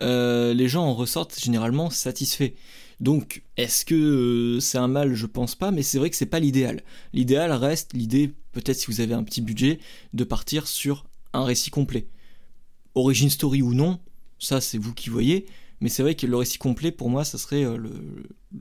euh, 0.01 0.53
les 0.53 0.67
gens 0.67 0.83
en 0.83 0.93
ressortent 0.93 1.39
généralement 1.39 1.89
satisfaits. 1.89 2.53
Donc, 2.99 3.43
est-ce 3.57 3.85
que 3.85 4.59
c'est 4.61 4.77
un 4.77 4.87
mal? 4.87 5.13
Je 5.13 5.25
pense 5.25 5.55
pas, 5.55 5.71
mais 5.71 5.83
c'est 5.83 5.97
vrai 5.97 6.09
que 6.09 6.15
c'est 6.15 6.25
pas 6.25 6.39
l'idéal. 6.39 6.81
L'idéal 7.11 7.51
reste 7.51 7.93
l'idée, 7.93 8.33
peut-être 8.51 8.77
si 8.77 8.87
vous 8.87 9.01
avez 9.01 9.13
un 9.13 9.23
petit 9.23 9.41
budget, 9.41 9.79
de 10.13 10.23
partir 10.23 10.67
sur 10.67 11.05
un 11.33 11.43
récit 11.43 11.69
complet. 11.69 12.07
Origin 12.95 13.29
Story 13.29 13.61
ou 13.61 13.73
non, 13.73 13.99
ça 14.39 14.61
c'est 14.61 14.77
vous 14.77 14.93
qui 14.93 15.09
voyez, 15.09 15.45
mais 15.83 15.89
c'est 15.89 16.01
vrai 16.01 16.15
que 16.15 16.25
le 16.25 16.37
récit 16.37 16.57
complet 16.57 16.93
pour 16.93 17.09
moi 17.09 17.25
ça 17.25 17.37
serait 17.37 17.65
euh, 17.65 17.77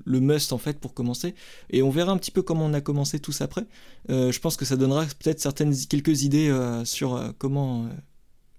le, 0.04 0.20
must 0.20 0.52
en 0.52 0.58
fait 0.58 0.80
pour 0.80 0.92
commencer. 0.92 1.37
Et 1.70 1.80
on 1.80 1.88
verra 1.88 2.11
un 2.11 2.18
petit 2.18 2.32
peu 2.32 2.42
comment 2.42 2.66
on 2.66 2.74
a 2.74 2.80
commencé 2.80 3.20
tous 3.20 3.42
après. 3.42 3.64
Euh, 4.11 4.32
je 4.32 4.40
pense 4.40 4.56
que 4.56 4.64
ça 4.64 4.76
donnera 4.76 5.04
peut-être 5.04 5.38
certaines 5.38 5.72
quelques 5.88 6.24
idées 6.24 6.48
euh, 6.48 6.85
sur 6.85 7.32
comment 7.38 7.88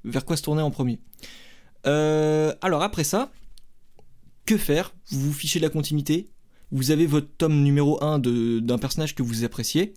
vers 0.05 0.23
quoi 0.23 0.37
se 0.37 0.43
tourner 0.43 0.61
en 0.61 0.71
premier. 0.71 1.01
Alors 1.83 2.83
après 2.83 3.03
ça 3.03 3.33
que 4.45 4.57
faire? 4.57 4.95
Vous 5.09 5.19
vous 5.19 5.33
fichez 5.33 5.59
la 5.59 5.69
continuité? 5.69 6.29
Vous 6.71 6.91
avez 6.91 7.05
votre 7.05 7.27
tome 7.37 7.63
numéro 7.63 8.01
1 8.01 8.19
d'un 8.19 8.77
personnage 8.77 9.13
que 9.13 9.23
vous 9.23 9.43
appréciez? 9.43 9.93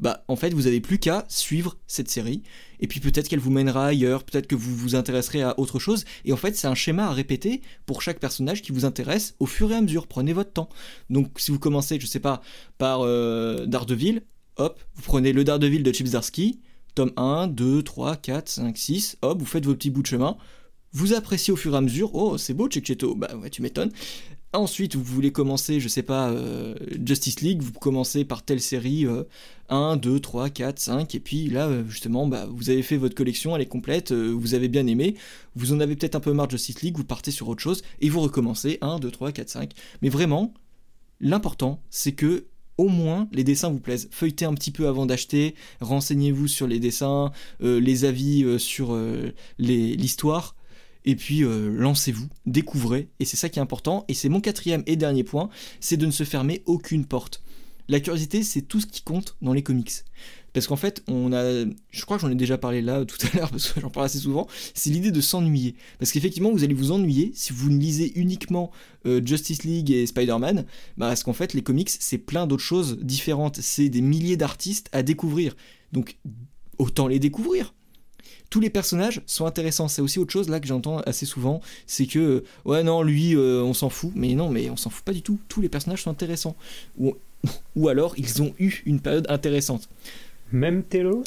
Bah 0.00 0.24
en 0.28 0.36
fait 0.36 0.52
vous 0.52 0.66
avez 0.66 0.80
plus 0.80 0.98
qu'à 0.98 1.24
suivre 1.28 1.76
cette 1.86 2.08
série 2.08 2.42
et 2.80 2.86
puis 2.86 3.00
peut-être 3.00 3.28
qu'elle 3.28 3.40
vous 3.40 3.50
mènera 3.50 3.86
ailleurs, 3.86 4.24
peut-être 4.24 4.46
que 4.46 4.54
vous 4.54 4.74
vous 4.74 4.94
intéresserez 4.94 5.42
à 5.42 5.58
autre 5.58 5.78
chose 5.78 6.04
et 6.24 6.32
en 6.32 6.36
fait 6.36 6.56
c'est 6.56 6.66
un 6.66 6.74
schéma 6.74 7.06
à 7.06 7.12
répéter 7.12 7.62
pour 7.86 8.02
chaque 8.02 8.18
personnage 8.18 8.62
qui 8.62 8.72
vous 8.72 8.84
intéresse 8.84 9.34
au 9.38 9.46
fur 9.46 9.70
et 9.70 9.74
à 9.74 9.80
mesure, 9.80 10.06
prenez 10.06 10.32
votre 10.32 10.52
temps. 10.52 10.68
Donc 11.10 11.38
si 11.38 11.50
vous 11.50 11.58
commencez, 11.58 11.98
je 12.00 12.06
sais 12.06 12.20
pas, 12.20 12.42
par 12.78 13.00
euh, 13.02 13.66
Daredevil, 13.66 14.22
hop, 14.56 14.80
vous 14.94 15.02
prenez 15.02 15.32
le 15.32 15.44
Daredevil 15.44 15.82
de 15.82 15.92
Chips 15.92 16.14
tome 16.94 17.12
1, 17.16 17.48
2, 17.48 17.82
3, 17.82 18.16
4, 18.16 18.48
5, 18.48 18.76
6, 18.76 19.16
hop, 19.22 19.38
vous 19.38 19.46
faites 19.46 19.64
vos 19.64 19.74
petits 19.74 19.90
bouts 19.90 20.02
de 20.02 20.06
chemin, 20.06 20.36
vous 20.92 21.14
appréciez 21.14 21.52
au 21.52 21.56
fur 21.56 21.74
et 21.74 21.76
à 21.76 21.80
mesure, 21.80 22.14
oh 22.14 22.36
c'est 22.36 22.54
beau 22.54 22.68
Cheto, 22.68 23.14
bah 23.14 23.34
ouais 23.36 23.48
tu 23.48 23.62
m'étonnes, 23.62 23.90
Ensuite, 24.54 24.96
vous 24.96 25.02
voulez 25.02 25.32
commencer, 25.32 25.80
je 25.80 25.88
sais 25.88 26.02
pas, 26.02 26.28
euh, 26.28 26.74
Justice 27.02 27.40
League, 27.40 27.62
vous 27.62 27.72
commencez 27.72 28.26
par 28.26 28.42
telle 28.42 28.60
série, 28.60 29.06
1, 29.70 29.96
2, 29.96 30.20
3, 30.20 30.50
4, 30.50 30.78
5, 30.78 31.14
et 31.14 31.20
puis 31.20 31.48
là, 31.48 31.68
euh, 31.68 31.88
justement, 31.88 32.26
bah, 32.26 32.46
vous 32.50 32.68
avez 32.68 32.82
fait 32.82 32.98
votre 32.98 33.14
collection, 33.14 33.56
elle 33.56 33.62
est 33.62 33.66
complète, 33.66 34.12
euh, 34.12 34.30
vous 34.30 34.52
avez 34.52 34.68
bien 34.68 34.86
aimé, 34.86 35.14
vous 35.56 35.72
en 35.72 35.80
avez 35.80 35.96
peut-être 35.96 36.16
un 36.16 36.20
peu 36.20 36.34
marre 36.34 36.48
de 36.48 36.50
Justice 36.52 36.82
League, 36.82 36.98
vous 36.98 37.04
partez 37.04 37.30
sur 37.30 37.48
autre 37.48 37.62
chose, 37.62 37.82
et 38.02 38.10
vous 38.10 38.20
recommencez, 38.20 38.76
1, 38.82 38.98
2, 38.98 39.10
3, 39.10 39.32
4, 39.32 39.48
5. 39.48 39.72
Mais 40.02 40.10
vraiment, 40.10 40.52
l'important, 41.20 41.80
c'est 41.88 42.12
que 42.12 42.44
au 42.76 42.88
moins 42.88 43.28
les 43.32 43.44
dessins 43.44 43.70
vous 43.70 43.80
plaisent. 43.80 44.08
Feuilletez 44.10 44.44
un 44.44 44.54
petit 44.54 44.70
peu 44.70 44.86
avant 44.86 45.06
d'acheter, 45.06 45.54
renseignez-vous 45.80 46.48
sur 46.48 46.66
les 46.66 46.80
dessins, 46.80 47.30
les 47.60 48.04
avis 48.06 48.58
sur 48.58 48.98
l'histoire 49.58 50.56
et 51.04 51.16
puis 51.16 51.44
euh, 51.44 51.70
lancez-vous, 51.76 52.28
découvrez, 52.46 53.08
et 53.20 53.24
c'est 53.24 53.36
ça 53.36 53.48
qui 53.48 53.58
est 53.58 53.62
important, 53.62 54.04
et 54.08 54.14
c'est 54.14 54.28
mon 54.28 54.40
quatrième 54.40 54.82
et 54.86 54.96
dernier 54.96 55.24
point, 55.24 55.48
c'est 55.80 55.96
de 55.96 56.06
ne 56.06 56.10
se 56.10 56.24
fermer 56.24 56.62
aucune 56.66 57.04
porte. 57.04 57.42
La 57.88 58.00
curiosité, 58.00 58.42
c'est 58.42 58.62
tout 58.62 58.80
ce 58.80 58.86
qui 58.86 59.02
compte 59.02 59.36
dans 59.42 59.52
les 59.52 59.62
comics. 59.62 59.92
Parce 60.52 60.66
qu'en 60.66 60.76
fait, 60.76 61.02
on 61.08 61.32
a, 61.32 61.64
je 61.90 62.04
crois 62.04 62.16
que 62.16 62.22
j'en 62.22 62.30
ai 62.30 62.34
déjà 62.34 62.58
parlé 62.58 62.82
là 62.82 63.04
tout 63.04 63.16
à 63.26 63.36
l'heure, 63.36 63.50
parce 63.52 63.72
que 63.72 63.80
j'en 63.80 63.90
parle 63.90 64.06
assez 64.06 64.18
souvent, 64.18 64.46
c'est 64.74 64.90
l'idée 64.90 65.10
de 65.10 65.20
s'ennuyer. 65.20 65.74
Parce 65.98 66.12
qu'effectivement, 66.12 66.52
vous 66.52 66.62
allez 66.62 66.74
vous 66.74 66.92
ennuyer 66.92 67.32
si 67.34 67.52
vous 67.52 67.70
ne 67.70 67.78
lisez 67.78 68.12
uniquement 68.18 68.70
euh, 69.06 69.20
Justice 69.24 69.64
League 69.64 69.90
et 69.90 70.06
Spider-Man, 70.06 70.64
bah, 70.96 71.08
parce 71.08 71.22
qu'en 71.22 71.32
fait, 71.32 71.54
les 71.54 71.62
comics, 71.62 71.90
c'est 71.90 72.18
plein 72.18 72.46
d'autres 72.46 72.62
choses 72.62 72.98
différentes, 73.00 73.60
c'est 73.60 73.88
des 73.88 74.02
milliers 74.02 74.36
d'artistes 74.36 74.88
à 74.92 75.02
découvrir. 75.02 75.56
Donc, 75.92 76.18
autant 76.78 77.08
les 77.08 77.18
découvrir 77.18 77.74
tous 78.52 78.60
les 78.60 78.68
personnages 78.68 79.22
sont 79.24 79.46
intéressants. 79.46 79.88
C'est 79.88 80.02
aussi 80.02 80.18
autre 80.18 80.30
chose 80.30 80.50
là 80.50 80.60
que 80.60 80.66
j'entends 80.66 80.98
assez 81.00 81.24
souvent, 81.24 81.62
c'est 81.86 82.04
que 82.04 82.18
euh, 82.18 82.44
ouais 82.66 82.82
non 82.82 83.02
lui 83.02 83.34
euh, 83.34 83.62
on 83.62 83.72
s'en 83.72 83.88
fout, 83.88 84.12
mais 84.14 84.34
non 84.34 84.50
mais 84.50 84.68
on 84.68 84.76
s'en 84.76 84.90
fout 84.90 85.02
pas 85.04 85.14
du 85.14 85.22
tout. 85.22 85.40
Tous 85.48 85.62
les 85.62 85.70
personnages 85.70 86.02
sont 86.02 86.10
intéressants 86.10 86.54
ou, 86.98 87.16
ou 87.76 87.88
alors 87.88 88.12
ils 88.18 88.42
ont 88.42 88.52
eu 88.58 88.82
une 88.84 89.00
période 89.00 89.26
intéressante. 89.30 89.88
Même 90.52 90.82
Telos? 90.82 91.24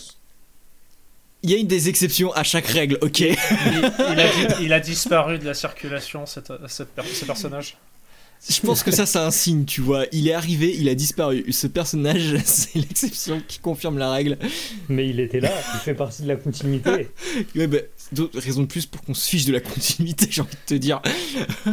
Il 1.42 1.50
y 1.50 1.56
a 1.56 1.58
une 1.58 1.68
des 1.68 1.90
exceptions 1.90 2.32
à 2.34 2.44
chaque 2.44 2.68
règle, 2.68 3.00
ok. 3.02 3.22
il, 3.22 4.74
a, 4.74 4.80
disparu 4.80 5.38
de 5.40 5.46
la 5.46 5.54
circulation, 5.54 6.26
cette, 6.26 6.52
cette, 6.68 6.90
ce 7.14 7.26
personnage. 7.26 7.78
Je 8.48 8.62
pense 8.62 8.84
que 8.84 8.92
ça, 8.92 9.06
c'est 9.06 9.20
un 9.20 9.32
signe, 9.32 9.66
tu 9.66 9.82
vois. 9.82 10.06
Il 10.12 10.28
est 10.28 10.34
arrivé, 10.34 10.76
il 10.78 10.88
a 10.88 10.96
disparu. 10.96 11.52
Ce 11.52 11.66
personnage, 11.68 12.36
c'est 12.46 12.76
l'exception 12.76 13.42
qui 13.48 13.60
confirme 13.60 13.98
la 13.98 14.12
règle. 14.12 14.38
Mais 14.88 15.10
il 15.10 15.20
était 15.20 15.40
là, 15.40 15.52
il 15.74 15.80
fait 15.80 15.96
partie 15.96 16.24
de 16.24 16.28
la 16.28 16.36
continuité. 16.36 17.10
ouais, 17.56 17.68
bah, 17.68 17.80
raison 18.34 18.62
de 18.62 18.68
plus 18.68 18.86
pour 18.86 19.02
qu'on 19.02 19.14
se 19.14 19.28
fiche 19.28 19.46
de 19.46 19.54
la 19.54 19.60
continuité, 19.60 20.28
j'ai 20.30 20.42
envie 20.42 20.52
de 20.52 20.66
te 20.66 20.74
dire. 20.76 21.02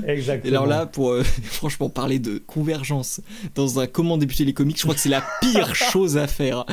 Exactement. 0.06 0.52
Et 0.52 0.56
alors 0.56 0.66
là, 0.66 0.86
pour 0.86 1.10
euh, 1.10 1.22
franchement 1.44 1.88
parler 1.88 2.18
de 2.18 2.38
convergence 2.38 3.20
dans 3.54 3.80
un 3.80 3.86
comment 3.86 4.18
débuter 4.18 4.44
les 4.44 4.52
comics, 4.52 4.76
je 4.76 4.82
crois 4.82 4.94
que 4.94 5.00
c'est 5.00 5.08
la 5.08 5.24
pire 5.40 5.74
chose 5.92 6.16
à 6.16 6.26
faire. 6.26 6.64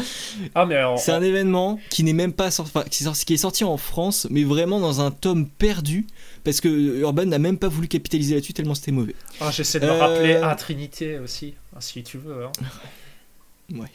Ah, 0.56 0.65
mais 0.65 0.82
C'est 0.98 1.12
un 1.12 1.22
événement 1.22 1.80
qui 1.89 2.04
n'est 2.04 2.13
même 2.13 2.34
pas 2.34 2.52
sorti, 2.52 2.72
qui 3.26 3.34
est 3.34 3.38
sorti 3.38 3.63
en 3.63 3.78
France, 3.78 4.28
mais 4.30 4.43
vraiment 4.43 4.80
dans 4.80 5.02
un 5.02 5.12
tome 5.12 5.48
perdu 5.48 6.08
parce 6.43 6.62
que 6.62 6.67
Urban 6.69 7.26
n'a 7.26 7.39
même 7.39 7.58
pas 7.58 7.67
voulu 7.67 7.88
capitaliser 7.88 8.36
là-dessus 8.36 8.54
tellement 8.54 8.76
c'était 8.76 8.91
mauvais. 8.91 9.15
Ah, 9.41 9.52
j'essaie 9.52 9.80
de 9.80 9.86
me 9.86 9.91
rappeler 9.91 10.36
à 10.36 10.52
euh, 10.52 10.56
Trinité 10.56 11.19
aussi, 11.19 11.54
hein, 11.76 11.82
si 11.82 12.04
tu 12.04 12.17
veux. 12.17 12.45
Hein. 12.45 12.52
Ouais. 13.76 13.91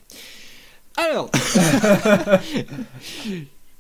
Alors, 0.97 1.31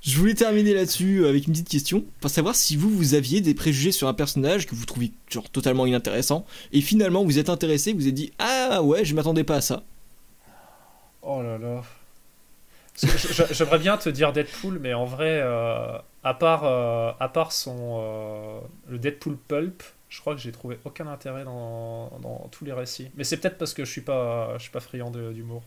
je 0.04 0.18
voulais 0.18 0.34
terminer 0.34 0.74
là-dessus 0.74 1.26
avec 1.26 1.46
une 1.46 1.52
petite 1.52 1.68
question 1.68 2.04
pour 2.20 2.30
savoir 2.30 2.54
si 2.54 2.76
vous 2.76 2.90
vous 2.90 3.14
aviez 3.14 3.40
des 3.40 3.54
préjugés 3.54 3.92
sur 3.92 4.06
un 4.06 4.14
personnage 4.14 4.66
que 4.66 4.74
vous 4.74 4.84
trouviez 4.84 5.12
genre 5.30 5.48
totalement 5.48 5.86
inintéressant 5.86 6.44
et 6.72 6.80
finalement 6.80 7.24
vous 7.24 7.38
êtes 7.38 7.48
intéressé, 7.48 7.92
vous 7.94 8.06
êtes 8.06 8.14
dit 8.14 8.32
ah 8.38 8.82
ouais 8.82 9.04
je 9.04 9.14
m'attendais 9.14 9.44
pas 9.44 9.56
à 9.56 9.60
ça. 9.60 9.82
Oh 11.22 11.42
là 11.42 11.56
là. 11.56 11.82
J'aimerais 13.50 13.78
bien 13.78 13.96
te 13.96 14.08
dire 14.08 14.32
Deadpool, 14.32 14.78
mais 14.78 14.94
en 14.94 15.04
vrai, 15.04 15.40
euh, 15.42 15.98
à 16.22 16.34
part, 16.34 16.64
euh, 16.64 17.12
à 17.18 17.28
part 17.28 17.50
son, 17.50 17.98
euh, 17.98 18.60
le 18.88 18.98
Deadpool 18.98 19.36
Pulp, 19.36 19.82
je 20.08 20.20
crois 20.20 20.34
que 20.34 20.40
j'ai 20.40 20.52
trouvé 20.52 20.78
aucun 20.84 21.08
intérêt 21.08 21.44
dans, 21.44 22.10
dans, 22.22 22.48
tous 22.52 22.64
les 22.64 22.72
récits. 22.72 23.08
Mais 23.16 23.24
c'est 23.24 23.38
peut-être 23.38 23.58
parce 23.58 23.74
que 23.74 23.84
je 23.84 23.90
suis 23.90 24.00
pas, 24.02 24.54
je 24.58 24.62
suis 24.62 24.70
pas 24.70 24.80
friand 24.80 25.10
d'humour. 25.10 25.62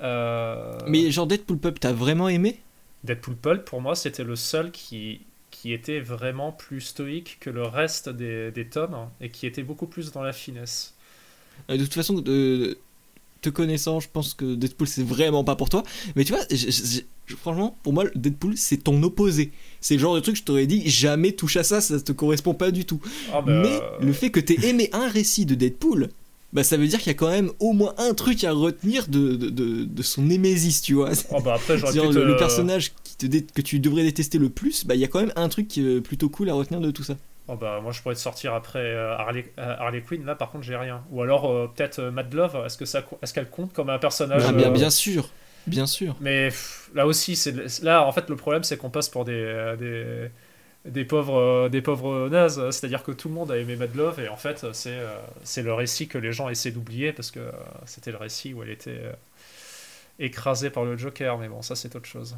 Euh... 0.00 0.78
Mais 0.88 1.10
genre 1.10 1.26
Deadpool 1.26 1.58
Pulp, 1.58 1.78
t'as 1.78 1.92
vraiment 1.92 2.28
aimé? 2.28 2.60
Deadpool 3.04 3.36
Pulp, 3.36 3.64
pour 3.64 3.80
moi, 3.80 3.94
c'était 3.94 4.24
le 4.24 4.36
seul 4.36 4.70
qui, 4.70 5.20
qui 5.50 5.72
était 5.72 6.00
vraiment 6.00 6.52
plus 6.52 6.80
stoïque 6.80 7.38
que 7.40 7.50
le 7.50 7.64
reste 7.64 8.08
des, 8.08 8.50
des 8.50 8.66
tomes 8.66 9.08
et 9.20 9.30
qui 9.30 9.46
était 9.46 9.62
beaucoup 9.62 9.86
plus 9.86 10.12
dans 10.12 10.22
la 10.22 10.32
finesse. 10.32 10.94
De 11.68 11.76
toute 11.76 11.94
façon, 11.94 12.14
de, 12.20 12.78
te 13.42 13.48
connaissant, 13.48 14.00
je 14.00 14.08
pense 14.12 14.34
que 14.34 14.54
Deadpool 14.54 14.88
c'est 14.88 15.02
vraiment 15.02 15.44
pas 15.44 15.56
pour 15.56 15.68
toi. 15.68 15.82
Mais 16.14 16.24
tu 16.24 16.32
vois, 16.32 16.42
franchement, 17.38 17.76
pour 17.82 17.92
moi, 17.92 18.04
Deadpool 18.14 18.56
c'est 18.56 18.78
ton 18.78 19.02
opposé. 19.02 19.52
C'est 19.80 19.94
le 19.94 20.00
genre 20.00 20.14
de 20.14 20.20
truc, 20.20 20.36
je 20.36 20.42
t'aurais 20.42 20.66
dit, 20.66 20.88
jamais 20.88 21.32
touche 21.32 21.56
à 21.56 21.62
ça, 21.62 21.80
ça 21.80 22.00
te 22.00 22.12
correspond 22.12 22.54
pas 22.54 22.70
du 22.70 22.84
tout. 22.84 23.00
Ah, 23.32 23.40
bah, 23.40 23.52
mais 23.62 23.76
euh, 23.76 23.80
le 24.00 24.12
fait 24.12 24.30
que 24.30 24.40
t'aies 24.40 24.68
aimé 24.68 24.88
un 24.92 25.08
récit 25.08 25.46
de 25.46 25.54
Deadpool, 25.54 26.08
bah 26.56 26.64
ça 26.64 26.78
veut 26.78 26.86
dire 26.86 26.98
qu'il 26.98 27.08
y 27.08 27.14
a 27.14 27.18
quand 27.18 27.30
même 27.30 27.50
au 27.60 27.74
moins 27.74 27.94
un 27.98 28.14
truc 28.14 28.42
à 28.42 28.52
retenir 28.52 29.08
de, 29.08 29.36
de, 29.36 29.84
de, 29.84 30.02
son 30.02 30.22
némésis, 30.22 30.80
tu 30.80 30.94
vois. 30.94 31.10
Oh 31.30 31.40
bah 31.42 31.52
après, 31.54 31.76
le, 31.76 32.24
le, 32.24 32.36
personnage 32.36 32.92
qui 33.04 33.28
te 33.28 33.52
que 33.52 33.60
tu 33.60 33.78
devrais 33.78 34.04
détester 34.04 34.38
le 34.38 34.48
plus, 34.48 34.86
bah 34.86 34.94
il 34.94 35.00
y 35.02 35.04
a 35.04 35.08
quand 35.08 35.20
même 35.20 35.34
un 35.36 35.50
truc 35.50 35.78
plutôt 36.02 36.30
cool 36.30 36.48
à 36.48 36.54
retenir 36.54 36.80
de 36.80 36.90
tout 36.90 37.02
ça. 37.02 37.16
Oh 37.48 37.56
bah, 37.56 37.80
moi 37.82 37.92
je 37.92 38.00
pourrais 38.00 38.14
te 38.14 38.20
sortir 38.20 38.54
après 38.54 38.80
euh, 38.80 39.14
Harley, 39.16 39.52
euh, 39.58 39.76
Harley, 39.78 40.00
Quinn, 40.00 40.24
là 40.24 40.34
par 40.34 40.50
contre 40.50 40.64
j'ai 40.64 40.76
rien. 40.76 41.04
Ou 41.10 41.20
alors 41.20 41.48
euh, 41.50 41.70
peut-être 41.74 42.00
Mad 42.04 42.32
Love, 42.32 42.64
est-ce 42.64 43.34
qu'elle 43.34 43.50
compte 43.50 43.74
comme 43.74 43.90
un 43.90 43.98
personnage 43.98 44.42
ah, 44.48 44.52
bien, 44.52 44.70
bien 44.70 44.90
sûr, 44.90 45.28
bien 45.66 45.86
sûr. 45.86 46.16
Mais 46.20 46.48
là 46.94 47.06
aussi, 47.06 47.36
c'est 47.36 47.82
là 47.82 48.04
en 48.04 48.12
fait 48.12 48.30
le 48.30 48.36
problème 48.36 48.64
c'est 48.64 48.78
qu'on 48.78 48.90
passe 48.90 49.08
pour 49.10 49.24
des, 49.24 49.74
des, 49.78 50.30
des 50.86 51.04
pauvres 51.04 51.68
des 51.68 51.82
pauvres 51.82 52.28
nazes. 52.28 52.70
C'est-à-dire 52.70 53.02
que 53.02 53.12
tout 53.12 53.28
le 53.28 53.34
monde 53.34 53.50
a 53.50 53.58
aimé 53.58 53.76
Mad 53.76 53.94
Love 53.94 54.20
et 54.20 54.28
en 54.28 54.36
fait 54.36 54.66
c'est 54.72 54.98
c'est 55.44 55.62
le 55.62 55.74
récit 55.74 56.08
que 56.08 56.18
les 56.18 56.32
gens 56.32 56.48
essaient 56.48 56.70
d'oublier 56.72 57.12
parce 57.12 57.30
que 57.30 57.40
c'était 57.86 58.10
le 58.12 58.18
récit 58.18 58.54
où 58.54 58.62
elle 58.62 58.70
était 58.70 59.02
écrasée 60.18 60.70
par 60.70 60.84
le 60.84 60.96
Joker. 60.96 61.38
Mais 61.38 61.48
bon, 61.48 61.62
ça 61.62 61.76
c'est 61.76 61.94
autre 61.96 62.08
chose. 62.08 62.36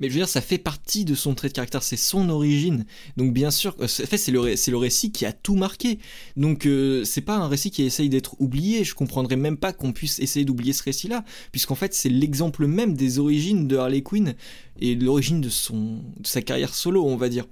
Mais 0.00 0.08
je 0.08 0.14
veux 0.14 0.20
dire, 0.20 0.28
ça 0.28 0.40
fait 0.40 0.58
partie 0.58 1.04
de 1.04 1.14
son 1.14 1.34
trait 1.34 1.48
de 1.48 1.52
caractère, 1.52 1.82
c'est 1.82 1.96
son 1.96 2.28
origine. 2.28 2.84
Donc 3.16 3.32
bien 3.32 3.50
sûr, 3.50 3.76
euh, 3.80 3.86
c'est 3.86 4.28
le, 4.28 4.42
le, 4.42 4.76
récit 4.76 5.12
qui 5.12 5.26
a 5.26 5.32
tout 5.32 5.54
marqué. 5.54 5.98
Donc 6.36 6.66
euh, 6.66 7.04
c'est 7.04 7.20
pas 7.20 7.36
un 7.36 7.48
récit 7.48 7.70
qui 7.70 7.82
essaye 7.82 8.08
d'être 8.08 8.40
oublié. 8.40 8.84
Je 8.84 8.94
comprendrais 8.94 9.36
même 9.36 9.56
pas 9.56 9.72
qu'on 9.72 9.92
puisse 9.92 10.18
essayer 10.18 10.44
d'oublier 10.44 10.72
ce 10.72 10.82
récit-là, 10.82 11.24
puisqu'en 11.52 11.74
fait 11.74 11.94
c'est 11.94 12.08
l'exemple 12.08 12.66
même 12.66 12.94
des 12.94 13.18
origines 13.18 13.68
de 13.68 13.76
Harley 13.76 14.02
Quinn 14.02 14.34
et 14.80 14.94
l'origine 14.94 15.40
de 15.40 15.48
son, 15.48 16.02
de 16.18 16.26
sa 16.26 16.42
carrière 16.42 16.74
solo, 16.74 17.04
on 17.04 17.16
va 17.16 17.28
dire. 17.28 17.46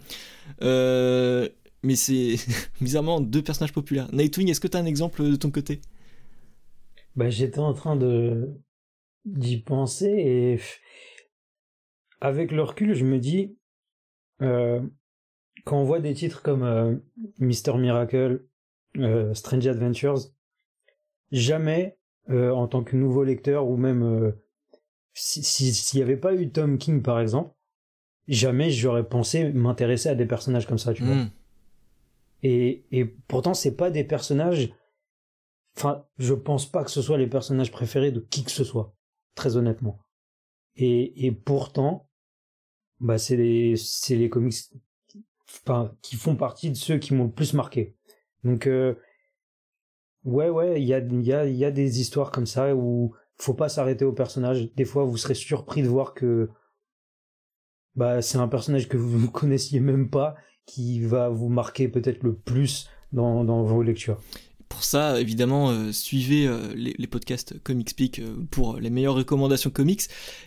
Euh, 0.63 1.49
mais 1.83 1.97
c'est 1.97 2.37
bizarrement 2.81 3.21
deux 3.21 3.43
personnages 3.43 3.73
populaires. 3.73 4.09
Nightwing, 4.13 4.51
est-ce 4.51 4.61
que 4.61 4.69
tu 4.69 4.77
as 4.77 4.81
un 4.81 4.87
exemple 4.87 5.23
de 5.23 5.37
ton 5.37 5.51
côté? 5.51 5.81
Bah 7.15 7.31
j'étais 7.31 7.61
en 7.61 7.73
train 7.73 7.97
de 7.97 8.51
d'y 9.25 9.57
penser 9.57 10.07
et 10.07 10.61
avec 12.27 12.51
le 12.51 12.63
recul, 12.63 12.95
je 12.95 13.05
me 13.05 13.19
dis, 13.19 13.57
euh, 14.43 14.83
quand 15.65 15.81
on 15.81 15.85
voit 15.85 16.01
des 16.01 16.13
titres 16.13 16.43
comme 16.43 16.65
euh, 16.65 16.97
Mister 17.39 17.75
Miracle, 17.75 18.45
euh, 18.97 19.33
Strange 19.35 19.67
Adventures, 19.67 20.19
jamais, 21.31 21.97
euh, 22.29 22.51
en 22.51 22.67
tant 22.67 22.83
que 22.83 22.97
nouveau 22.97 23.23
lecteur, 23.23 23.69
ou 23.69 23.77
même 23.77 24.35
s'il 25.15 25.97
n'y 25.97 26.03
avait 26.03 26.17
pas 26.17 26.35
eu 26.35 26.51
Tom 26.51 26.79
King, 26.79 27.01
par 27.01 27.21
exemple, 27.21 27.55
jamais 28.27 28.71
j'aurais 28.71 29.09
pensé 29.09 29.53
m'intéresser 29.53 30.09
à 30.09 30.15
des 30.15 30.27
personnages 30.27 30.67
comme 30.67 30.79
ça, 30.79 30.93
tu 30.93 31.05
vois. 31.05 31.15
Hmm. 31.15 31.31
Et, 32.43 32.85
et 32.91 33.05
pourtant, 33.05 33.55
c'est 33.55 33.77
pas 33.77 33.91
des 33.91 34.05
personnages. 34.05 34.73
Enfin, 35.77 36.05
je 36.19 36.35
pense 36.35 36.71
pas 36.71 36.85
que 36.85 36.91
ce 36.91 37.03
soit 37.03 37.19
les 37.19 37.29
personnages 37.29 37.71
préférés 37.71 38.11
de 38.11 38.21
qui 38.21 38.45
que 38.45 38.51
ce 38.51 38.65
soit, 38.65 38.95
très 39.35 39.57
honnêtement. 39.57 39.99
Et, 40.75 41.27
et 41.27 41.33
pourtant, 41.33 42.06
bah 43.01 43.19
c'est 43.19 43.37
les 43.37 43.77
c'est 43.77 44.17
les 44.17 44.29
comics 44.29 44.55
enfin, 45.51 45.95
qui 46.03 46.17
font 46.17 46.37
partie 46.37 46.71
de 46.71 46.77
ceux 46.77 46.99
qui 46.99 47.15
m'ont 47.15 47.25
le 47.25 47.31
plus 47.31 47.55
marqué. 47.55 47.95
Donc 48.45 48.67
euh, 48.67 48.95
ouais 50.25 50.49
ouais, 50.49 50.81
il 50.81 50.87
y 50.87 50.95
a 50.95 50.99
il 50.99 51.23
y 51.23 51.33
a 51.33 51.47
il 51.47 51.57
y 51.57 51.65
a 51.65 51.71
des 51.71 52.01
histoires 52.01 52.31
comme 52.31 52.47
ça 52.47 52.75
où 52.75 53.15
faut 53.39 53.55
pas 53.55 53.69
s'arrêter 53.69 54.05
au 54.05 54.13
personnage. 54.13 54.73
Des 54.75 54.85
fois, 54.85 55.05
vous 55.05 55.17
serez 55.17 55.35
surpris 55.35 55.83
de 55.83 55.89
voir 55.89 56.15
que 56.15 56.49
bah 57.95 58.23
c'est 58.23 58.39
un 58.39 58.49
personnage 58.49 58.89
que 58.89 58.97
vous 58.97 59.19
ne 59.19 59.27
connaissiez 59.33 59.81
même 59.81 60.11
pas 60.11 60.37
qui 60.67 61.01
va 61.01 61.29
vous 61.29 61.49
marquer 61.49 61.89
peut-être 61.89 62.23
le 62.23 62.35
plus 62.35 62.91
dans, 63.13 63.45
dans 63.45 63.63
vos 63.63 63.83
lectures. 63.83 64.21
Pour 64.69 64.83
ça, 64.83 65.21
évidemment, 65.21 65.71
euh, 65.71 65.93
suivez 65.93 66.47
euh, 66.47 66.75
les, 66.75 67.07
podcasts 67.07 67.63
Comic 67.63 67.91
Speak 67.91 68.19
euh, 68.19 68.37
pour 68.51 68.79
les 68.79 68.91
meilleures 68.91 69.15
recommandations 69.15 69.71
comics. 69.71 70.03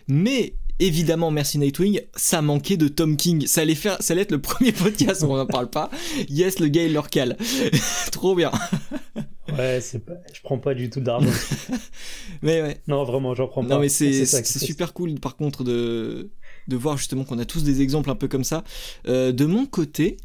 Mais 0.07 0.55
évidemment, 0.79 1.31
merci 1.31 1.57
Nightwing, 1.57 2.01
ça 2.15 2.41
manquait 2.41 2.77
de 2.77 2.87
Tom 2.87 3.17
King. 3.17 3.45
Ça 3.47 3.61
allait, 3.61 3.75
faire, 3.75 4.01
ça 4.01 4.13
allait 4.13 4.23
être 4.23 4.31
le 4.31 4.41
premier 4.41 4.71
podcast 4.71 5.23
où 5.23 5.27
on 5.27 5.37
n'en 5.37 5.45
parle 5.45 5.69
pas. 5.69 5.89
Yes, 6.29 6.59
le 6.59 6.67
gars, 6.67 6.83
il 6.83 6.93
leur 6.93 7.09
cale. 7.09 7.37
Trop 8.11 8.35
bien. 8.35 8.51
ouais, 9.57 9.79
pas... 10.05 10.13
je 10.33 10.41
prends 10.41 10.59
pas 10.59 10.73
du 10.73 10.89
tout 10.89 11.01
d'argent. 11.01 11.29
mais 12.41 12.61
ouais. 12.61 12.81
Non, 12.87 13.03
vraiment, 13.03 13.35
j'en 13.35 13.47
prends 13.47 13.63
pas. 13.63 13.75
Non, 13.75 13.79
mais 13.79 13.89
c'est 13.89 14.25
super 14.25 14.93
cool, 14.93 15.19
par 15.19 15.35
contre, 15.35 15.63
de, 15.63 16.31
de 16.67 16.75
voir 16.75 16.97
justement 16.97 17.23
qu'on 17.23 17.39
a 17.39 17.45
tous 17.45 17.63
des 17.63 17.81
exemples 17.81 18.09
un 18.09 18.15
peu 18.15 18.27
comme 18.27 18.43
ça. 18.43 18.63
de 19.05 19.45
mon 19.45 19.65
côté, 19.65 20.17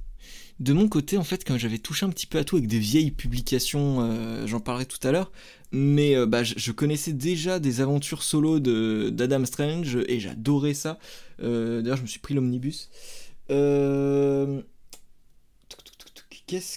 de 0.61 0.73
mon 0.73 0.89
côté, 0.89 1.19
en 1.19 1.25
fait, 1.25 1.45
quand 1.45 1.59
j'avais 1.59 1.79
touché 1.79 2.07
un 2.07 2.11
petit 2.11 2.27
peu 2.27 2.39
à 2.39 2.45
tout 2.45 2.57
avec 2.57 2.69
des 2.69 2.79
vieilles 2.79 3.11
publications, 3.11 3.99
euh, 4.01 4.47
j'en 4.47 4.61
parlerai 4.61 4.87
tout 4.87 5.05
à 5.07 5.11
l'heure, 5.11 5.33
mais 5.75 6.17
euh, 6.17 6.25
bah, 6.25 6.45
je, 6.45 6.73
connaissais 6.73 7.13
déjà 7.13 7.59
des 7.59 7.81
aventures 7.81 8.23
solo 8.23 8.61
d'Adam 8.61 9.45
Strange 9.45 9.99
et 10.07 10.21
j'adorais 10.21 10.73
ça. 10.73 11.01
Euh, 11.43 11.83
d'ailleurs, 11.83 11.97
je 11.97 12.03
me 12.03 12.07
suis 12.07 12.21
pris 12.21 12.33
l'omnibus. 12.35 12.91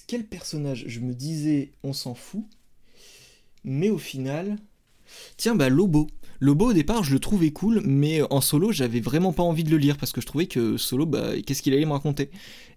quel 0.08 0.26
personnage? 0.26 0.86
Je 0.88 1.00
me 1.00 1.14
disais, 1.14 1.72
on 1.84 1.94
s'en 1.94 2.16
fout. 2.16 2.44
Mais 3.64 3.90
au 3.90 4.00
final, 4.00 4.58
tiens, 5.38 5.56
bah 5.56 5.70
Lobo. 5.70 6.08
Lobo 6.40 6.70
au 6.70 6.74
départ 6.74 7.04
je 7.04 7.14
le 7.14 7.20
trouvais 7.20 7.52
cool, 7.52 7.82
mais 7.84 8.22
en 8.32 8.42
solo 8.42 8.72
j'avais 8.72 9.00
vraiment 9.00 9.34
pas 9.34 9.42
envie 9.42 9.64
de 9.64 9.72
le 9.72 9.78
lire 9.78 9.98
parce 9.98 10.12
que 10.12 10.22
je 10.22 10.28
trouvais 10.28 10.46
que 10.46 10.78
solo, 10.78 11.06
bah, 11.08 11.40
qu'est-ce 11.46 11.62
qu'il 11.64 11.74
allait 11.74 11.86
me 11.86 11.92
raconter? 11.92 12.30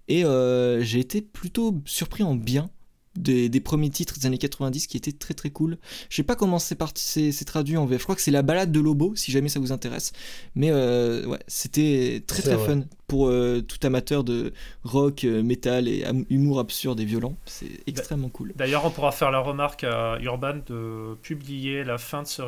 Et 0.09 0.25
euh, 0.25 0.83
j'ai 0.83 0.99
été 0.99 1.21
plutôt 1.23 1.81
surpris 1.85 2.23
en 2.23 2.35
bien 2.35 2.71
des, 3.17 3.61
premiers 3.61 3.91
titres 3.91 4.19
des 4.19 4.27
années 4.27 4.39
90 4.39 4.87
qui 4.87 4.97
étaient 4.97 5.13
très 5.13 5.35
très 5.35 5.51
cool. 5.51 5.79
Je 6.09 6.17
sais 6.17 6.23
pas 6.23 6.37
comment 6.37 6.59
c'est 6.59 7.45
traduit 7.45 7.77
en 7.77 7.87
VF. 7.87 7.99
Je 7.99 8.05
crois 8.05 8.15
que 8.15 8.23
c'est 8.23 8.31
la 8.31 8.43
balade 8.43 8.73
de 8.73 8.81
Lobo, 8.81 9.15
si 9.17 9.33
jamais 9.33 9.49
ça 9.49 9.61
vous 9.61 9.73
intéresse. 9.73 10.13
Mais 10.55 10.71
euh, 10.71 11.27
ouais, 11.27 11.39
c'était 11.47 12.23
très 12.27 12.43
très 12.43 12.57
fun 12.57 12.83
pour 13.07 13.29
euh, 13.29 13.61
tout 13.61 13.85
amateur 13.85 14.23
de 14.23 14.53
rock, 14.85 15.25
euh, 15.25 15.43
métal 15.43 15.89
et 15.89 16.05
humour 16.31 16.61
absurde 16.61 17.01
et 17.01 17.05
violent. 17.05 17.37
C'est 17.47 17.81
extrêmement 17.87 18.29
cool. 18.29 18.53
D'ailleurs, 18.55 18.85
on 18.85 18.91
pourra 18.91 19.11
faire 19.11 19.31
la 19.31 19.41
remarque 19.41 19.85
à 19.85 20.19
Urban 20.21 20.61
de 20.67 21.17
publier 21.23 21.83
la 21.83 21.99
fin 21.99 22.23
de, 22.23 22.29
ce 22.29 22.43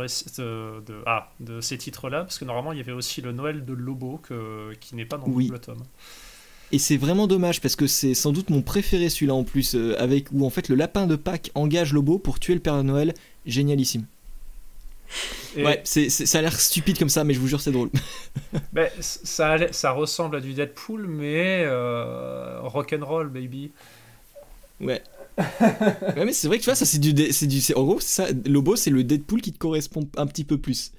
de, 0.81 0.95
ah, 1.07 1.33
de 1.41 1.61
ces 1.61 1.79
titres-là, 1.79 2.21
parce 2.21 2.39
que 2.39 2.45
normalement 2.45 2.73
il 2.73 2.79
y 2.79 2.81
avait 2.81 2.93
aussi 2.93 3.21
le 3.21 3.33
Noël 3.33 3.65
de 3.65 3.73
Lobo 3.73 4.19
que, 4.19 4.73
qui 4.75 4.95
n'est 4.95 5.05
pas 5.05 5.19
dans 5.19 5.27
le 5.27 5.59
tome. 5.59 5.83
Et 6.73 6.79
c'est 6.79 6.97
vraiment 6.97 7.27
dommage 7.27 7.61
parce 7.61 7.77
que 7.77 7.87
c'est 7.87 8.15
sans 8.15 8.33
doute 8.33 8.49
mon 8.49 8.63
préféré 8.63 9.11
celui-là 9.11 9.35
en 9.35 9.45
plus, 9.45 9.75
euh, 9.75 9.95
avec 10.01 10.27
où 10.33 10.47
en 10.47 10.51
fait 10.51 10.71
le 10.71 10.75
lapin 10.75 11.07
de 11.07 11.17
Pâques 11.17 11.51
engage 11.55 11.93
Lobo 11.93 12.19
pour 12.19 12.41
tuer 12.41 12.55
le 12.55 12.61
Père 12.61 12.83
Noël. 12.83 13.13
Génialissime. 13.45 14.07
Ouais, 15.57 15.83
ça 15.85 16.39
a 16.39 16.41
l'air 16.41 16.59
stupide 16.59 16.99
comme 16.99 17.11
ça, 17.11 17.25
mais 17.25 17.35
je 17.35 17.41
vous 17.41 17.49
jure, 17.49 17.61
c'est 17.61 17.73
drôle. 17.73 17.91
ben, 18.73 18.89
ça, 19.01 19.71
ça 19.71 19.91
ressemble 19.91 20.37
à 20.37 20.41
du 20.41 20.55
Deadpool, 20.55 21.07
mais 21.07 21.63
euh, 21.67 22.61
rock'n'roll, 22.63 23.29
baby. 23.29 23.71
Ouais. 24.81 25.03
ouais, 25.39 26.25
mais 26.25 26.33
c'est 26.33 26.47
vrai 26.47 26.59
que 26.59 26.63
tu 26.63 26.71
vois, 26.71 26.75
ça 26.75 26.87
c'est 26.87 26.99
du. 26.99 27.33
C'est 27.33 27.47
du 27.47 27.61
en 27.75 27.85
gros, 27.85 28.01
ça, 28.01 28.27
Lobo, 28.47 28.77
c'est 28.77 28.91
le 28.91 29.05
Deadpool 29.05 29.43
qui 29.43 29.53
te 29.53 29.59
correspond 29.59 30.09
un 30.17 30.27
petit 30.27 30.45
peu 30.45 30.57
plus. 30.57 30.93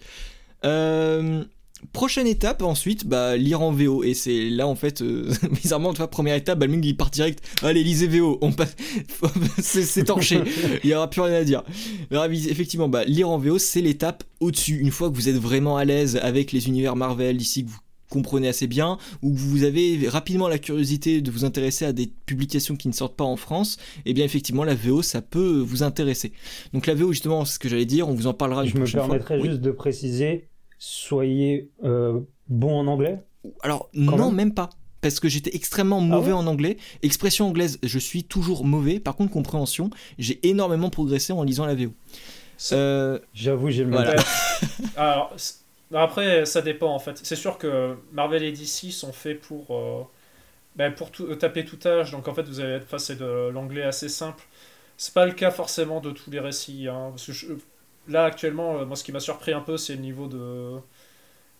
Euh, 0.65 1.43
Prochaine 1.91 2.27
étape 2.27 2.61
ensuite, 2.61 3.05
bah, 3.05 3.35
lire 3.35 3.61
en 3.61 3.71
VO. 3.71 4.03
Et 4.03 4.13
c'est 4.13 4.49
là 4.49 4.67
en 4.67 4.75
fait, 4.75 5.01
euh, 5.01 5.31
bizarrement, 5.51 5.91
tu 5.91 5.97
vois, 5.97 6.09
première 6.09 6.35
étape, 6.35 6.59
Balming 6.59 6.83
il 6.83 6.97
part 6.97 7.09
direct. 7.09 7.43
Allez, 7.61 7.83
lisez 7.83 8.07
VO. 8.07 8.37
On 8.41 8.51
passe, 8.51 8.75
c'est 9.59 10.05
torché. 10.05 10.39
il 10.83 10.87
n'y 10.87 10.95
aura 10.95 11.09
plus 11.09 11.21
rien 11.21 11.35
à 11.35 11.43
dire. 11.43 11.63
effectivement, 12.11 12.87
bah, 12.87 13.03
lire 13.05 13.29
en 13.29 13.37
VO, 13.37 13.57
c'est 13.57 13.81
l'étape 13.81 14.23
au-dessus. 14.39 14.77
Une 14.77 14.91
fois 14.91 15.09
que 15.09 15.15
vous 15.15 15.29
êtes 15.29 15.37
vraiment 15.37 15.77
à 15.77 15.85
l'aise 15.85 16.17
avec 16.21 16.51
les 16.51 16.67
univers 16.67 16.95
Marvel, 16.95 17.41
ici 17.41 17.65
que 17.65 17.69
vous 17.69 17.79
comprenez 18.09 18.47
assez 18.47 18.67
bien, 18.67 18.99
ou 19.23 19.33
que 19.33 19.39
vous 19.39 19.63
avez 19.63 20.07
rapidement 20.07 20.47
la 20.47 20.59
curiosité 20.59 21.21
de 21.21 21.31
vous 21.31 21.45
intéresser 21.45 21.85
à 21.85 21.93
des 21.93 22.11
publications 22.25 22.75
qui 22.75 22.87
ne 22.87 22.93
sortent 22.93 23.15
pas 23.15 23.23
en 23.23 23.37
France, 23.37 23.77
et 24.05 24.11
eh 24.11 24.13
bien 24.13 24.23
effectivement 24.23 24.63
la 24.63 24.75
VO 24.75 25.01
ça 25.01 25.23
peut 25.23 25.59
vous 25.59 25.81
intéresser. 25.81 26.31
Donc 26.73 26.85
la 26.85 26.93
VO 26.93 27.11
justement, 27.11 27.43
c'est 27.43 27.55
ce 27.55 27.59
que 27.59 27.69
j'allais 27.69 27.85
dire, 27.85 28.07
on 28.07 28.13
vous 28.13 28.27
en 28.27 28.33
parlera. 28.35 28.65
Je 28.65 28.77
me 28.77 28.85
permettrais 28.85 29.41
juste 29.41 29.61
de 29.61 29.71
préciser 29.71 30.47
soyez 30.83 31.69
euh, 31.85 32.19
bon 32.49 32.77
en 32.77 32.87
anglais? 32.87 33.19
Alors 33.61 33.89
non, 33.93 34.31
même, 34.31 34.53
pas. 34.53 34.69
Parce 34.99 35.19
que 35.19 35.29
j'étais 35.29 35.55
extrêmement 35.55 35.99
ah 35.99 36.05
mauvais 36.05 36.33
en 36.33 36.45
anglais. 36.45 36.77
Expression 37.01 37.47
anglaise, 37.47 37.79
je 37.83 37.99
suis 37.99 38.23
toujours 38.23 38.65
mauvais. 38.65 38.99
Par 38.99 39.15
contre, 39.15 39.31
compréhension, 39.31 39.89
j'ai 40.17 40.45
énormément 40.47 40.89
progressé 40.89 41.31
en 41.33 41.43
lisant 41.43 41.65
la 41.65 41.75
VO. 41.75 41.91
Euh, 42.71 43.19
J'avoue, 43.33 43.69
j'ai 43.69 43.83
le 43.85 43.91
voilà. 43.91 44.15
Alors, 44.97 45.35
après, 45.93 46.45
ça 46.45 46.61
dépend 46.61 46.93
en 46.93 46.99
fait. 46.99 47.19
C'est 47.23 47.35
sûr 47.37 47.57
que 47.57 47.95
Marvel 48.11 48.43
et 48.43 48.51
DC 48.51 48.91
sont 48.91 49.13
faits 49.13 49.39
pour, 49.39 49.67
euh, 49.71 50.03
ben, 50.75 50.93
pour 50.93 51.11
taper 51.39 51.63
tout 51.63 51.79
âge. 51.85 52.11
Donc 52.11 52.27
en 52.27 52.33
fait, 52.33 52.43
vous 52.43 52.59
allez 52.59 52.73
être 52.73 52.87
face 52.87 53.09
à 53.09 53.15
de 53.15 53.49
l'anglais 53.49 53.83
assez 53.83 54.09
simple. 54.09 54.43
C'est 54.97 55.13
pas 55.13 55.25
le 55.25 55.33
cas 55.33 55.51
forcément 55.51 56.01
de 56.01 56.11
tous 56.11 56.29
les 56.29 56.39
récits. 56.39 56.87
Hein, 56.87 57.09
parce 57.11 57.25
que 57.25 57.31
je, 57.31 57.47
là 58.07 58.25
actuellement, 58.25 58.77
euh, 58.77 58.85
moi 58.85 58.95
ce 58.95 59.03
qui 59.03 59.11
m'a 59.11 59.19
surpris 59.19 59.53
un 59.53 59.61
peu, 59.61 59.77
c'est 59.77 59.95
le 59.95 60.01
niveau 60.01 60.27
de 60.27 60.79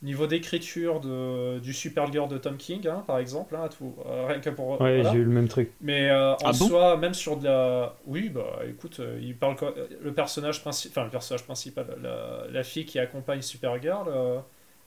niveau 0.02 0.28
d'écriture 0.28 1.00
de, 1.00 1.60
du 1.60 1.72
Supergirl 1.72 2.28
de 2.28 2.38
Tom 2.38 2.58
King, 2.58 2.86
hein, 2.90 3.06
par 3.08 3.20
exemple, 3.20 3.56
hein, 3.56 3.70
tout, 3.70 3.96
euh, 4.06 4.28
rien 4.28 4.40
que 4.42 4.50
pour. 4.50 4.82
Ouais, 4.82 5.02
j'ai 5.12 5.20
eu 5.20 5.24
le 5.24 5.32
même 5.32 5.48
truc. 5.48 5.72
Mais 5.80 6.10
euh, 6.10 6.34
en 6.34 6.50
ah 6.50 6.54
soi, 6.54 6.98
même 6.98 7.14
sur 7.14 7.38
de 7.38 7.46
la. 7.46 7.96
Oui, 8.06 8.30
bah 8.30 8.60
écoute, 8.68 9.00
il 9.22 9.36
parle. 9.36 9.56
Le 10.02 10.14
personnage 10.14 10.62
principal. 10.62 10.92
Enfin, 10.92 11.06
le 11.06 11.12
personnage 11.12 11.44
principal, 11.44 11.86
la, 12.02 12.44
la 12.52 12.64
fille 12.64 12.86
qui 12.86 13.00
accompagne 13.00 13.42
Supergirl, 13.42 14.44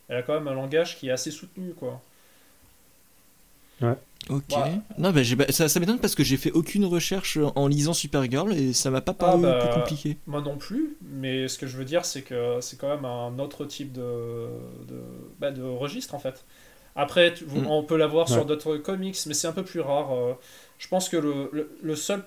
elle 0.09 0.17
a 0.17 0.23
quand 0.23 0.35
même 0.35 0.49
un 0.49 0.55
langage 0.55 0.99
qui 0.99 1.09
est 1.09 1.13
assez 1.13 1.31
soutenu, 1.31 1.73
quoi. 1.73 2.01
Ouais. 3.81 3.95
Ok. 4.29 4.55
Non, 4.99 5.13
bah, 5.13 5.23
ça, 5.51 5.69
ça 5.69 5.81
m'étonne 5.81 5.99
parce 5.99 6.15
que 6.15 6.25
j'ai 6.25 6.37
fait 6.37 6.51
aucune 6.51 6.85
recherche 6.85 7.39
en 7.55 7.69
lisant 7.69 7.93
Supergirl 7.93 8.53
et 8.53 8.73
ça 8.73 8.91
m'a 8.91 9.01
pas 9.01 9.13
ah, 9.13 9.25
paru 9.25 9.43
bah, 9.43 9.59
plus 9.61 9.81
compliqué. 9.81 10.17
Moi 10.27 10.41
non 10.41 10.57
plus, 10.57 10.97
mais 11.03 11.49
ce 11.49 11.59
que 11.59 11.67
je 11.67 11.77
veux 11.77 11.85
dire, 11.85 12.05
c'est 12.05 12.23
que 12.23 12.59
c'est 12.61 12.79
quand 12.79 12.89
même 12.89 13.05
un 13.05 13.39
autre 13.39 13.65
type 13.65 13.93
de, 13.93 14.49
de, 14.89 15.01
bah, 15.39 15.51
de 15.51 15.63
registre 15.63 16.15
en 16.15 16.19
fait. 16.19 16.45
Après, 16.97 17.35
mm. 17.35 17.67
on 17.67 17.85
peut 17.85 17.97
l'avoir 17.97 18.29
sur 18.29 18.47
d'autres 18.47 18.79
comics, 18.79 19.19
mais 19.27 19.35
c'est 19.35 19.47
un 19.47 19.53
peu 19.53 19.65
plus 19.65 19.81
rare. 19.81 20.13
Euh. 20.15 20.33
je 20.79 20.89
pense 20.89 21.09
que 21.09 21.19
le, 21.19 21.71
le, 21.83 21.95
seul, 21.95 22.23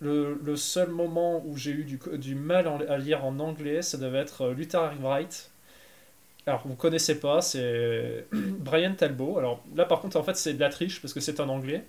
le, 0.00 0.40
le, 0.42 0.56
seul 0.56 0.88
moment 0.90 1.42
où 1.44 1.56
j'ai 1.56 1.72
eu 1.72 1.84
du, 1.84 2.00
du 2.16 2.34
mal 2.34 2.68
à 2.88 2.96
lire 2.96 3.24
en 3.24 3.38
anglais, 3.40 3.82
ça 3.82 3.98
devait 3.98 4.18
être 4.18 4.42
euh, 4.42 4.54
Luther 4.54 4.92
Wright 5.02 5.50
alors, 6.48 6.62
vous 6.64 6.74
connaissez 6.76 7.20
pas, 7.20 7.42
c'est 7.42 8.26
Brian 8.32 8.94
Talbot. 8.94 9.36
Alors 9.38 9.62
là, 9.76 9.84
par 9.84 10.00
contre, 10.00 10.16
en 10.16 10.22
fait, 10.22 10.34
c'est 10.34 10.54
de 10.54 10.60
la 10.60 10.70
triche 10.70 11.02
parce 11.02 11.12
que 11.12 11.20
c'est 11.20 11.40
un 11.40 11.48
anglais. 11.50 11.84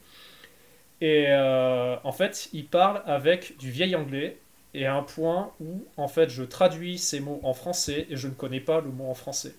Et 1.00 1.28
euh, 1.30 1.96
en 2.04 2.12
fait, 2.12 2.50
il 2.52 2.66
parle 2.66 3.02
avec 3.06 3.58
du 3.58 3.72
vieil 3.72 3.96
anglais 3.96 4.38
et 4.74 4.86
à 4.86 4.96
un 4.96 5.04
point 5.04 5.54
où, 5.62 5.86
en 5.96 6.10
fait, 6.10 6.30
je 6.30 6.44
traduis 6.44 6.98
ces 6.98 7.22
mots 7.22 7.40
en 7.44 7.54
français 7.54 8.06
et 8.10 8.18
je 8.18 8.28
ne 8.28 8.34
connais 8.34 8.60
pas 8.60 8.82
le 8.82 8.92
mot 8.92 9.06
en 9.10 9.14
français. 9.14 9.54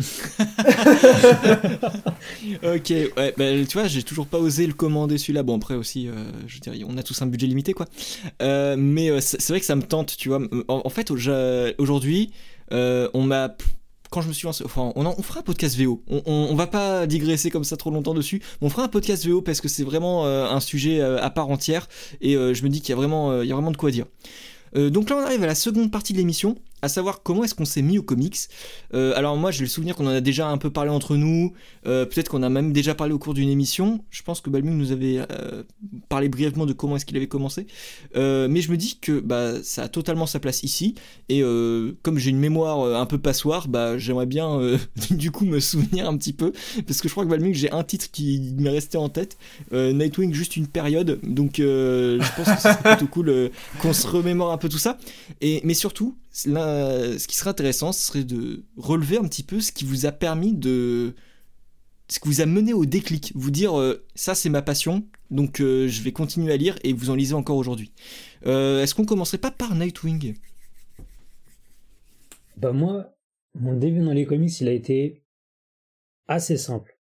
ok, 2.62 2.90
ouais, 2.90 3.34
bah, 3.36 3.64
tu 3.68 3.72
vois, 3.78 3.86
j'ai 3.86 4.02
toujours 4.02 4.26
pas 4.26 4.38
osé 4.38 4.66
le 4.66 4.72
commander 4.72 5.16
celui-là. 5.16 5.44
Bon, 5.44 5.56
après 5.56 5.74
aussi, 5.74 6.08
euh, 6.08 6.12
je 6.48 6.58
dirais, 6.58 6.80
on 6.88 6.96
a 6.96 7.04
tous 7.04 7.22
un 7.22 7.26
budget 7.26 7.46
limité, 7.46 7.72
quoi. 7.72 7.86
Euh, 8.42 8.74
mais 8.76 9.20
c'est 9.20 9.48
vrai 9.48 9.60
que 9.60 9.66
ça 9.66 9.76
me 9.76 9.82
tente, 9.82 10.16
tu 10.16 10.28
vois. 10.28 10.40
en 10.66 10.90
fait, 10.90 11.12
aujourd'hui, 11.12 12.32
on 12.72 13.22
m'a 13.22 13.56
quand 14.10 14.22
je 14.22 14.28
me 14.28 14.32
suis 14.32 14.46
lancé, 14.46 14.64
enfin, 14.64 14.92
on, 14.96 15.06
on 15.06 15.22
fera 15.22 15.40
un 15.40 15.42
podcast 15.42 15.78
VO. 15.78 16.02
On, 16.08 16.22
on, 16.26 16.54
va 16.54 16.66
pas 16.66 17.06
digresser 17.06 17.50
comme 17.50 17.64
ça 17.64 17.76
trop 17.76 17.90
longtemps 17.90 18.14
dessus. 18.14 18.42
on 18.60 18.70
fera 18.70 18.84
un 18.84 18.88
podcast 18.88 19.26
VO 19.26 19.42
parce 19.42 19.60
que 19.60 19.68
c'est 19.68 19.84
vraiment 19.84 20.26
euh, 20.26 20.46
un 20.46 20.60
sujet 20.60 21.00
euh, 21.00 21.22
à 21.22 21.30
part 21.30 21.50
entière 21.50 21.88
et 22.20 22.36
euh, 22.36 22.54
je 22.54 22.64
me 22.64 22.68
dis 22.68 22.80
qu'il 22.80 22.90
y 22.90 22.92
a 22.92 22.96
vraiment, 22.96 23.42
il 23.42 23.48
y 23.48 23.52
a 23.52 23.54
vraiment 23.54 23.70
de 23.70 23.76
quoi 23.76 23.90
dire. 23.90 24.06
donc 24.74 25.10
là, 25.10 25.16
on 25.16 25.20
arrive 25.20 25.42
à 25.42 25.46
la 25.46 25.54
seconde 25.54 25.90
partie 25.90 26.12
de 26.12 26.18
l'émission 26.18 26.56
à 26.82 26.88
savoir 26.88 27.22
comment 27.22 27.44
est-ce 27.44 27.54
qu'on 27.54 27.64
s'est 27.64 27.82
mis 27.82 27.98
aux 27.98 28.02
comics. 28.02 28.36
Euh, 28.94 29.12
alors 29.16 29.36
moi 29.36 29.50
j'ai 29.50 29.62
le 29.62 29.68
souvenir 29.68 29.96
qu'on 29.96 30.06
en 30.06 30.10
a 30.10 30.20
déjà 30.20 30.48
un 30.48 30.58
peu 30.58 30.70
parlé 30.70 30.90
entre 30.90 31.16
nous, 31.16 31.52
euh, 31.86 32.04
peut-être 32.04 32.28
qu'on 32.30 32.42
a 32.42 32.48
même 32.48 32.72
déjà 32.72 32.94
parlé 32.94 33.12
au 33.12 33.18
cours 33.18 33.34
d'une 33.34 33.48
émission, 33.48 34.04
je 34.10 34.22
pense 34.22 34.40
que 34.40 34.50
Balmung 34.50 34.76
nous 34.76 34.92
avait 34.92 35.18
euh, 35.18 35.62
parlé 36.08 36.28
brièvement 36.28 36.66
de 36.66 36.72
comment 36.72 36.96
est-ce 36.96 37.06
qu'il 37.06 37.16
avait 37.16 37.28
commencé, 37.28 37.66
mais 38.14 38.60
je 38.60 38.70
me 38.70 38.76
dis 38.76 38.98
que 39.00 39.20
bah, 39.20 39.62
ça 39.62 39.84
a 39.84 39.88
totalement 39.88 40.26
sa 40.26 40.40
place 40.40 40.62
ici, 40.62 40.94
et 41.28 41.42
comme 42.02 42.18
j'ai 42.18 42.30
une 42.30 42.38
mémoire 42.38 43.00
un 43.00 43.06
peu 43.06 43.18
passoire, 43.18 43.68
bah, 43.68 43.98
j'aimerais 43.98 44.26
bien 44.26 44.58
du 45.10 45.30
coup 45.30 45.44
me 45.44 45.60
souvenir 45.60 46.08
un 46.08 46.16
petit 46.16 46.32
peu, 46.32 46.52
parce 46.86 47.00
que 47.00 47.08
je 47.08 47.14
crois 47.14 47.24
que 47.24 47.30
Balmung 47.30 47.54
j'ai 47.54 47.70
un 47.70 47.84
titre 47.84 48.10
qui 48.10 48.54
m'est 48.58 48.70
resté 48.70 48.98
en 48.98 49.08
tête, 49.08 49.36
Nightwing 49.72 50.32
juste 50.32 50.56
une 50.56 50.66
période, 50.66 51.18
donc 51.22 51.54
je 51.56 52.36
pense 52.36 52.46
que 52.46 52.60
c'est 52.60 52.82
plutôt 52.82 53.06
cool 53.06 53.50
qu'on 53.80 53.92
se 53.92 54.06
remémore 54.06 54.52
un 54.52 54.58
peu 54.58 54.68
tout 54.68 54.78
ça, 54.78 54.98
et, 55.40 55.60
mais 55.64 55.74
surtout 55.74 56.16
ce 56.38 57.26
qui 57.26 57.36
serait 57.36 57.50
intéressant, 57.50 57.92
ce 57.92 58.06
serait 58.06 58.24
de 58.24 58.64
relever 58.76 59.18
un 59.18 59.24
petit 59.24 59.42
peu 59.42 59.60
ce 59.60 59.72
qui 59.72 59.84
vous 59.84 60.06
a 60.06 60.12
permis 60.12 60.54
de. 60.54 61.14
Ce 62.08 62.20
qui 62.20 62.28
vous 62.28 62.40
a 62.40 62.46
mené 62.46 62.72
au 62.72 62.86
déclic. 62.86 63.32
Vous 63.34 63.50
dire, 63.50 63.78
euh, 63.78 64.06
ça 64.14 64.34
c'est 64.34 64.48
ma 64.48 64.62
passion, 64.62 65.04
donc 65.30 65.60
euh, 65.60 65.88
je 65.88 66.02
vais 66.02 66.12
continuer 66.12 66.52
à 66.52 66.56
lire 66.56 66.78
et 66.82 66.94
vous 66.94 67.10
en 67.10 67.14
lisez 67.14 67.34
encore 67.34 67.56
aujourd'hui. 67.56 67.92
Euh, 68.46 68.82
est-ce 68.82 68.94
qu'on 68.94 69.04
commencerait 69.04 69.38
pas 69.38 69.50
par 69.50 69.74
Nightwing? 69.74 70.34
Bah, 72.56 72.72
moi, 72.72 73.14
mon 73.54 73.76
début 73.76 74.00
dans 74.00 74.14
les 74.14 74.24
comics, 74.24 74.58
il 74.60 74.68
a 74.68 74.72
été 74.72 75.22
assez 76.28 76.56
simple. 76.56 76.98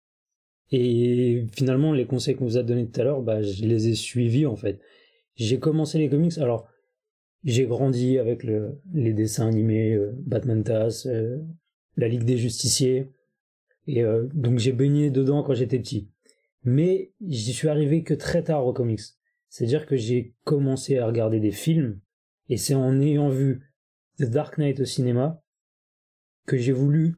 Et 0.72 1.46
finalement, 1.52 1.92
les 1.92 2.06
conseils 2.06 2.34
qu'on 2.34 2.46
vous 2.46 2.56
a 2.56 2.64
donnés 2.64 2.88
tout 2.88 3.00
à 3.00 3.04
l'heure, 3.04 3.22
bah, 3.22 3.42
je 3.42 3.64
les 3.64 3.88
ai 3.88 3.94
suivis 3.94 4.46
en 4.46 4.56
fait. 4.56 4.80
J'ai 5.36 5.60
commencé 5.60 5.98
les 5.98 6.08
comics, 6.08 6.36
alors 6.38 6.66
j'ai 7.46 7.64
grandi 7.64 8.18
avec 8.18 8.42
le, 8.42 8.80
les 8.92 9.12
dessins 9.12 9.46
animés, 9.46 9.94
euh, 9.94 10.12
Batman 10.18 10.64
Tass, 10.64 11.06
euh, 11.06 11.38
la 11.96 12.08
Ligue 12.08 12.24
des 12.24 12.36
Justiciers, 12.36 13.12
et 13.86 14.02
euh, 14.02 14.26
donc 14.34 14.58
j'ai 14.58 14.72
baigné 14.72 15.10
dedans 15.10 15.44
quand 15.44 15.54
j'étais 15.54 15.78
petit. 15.78 16.10
Mais 16.64 17.12
j'y 17.24 17.52
suis 17.52 17.68
arrivé 17.68 18.02
que 18.02 18.14
très 18.14 18.42
tard 18.42 18.66
aux 18.66 18.72
comics. 18.72 19.00
C'est-à-dire 19.48 19.86
que 19.86 19.96
j'ai 19.96 20.34
commencé 20.42 20.98
à 20.98 21.06
regarder 21.06 21.38
des 21.38 21.52
films, 21.52 22.00
et 22.48 22.56
c'est 22.56 22.74
en 22.74 23.00
ayant 23.00 23.28
vu 23.28 23.62
The 24.18 24.24
Dark 24.24 24.58
Knight 24.58 24.80
au 24.80 24.84
cinéma 24.84 25.40
que 26.46 26.56
j'ai 26.56 26.72
voulu 26.72 27.14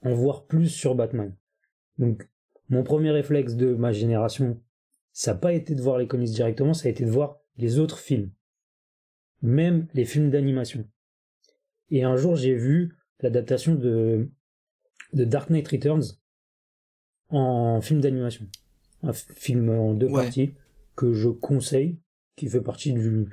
en 0.00 0.14
voir 0.14 0.46
plus 0.46 0.68
sur 0.68 0.94
Batman. 0.94 1.36
Donc 1.98 2.26
mon 2.70 2.82
premier 2.82 3.10
réflexe 3.10 3.56
de 3.56 3.74
ma 3.74 3.92
génération, 3.92 4.58
ça 5.12 5.34
n'a 5.34 5.38
pas 5.38 5.52
été 5.52 5.74
de 5.74 5.82
voir 5.82 5.98
les 5.98 6.06
comics 6.06 6.30
directement, 6.30 6.72
ça 6.72 6.88
a 6.88 6.90
été 6.90 7.04
de 7.04 7.10
voir 7.10 7.40
les 7.58 7.78
autres 7.78 7.98
films. 7.98 8.30
Même 9.42 9.86
les 9.94 10.04
films 10.04 10.30
d'animation. 10.30 10.88
Et 11.90 12.04
un 12.04 12.16
jour, 12.16 12.36
j'ai 12.36 12.54
vu 12.54 12.96
l'adaptation 13.20 13.74
de, 13.74 14.30
de 15.12 15.24
Dark 15.24 15.50
Knight 15.50 15.68
Returns 15.68 16.02
en 17.30 17.80
film 17.80 18.00
d'animation. 18.00 18.46
Un 19.02 19.12
film 19.12 19.70
en 19.70 19.94
deux 19.94 20.10
parties 20.10 20.54
que 20.96 21.12
je 21.12 21.28
conseille, 21.28 22.00
qui 22.36 22.48
fait 22.48 22.60
partie 22.60 22.92
du, 22.92 23.28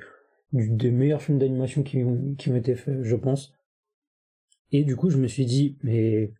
des 0.52 0.90
meilleurs 0.90 1.22
films 1.22 1.38
d'animation 1.38 1.82
qui, 1.82 2.04
qui 2.38 2.50
ont 2.50 2.56
été 2.56 2.74
faits, 2.74 3.02
je 3.02 3.16
pense. 3.16 3.52
Et 4.72 4.84
du 4.84 4.96
coup, 4.96 5.10
je 5.10 5.18
me 5.18 5.26
suis 5.26 5.46
dit, 5.46 5.78
mais 5.82 6.32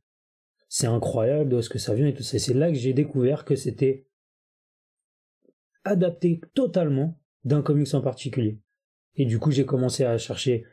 c'est 0.69 0.87
incroyable 0.87 1.51
d'où 1.51 1.59
est-ce 1.59 1.71
que 1.71 1.79
ça 1.79 1.95
vient 1.95 2.07
et 2.07 2.15
tout 2.15 2.23
ça. 2.23 2.39
C'est 2.39 2.55
là 2.55 2.71
que 2.71 2.77
j'ai 2.77 2.93
découvert 2.93 3.45
que 3.45 3.57
c'était 3.57 4.07
adapté 5.85 6.41
totalement 6.55 7.21
d'un 7.45 7.63
comics 7.63 7.95
en 7.95 8.01
particulier. 8.01 8.59
Et 9.17 9.25
du 9.25 9.39
coup, 9.39 9.51
j'ai 9.51 9.65
commencé 9.65 10.05
à 10.05 10.19
chercher 10.19 10.65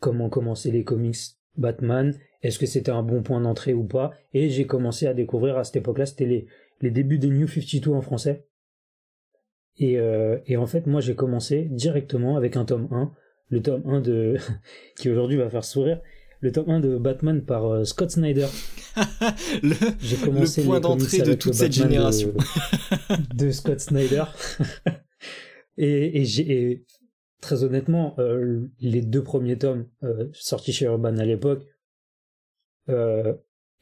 comment 0.00 0.28
commencer 0.28 0.70
les 0.70 0.84
comics 0.84 1.16
Batman, 1.56 2.18
est-ce 2.42 2.58
que 2.58 2.66
c'était 2.66 2.90
un 2.90 3.02
bon 3.02 3.22
point 3.22 3.40
d'entrée 3.40 3.74
ou 3.74 3.84
pas, 3.84 4.12
et 4.32 4.48
j'ai 4.48 4.66
commencé 4.66 5.06
à 5.06 5.14
découvrir 5.14 5.58
à 5.58 5.64
cette 5.64 5.76
époque-là, 5.76 6.06
c'était 6.06 6.26
les, 6.26 6.46
les 6.80 6.90
débuts 6.90 7.18
des 7.18 7.28
New 7.28 7.46
52 7.46 7.90
en 7.90 8.00
français. 8.00 8.46
Et, 9.78 9.98
euh, 9.98 10.38
et 10.46 10.56
en 10.56 10.66
fait, 10.66 10.86
moi, 10.86 11.00
j'ai 11.00 11.14
commencé 11.14 11.68
directement 11.70 12.36
avec 12.36 12.56
un 12.56 12.64
tome 12.64 12.88
1, 12.90 13.12
le 13.50 13.62
tome 13.62 13.82
1 13.86 14.00
de, 14.00 14.36
qui 14.96 15.10
aujourd'hui 15.10 15.36
va 15.36 15.48
faire 15.50 15.64
sourire, 15.64 16.00
le 16.40 16.52
tome 16.52 16.70
1 16.70 16.80
de 16.80 16.96
Batman 16.98 17.42
par 17.42 17.66
euh, 17.66 17.84
Scott 17.84 18.10
Snyder. 18.10 18.48
J'ai 20.00 20.16
commencé 20.16 20.60
le 20.60 20.66
point 20.66 20.80
d'entrée 20.80 21.18
de 21.18 21.34
toute 21.34 21.54
cette 21.54 21.72
génération. 21.72 22.34
De, 23.34 23.50
Scott 23.50 23.80
Snyder. 23.80 24.24
et, 25.78 26.20
et, 26.20 26.24
j'ai, 26.24 26.84
très 27.42 27.64
honnêtement, 27.64 28.14
euh, 28.18 28.66
les 28.80 29.02
deux 29.02 29.22
premiers 29.22 29.58
tomes 29.58 29.86
euh, 30.02 30.30
sortis 30.32 30.72
chez 30.72 30.86
Urban 30.86 31.18
à 31.18 31.26
l'époque 31.26 31.66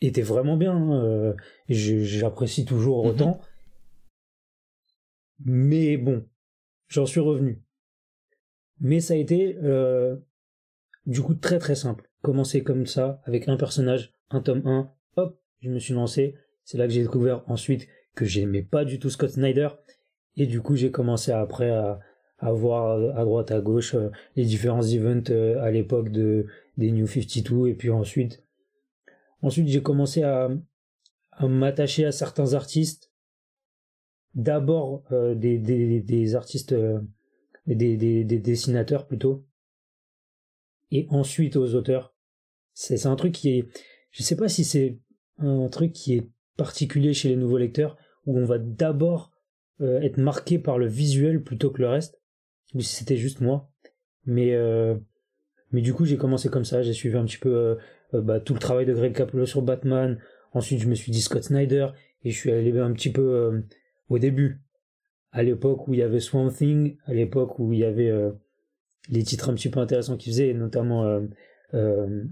étaient 0.00 0.22
vraiment 0.22 0.56
bien. 0.56 0.74
Hein, 0.74 1.36
j'apprécie 1.68 2.64
toujours 2.64 3.04
mhm. 3.04 3.10
autant. 3.10 3.40
Mais 5.44 5.96
bon, 5.96 6.26
j'en 6.88 7.06
suis 7.06 7.20
revenu. 7.20 7.62
Mais 8.80 9.00
ça 9.00 9.14
a 9.14 9.16
été 9.16 9.56
du 11.06 11.22
coup 11.22 11.34
très 11.34 11.58
très 11.58 11.74
simple 11.74 12.10
commencer 12.22 12.62
comme 12.62 12.86
ça, 12.86 13.20
avec 13.24 13.48
un 13.48 13.56
personnage, 13.56 14.12
un 14.30 14.40
tome 14.40 14.62
1, 14.66 14.92
hop, 15.16 15.40
je 15.60 15.70
me 15.70 15.78
suis 15.78 15.94
lancé. 15.94 16.36
C'est 16.64 16.78
là 16.78 16.86
que 16.86 16.92
j'ai 16.92 17.02
découvert 17.02 17.42
ensuite 17.48 17.88
que 18.14 18.24
j'aimais 18.24 18.62
pas 18.62 18.84
du 18.84 18.98
tout 18.98 19.10
Scott 19.10 19.30
Snyder. 19.30 19.68
Et 20.36 20.46
du 20.46 20.60
coup, 20.60 20.76
j'ai 20.76 20.90
commencé 20.90 21.32
après 21.32 21.70
à, 21.70 22.00
à 22.40 22.52
voir 22.52 23.16
à 23.16 23.24
droite, 23.24 23.50
à 23.50 23.60
gauche 23.60 23.94
euh, 23.94 24.10
les 24.36 24.44
différents 24.44 24.82
events 24.82 25.30
euh, 25.30 25.60
à 25.62 25.70
l'époque 25.70 26.10
de, 26.10 26.46
des 26.76 26.90
New 26.90 27.06
52. 27.06 27.68
Et 27.68 27.74
puis 27.74 27.90
ensuite, 27.90 28.42
ensuite 29.42 29.68
j'ai 29.68 29.82
commencé 29.82 30.22
à, 30.22 30.50
à 31.32 31.46
m'attacher 31.46 32.04
à 32.04 32.12
certains 32.12 32.54
artistes. 32.54 33.12
D'abord 34.34 35.04
euh, 35.12 35.34
des, 35.34 35.58
des, 35.58 36.00
des, 36.00 36.34
artistes, 36.34 36.74
des, 37.66 37.96
des, 37.96 38.24
des 38.24 38.38
dessinateurs 38.38 39.06
plutôt 39.06 39.44
et 40.90 41.06
ensuite 41.10 41.56
aux 41.56 41.74
auteurs. 41.74 42.14
C'est 42.72 43.06
un 43.06 43.16
truc 43.16 43.32
qui 43.32 43.50
est, 43.58 43.68
je 44.10 44.22
sais 44.22 44.36
pas 44.36 44.48
si 44.48 44.64
c'est 44.64 44.98
un 45.38 45.68
truc 45.68 45.92
qui 45.92 46.14
est 46.14 46.30
particulier 46.56 47.14
chez 47.14 47.28
les 47.28 47.36
nouveaux 47.36 47.58
lecteurs, 47.58 47.96
où 48.26 48.38
on 48.38 48.44
va 48.44 48.58
d'abord 48.58 49.32
euh, 49.80 50.00
être 50.02 50.18
marqué 50.18 50.58
par 50.58 50.78
le 50.78 50.86
visuel 50.86 51.42
plutôt 51.42 51.70
que 51.70 51.80
le 51.80 51.88
reste, 51.88 52.19
ou 52.74 52.80
si 52.80 52.94
c'était 52.94 53.16
juste 53.16 53.40
moi. 53.40 53.70
Mais, 54.26 54.54
euh, 54.54 54.96
mais 55.72 55.80
du 55.80 55.94
coup, 55.94 56.04
j'ai 56.04 56.16
commencé 56.16 56.48
comme 56.48 56.64
ça, 56.64 56.82
j'ai 56.82 56.92
suivi 56.92 57.16
un 57.16 57.24
petit 57.24 57.38
peu 57.38 57.78
euh, 58.14 58.20
bah, 58.20 58.40
tout 58.40 58.54
le 58.54 58.60
travail 58.60 58.86
de 58.86 58.94
Greg 58.94 59.14
Capullo 59.14 59.46
sur 59.46 59.62
Batman, 59.62 60.18
ensuite 60.52 60.80
je 60.80 60.88
me 60.88 60.94
suis 60.94 61.12
dit 61.12 61.22
Scott 61.22 61.44
Snyder, 61.44 61.88
et 62.24 62.30
je 62.30 62.36
suis 62.36 62.50
allé 62.50 62.76
un 62.78 62.92
petit 62.92 63.10
peu 63.10 63.62
au 64.08 64.18
début, 64.18 64.60
à 65.32 65.42
l'époque 65.42 65.88
où 65.88 65.94
il 65.94 66.00
y 66.00 66.02
avait 66.02 66.20
Swamp 66.20 66.50
Thing, 66.50 66.96
à 67.06 67.14
l'époque 67.14 67.58
où 67.58 67.72
il 67.72 67.78
y 67.78 67.84
avait 67.84 68.12
les 69.08 69.22
titres 69.22 69.50
un 69.50 69.54
petit 69.54 69.70
peu 69.70 69.80
intéressants 69.80 70.16
qu'il 70.16 70.32
faisait, 70.32 70.52
notamment 70.52 71.04
euh, 71.04 71.20
euh, 71.74 72.24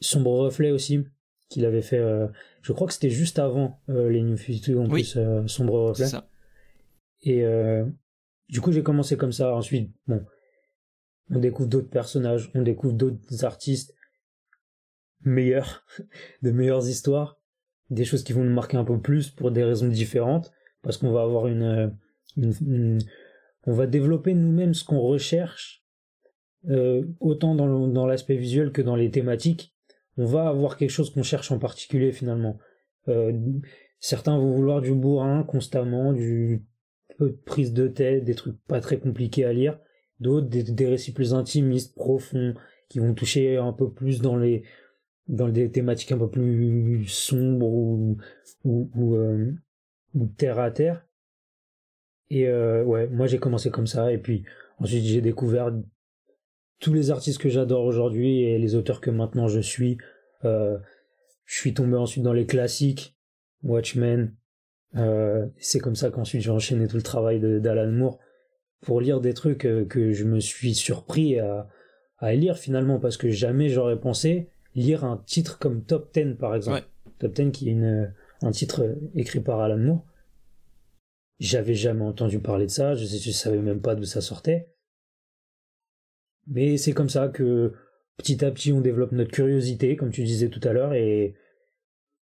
Sombre 0.00 0.32
Reflet 0.32 0.70
aussi, 0.70 1.04
qu'il 1.48 1.64
avait 1.64 1.82
fait, 1.82 1.98
euh, 1.98 2.28
je 2.62 2.72
crois 2.72 2.86
que 2.86 2.92
c'était 2.92 3.10
juste 3.10 3.38
avant 3.38 3.80
les 3.88 4.22
New 4.22 4.36
52 4.36 4.78
en 4.78 4.88
plus, 4.88 5.18
Sombre 5.46 5.88
Reflet. 5.88 6.06
Ça. 6.06 6.28
Et 7.22 7.44
du 8.50 8.60
coup, 8.60 8.72
j'ai 8.72 8.82
commencé 8.82 9.16
comme 9.16 9.32
ça. 9.32 9.54
Ensuite, 9.54 9.92
bon, 10.06 10.24
on 11.30 11.38
découvre 11.38 11.68
d'autres 11.68 11.90
personnages, 11.90 12.50
on 12.54 12.62
découvre 12.62 12.94
d'autres 12.94 13.44
artistes 13.44 13.94
meilleurs, 15.22 15.84
de 16.42 16.50
meilleures 16.50 16.88
histoires, 16.88 17.40
des 17.90 18.04
choses 18.04 18.24
qui 18.24 18.32
vont 18.32 18.44
nous 18.44 18.54
marquer 18.54 18.76
un 18.76 18.84
peu 18.84 19.00
plus 19.00 19.30
pour 19.30 19.50
des 19.50 19.64
raisons 19.64 19.88
différentes, 19.88 20.52
parce 20.82 20.96
qu'on 20.96 21.12
va 21.12 21.22
avoir 21.22 21.46
une, 21.46 21.96
on 22.36 23.72
va 23.72 23.86
développer 23.86 24.34
nous-mêmes 24.34 24.74
ce 24.74 24.84
qu'on 24.84 25.00
recherche 25.00 25.84
euh, 26.68 27.04
autant 27.20 27.54
dans 27.54 28.06
l'aspect 28.06 28.36
visuel 28.36 28.72
que 28.72 28.82
dans 28.82 28.96
les 28.96 29.10
thématiques, 29.10 29.74
on 30.16 30.24
va 30.24 30.48
avoir 30.48 30.76
quelque 30.76 30.90
chose 30.90 31.10
qu'on 31.10 31.22
cherche 31.22 31.50
en 31.50 31.58
particulier 31.58 32.12
finalement. 32.12 32.58
Euh, 33.08 33.32
certains 33.98 34.36
vont 34.38 34.52
vouloir 34.52 34.80
du 34.80 34.92
bourrin 34.92 35.42
constamment, 35.44 36.12
du 36.12 36.64
peu 37.20 37.30
de 37.30 37.36
prise 37.36 37.74
de 37.74 37.86
tête, 37.86 38.24
des 38.24 38.34
trucs 38.34 38.58
pas 38.66 38.80
très 38.80 38.98
compliqués 38.98 39.44
à 39.44 39.52
lire, 39.52 39.78
d'autres 40.20 40.48
des, 40.48 40.86
récits 40.86 41.12
plus 41.12 41.34
intimistes, 41.34 41.94
profonds, 41.94 42.54
qui 42.88 42.98
vont 42.98 43.14
toucher 43.14 43.58
un 43.58 43.72
peu 43.72 43.92
plus 43.92 44.20
dans 44.20 44.36
les 44.36 44.64
dans 45.28 45.48
des 45.48 45.70
thématiques 45.70 46.10
un 46.10 46.18
peu 46.18 46.30
plus 46.30 47.04
sombres 47.06 47.66
ou 47.66 48.16
ou, 48.64 48.90
ou, 48.96 49.14
euh, 49.16 49.52
terre 50.36 50.58
à 50.58 50.70
terre. 50.70 51.06
Et 52.30 52.48
ouais, 52.48 53.06
moi 53.08 53.26
j'ai 53.26 53.38
commencé 53.38 53.70
comme 53.70 53.86
ça 53.86 54.12
et 54.12 54.18
puis 54.18 54.44
ensuite 54.78 55.04
j'ai 55.04 55.20
découvert 55.20 55.72
tous 56.80 56.94
les 56.94 57.10
artistes 57.10 57.40
que 57.40 57.50
j'adore 57.50 57.84
aujourd'hui 57.84 58.42
et 58.42 58.58
les 58.58 58.74
auteurs 58.74 59.00
que 59.00 59.10
maintenant 59.10 59.46
je 59.46 59.60
suis. 59.60 59.98
Euh, 60.44 60.78
je 61.44 61.58
suis 61.58 61.74
tombé 61.74 61.96
ensuite 61.96 62.24
dans 62.24 62.32
les 62.32 62.46
classiques, 62.46 63.16
Watchmen. 63.62 64.34
Euh, 64.96 65.46
c'est 65.58 65.78
comme 65.78 65.94
ça 65.94 66.10
qu'ensuite 66.10 66.42
j'ai 66.42 66.50
enchaîné 66.50 66.88
tout 66.88 66.96
le 66.96 67.02
travail 67.02 67.40
d'Alan 67.60 67.92
Moore 67.92 68.18
pour 68.80 69.00
lire 69.00 69.20
des 69.20 69.34
trucs 69.34 69.64
euh, 69.64 69.84
que 69.84 70.12
je 70.12 70.24
me 70.24 70.40
suis 70.40 70.74
surpris 70.74 71.38
à, 71.38 71.68
à 72.18 72.34
lire 72.34 72.58
finalement 72.58 72.98
parce 72.98 73.16
que 73.16 73.30
jamais 73.30 73.68
j'aurais 73.68 74.00
pensé 74.00 74.48
lire 74.74 75.04
un 75.04 75.18
titre 75.18 75.58
comme 75.58 75.84
Top 75.84 76.12
10 76.12 76.36
par 76.38 76.54
exemple. 76.54 76.82
Top 77.18 77.32
10 77.32 77.52
qui 77.52 77.68
est 77.68 77.72
une, 77.72 78.12
un 78.42 78.50
titre 78.50 78.96
écrit 79.14 79.40
par 79.40 79.60
Alan 79.60 79.78
Moore. 79.78 80.04
J'avais 81.38 81.74
jamais 81.74 82.04
entendu 82.04 82.38
parler 82.38 82.66
de 82.66 82.70
ça, 82.70 82.94
je, 82.94 83.04
je 83.04 83.30
savais 83.30 83.58
même 83.58 83.80
pas 83.80 83.94
d'où 83.94 84.04
ça 84.04 84.20
sortait. 84.20 84.68
Mais 86.46 86.76
c'est 86.76 86.92
comme 86.92 87.08
ça 87.08 87.28
que 87.28 87.72
petit 88.16 88.44
à 88.44 88.50
petit 88.50 88.72
on 88.72 88.80
développe 88.80 89.12
notre 89.12 89.30
curiosité, 89.30 89.96
comme 89.96 90.10
tu 90.10 90.24
disais 90.24 90.48
tout 90.48 90.60
à 90.68 90.72
l'heure, 90.72 90.94
et 90.94 91.34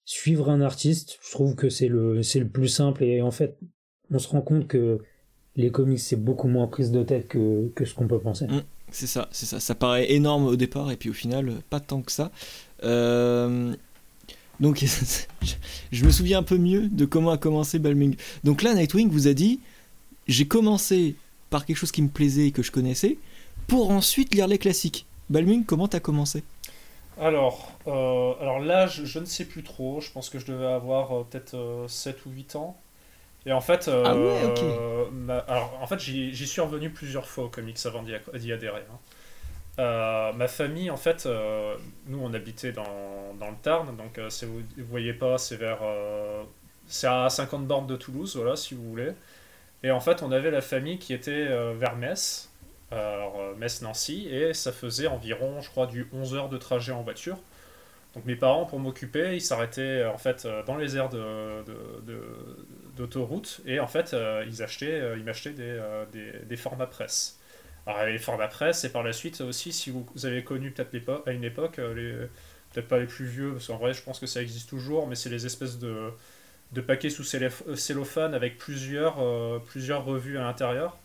suivre 0.05 0.49
un 0.49 0.61
artiste, 0.61 1.19
je 1.21 1.31
trouve 1.31 1.55
que 1.55 1.69
c'est 1.69 1.87
le, 1.87 2.23
c'est 2.23 2.39
le 2.39 2.47
plus 2.47 2.67
simple, 2.67 3.03
et 3.03 3.21
en 3.21 3.31
fait, 3.31 3.57
on 4.11 4.19
se 4.19 4.27
rend 4.27 4.41
compte 4.41 4.67
que 4.67 4.99
les 5.55 5.71
comics 5.71 5.99
c'est 5.99 6.15
beaucoup 6.15 6.47
moins 6.47 6.67
prise 6.67 6.91
de 6.91 7.03
tête 7.03 7.27
que, 7.27 7.69
que 7.75 7.85
ce 7.85 7.93
qu'on 7.93 8.07
peut 8.07 8.19
penser. 8.19 8.45
Mm, 8.47 8.63
c'est 8.91 9.07
ça, 9.07 9.27
c'est 9.31 9.45
ça. 9.45 9.59
Ça 9.59 9.75
paraît 9.75 10.11
énorme 10.11 10.45
au 10.45 10.55
départ 10.55 10.91
et 10.91 10.97
puis 10.97 11.09
au 11.09 11.13
final 11.13 11.53
pas 11.69 11.79
tant 11.79 12.01
que 12.01 12.11
ça. 12.11 12.31
Euh, 12.83 13.73
donc 14.59 14.83
je 15.91 16.05
me 16.05 16.11
souviens 16.11 16.39
un 16.39 16.43
peu 16.43 16.57
mieux 16.57 16.87
de 16.87 17.05
comment 17.05 17.31
a 17.31 17.37
commencé 17.37 17.79
Balming. 17.79 18.15
Donc 18.43 18.61
là 18.61 18.73
Nightwing 18.73 19.09
vous 19.09 19.27
a 19.27 19.33
dit 19.33 19.59
j'ai 20.27 20.45
commencé 20.45 21.15
par 21.49 21.65
quelque 21.65 21.77
chose 21.77 21.91
qui 21.91 22.01
me 22.01 22.09
plaisait 22.09 22.47
et 22.47 22.51
que 22.51 22.63
je 22.63 22.71
connaissais 22.71 23.17
pour 23.67 23.91
ensuite 23.91 24.33
lire 24.33 24.47
les 24.47 24.57
classiques. 24.57 25.05
Balming, 25.29 25.65
comment 25.65 25.87
t'as 25.87 25.99
commencé? 25.99 26.43
Alors, 27.21 27.71
euh, 27.87 28.33
alors 28.41 28.59
là, 28.59 28.87
je, 28.87 29.19
ne 29.19 29.25
sais 29.25 29.45
plus 29.45 29.63
trop. 29.63 30.01
Je 30.01 30.11
pense 30.11 30.29
que 30.29 30.39
je 30.39 30.45
devais 30.45 30.65
avoir 30.65 31.17
euh, 31.17 31.23
peut-être 31.23 31.85
7 31.87 32.25
ou 32.25 32.31
8 32.31 32.55
ans. 32.57 32.77
Et 33.45 33.53
en 33.53 33.61
fait, 33.61 33.89
ah 33.89 34.15
ouais, 34.15 34.39
alors, 35.47 35.79
en 35.81 35.87
fait 35.87 35.99
j'y 35.99 36.47
suis 36.47 36.61
revenu 36.61 36.91
plusieurs 36.91 37.27
fois 37.27 37.45
aux 37.45 37.49
comics 37.49 37.77
avant 37.85 38.03
d'y 38.03 38.51
adhérer. 38.51 38.83
Hein. 38.91 38.99
Euh, 39.79 40.33
ma 40.33 40.47
famille, 40.47 40.89
en 40.89 40.97
fait, 40.97 41.25
euh, 41.25 41.75
nous 42.07 42.19
on 42.21 42.33
habitait 42.33 42.71
dans, 42.71 43.33
dans 43.39 43.49
le 43.49 43.55
Tarn, 43.61 43.95
donc 43.95 44.17
euh, 44.17 44.29
si 44.29 44.45
vous 44.45 44.61
ne 44.77 44.83
voyez 44.83 45.13
pas, 45.13 45.37
c'est 45.37 45.55
vers. 45.55 45.79
c'est 46.87 47.07
à 47.07 47.29
50 47.29 47.65
bornes 47.67 47.87
de 47.87 47.95
Toulouse, 47.95 48.35
voilà, 48.35 48.55
si 48.55 48.75
vous 48.75 48.83
voulez. 48.89 49.13
Et 49.83 49.91
en 49.91 49.99
fait, 49.99 50.21
on 50.23 50.31
avait 50.31 50.51
la 50.51 50.61
famille 50.61 50.99
qui 50.99 51.13
était 51.13 51.47
vers 51.73 51.95
Metz, 51.95 52.50
alors 52.91 53.55
Metz-Nancy, 53.57 54.27
et 54.29 54.53
ça 54.53 54.71
faisait 54.71 55.07
environ, 55.07 55.61
je 55.61 55.69
crois, 55.69 55.87
du 55.87 56.07
11 56.13 56.35
heures 56.35 56.49
de 56.49 56.57
trajet 56.57 56.91
en 56.91 57.03
voiture. 57.03 57.37
Donc 58.15 58.25
mes 58.25 58.35
parents, 58.35 58.65
pour 58.65 58.79
m'occuper, 58.79 59.35
ils 59.35 59.41
s'arrêtaient 59.41 60.05
en 60.05 60.17
fait 60.17 60.47
dans 60.65 60.75
les 60.75 60.97
aires 60.97 61.09
d'autoroute, 62.97 63.61
et 63.65 63.79
en 63.79 63.87
fait, 63.87 64.15
ils 64.47 64.61
achetaient, 64.61 65.15
m'achetaient 65.23 65.51
des, 65.51 65.81
des, 66.11 66.33
des 66.45 66.57
formats 66.57 66.87
presse. 66.87 67.39
Alors, 67.87 68.05
les 68.05 68.19
formats 68.19 68.47
presse, 68.47 68.83
et 68.83 68.89
par 68.89 69.03
la 69.03 69.13
suite 69.13 69.41
aussi, 69.41 69.73
si 69.73 69.89
vous, 69.89 70.05
avez 70.23 70.43
connu 70.43 70.73
à 71.25 71.31
une 71.31 71.43
époque, 71.43 71.79
euh, 71.79 72.27
peut-être 72.71 72.87
pas 72.87 72.99
les 72.99 73.07
plus 73.07 73.25
vieux, 73.25 73.53
parce 73.53 73.67
qu'en 73.67 73.77
vrai, 73.77 73.93
je 73.93 74.03
pense 74.03 74.19
que 74.19 74.27
ça 74.27 74.41
existe 74.41 74.69
toujours, 74.69 75.07
mais 75.07 75.15
c'est 75.15 75.29
les 75.29 75.45
espèces 75.45 75.79
de, 75.79 76.11
paquets 76.85 77.09
sous 77.09 77.23
euh, 77.35 77.75
cellophane 77.75 78.35
avec 78.35 78.57
euh, 78.69 79.59
plusieurs 79.59 80.05
revues 80.05 80.37
à 80.37 80.41
l'intérieur. 80.41 80.97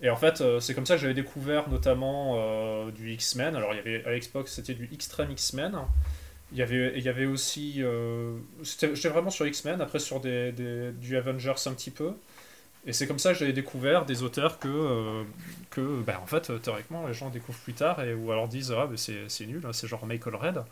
Et 0.00 0.10
en 0.10 0.16
fait, 0.16 0.42
c'est 0.60 0.74
comme 0.74 0.86
ça 0.86 0.94
que 0.94 1.00
j'avais 1.00 1.14
découvert 1.14 1.68
notamment 1.68 2.86
du 2.90 3.12
X-Men. 3.14 3.56
Alors, 3.56 3.72
il 3.72 3.78
y 3.78 3.80
avait, 3.80 4.04
à 4.04 4.16
Xbox, 4.16 4.52
c'était 4.52 4.74
du 4.74 4.88
Extreme 4.92 5.32
X-Men. 5.32 5.76
Il 6.52 6.58
y 6.58 6.62
avait, 6.62 6.92
il 6.96 7.02
y 7.02 7.08
avait 7.08 7.26
aussi. 7.26 7.82
J'étais 8.62 9.08
vraiment 9.08 9.30
sur 9.30 9.46
X-Men, 9.46 9.80
après 9.80 9.98
sur 9.98 10.20
des, 10.20 10.52
des, 10.52 10.92
du 10.92 11.16
Avengers 11.16 11.54
un 11.66 11.72
petit 11.72 11.90
peu. 11.90 12.12
Et 12.86 12.92
c'est 12.92 13.06
comme 13.06 13.18
ça 13.18 13.32
que 13.32 13.38
j'avais 13.38 13.52
découvert 13.52 14.06
des 14.06 14.22
auteurs 14.22 14.58
que, 14.58 14.68
euh, 14.68 15.22
que 15.70 16.00
ben, 16.02 16.16
en 16.22 16.26
fait, 16.26 16.50
théoriquement, 16.62 17.06
les 17.06 17.12
gens 17.12 17.28
découvrent 17.28 17.58
plus 17.58 17.74
tard, 17.74 18.02
et, 18.02 18.14
ou 18.14 18.32
alors 18.32 18.48
disent 18.48 18.72
Ah, 18.72 18.88
c'est 18.96 19.46
nul, 19.46 19.62
hein, 19.66 19.72
c'est 19.72 19.86
genre 19.86 20.06
Michael 20.06 20.36
Red, 20.36 20.62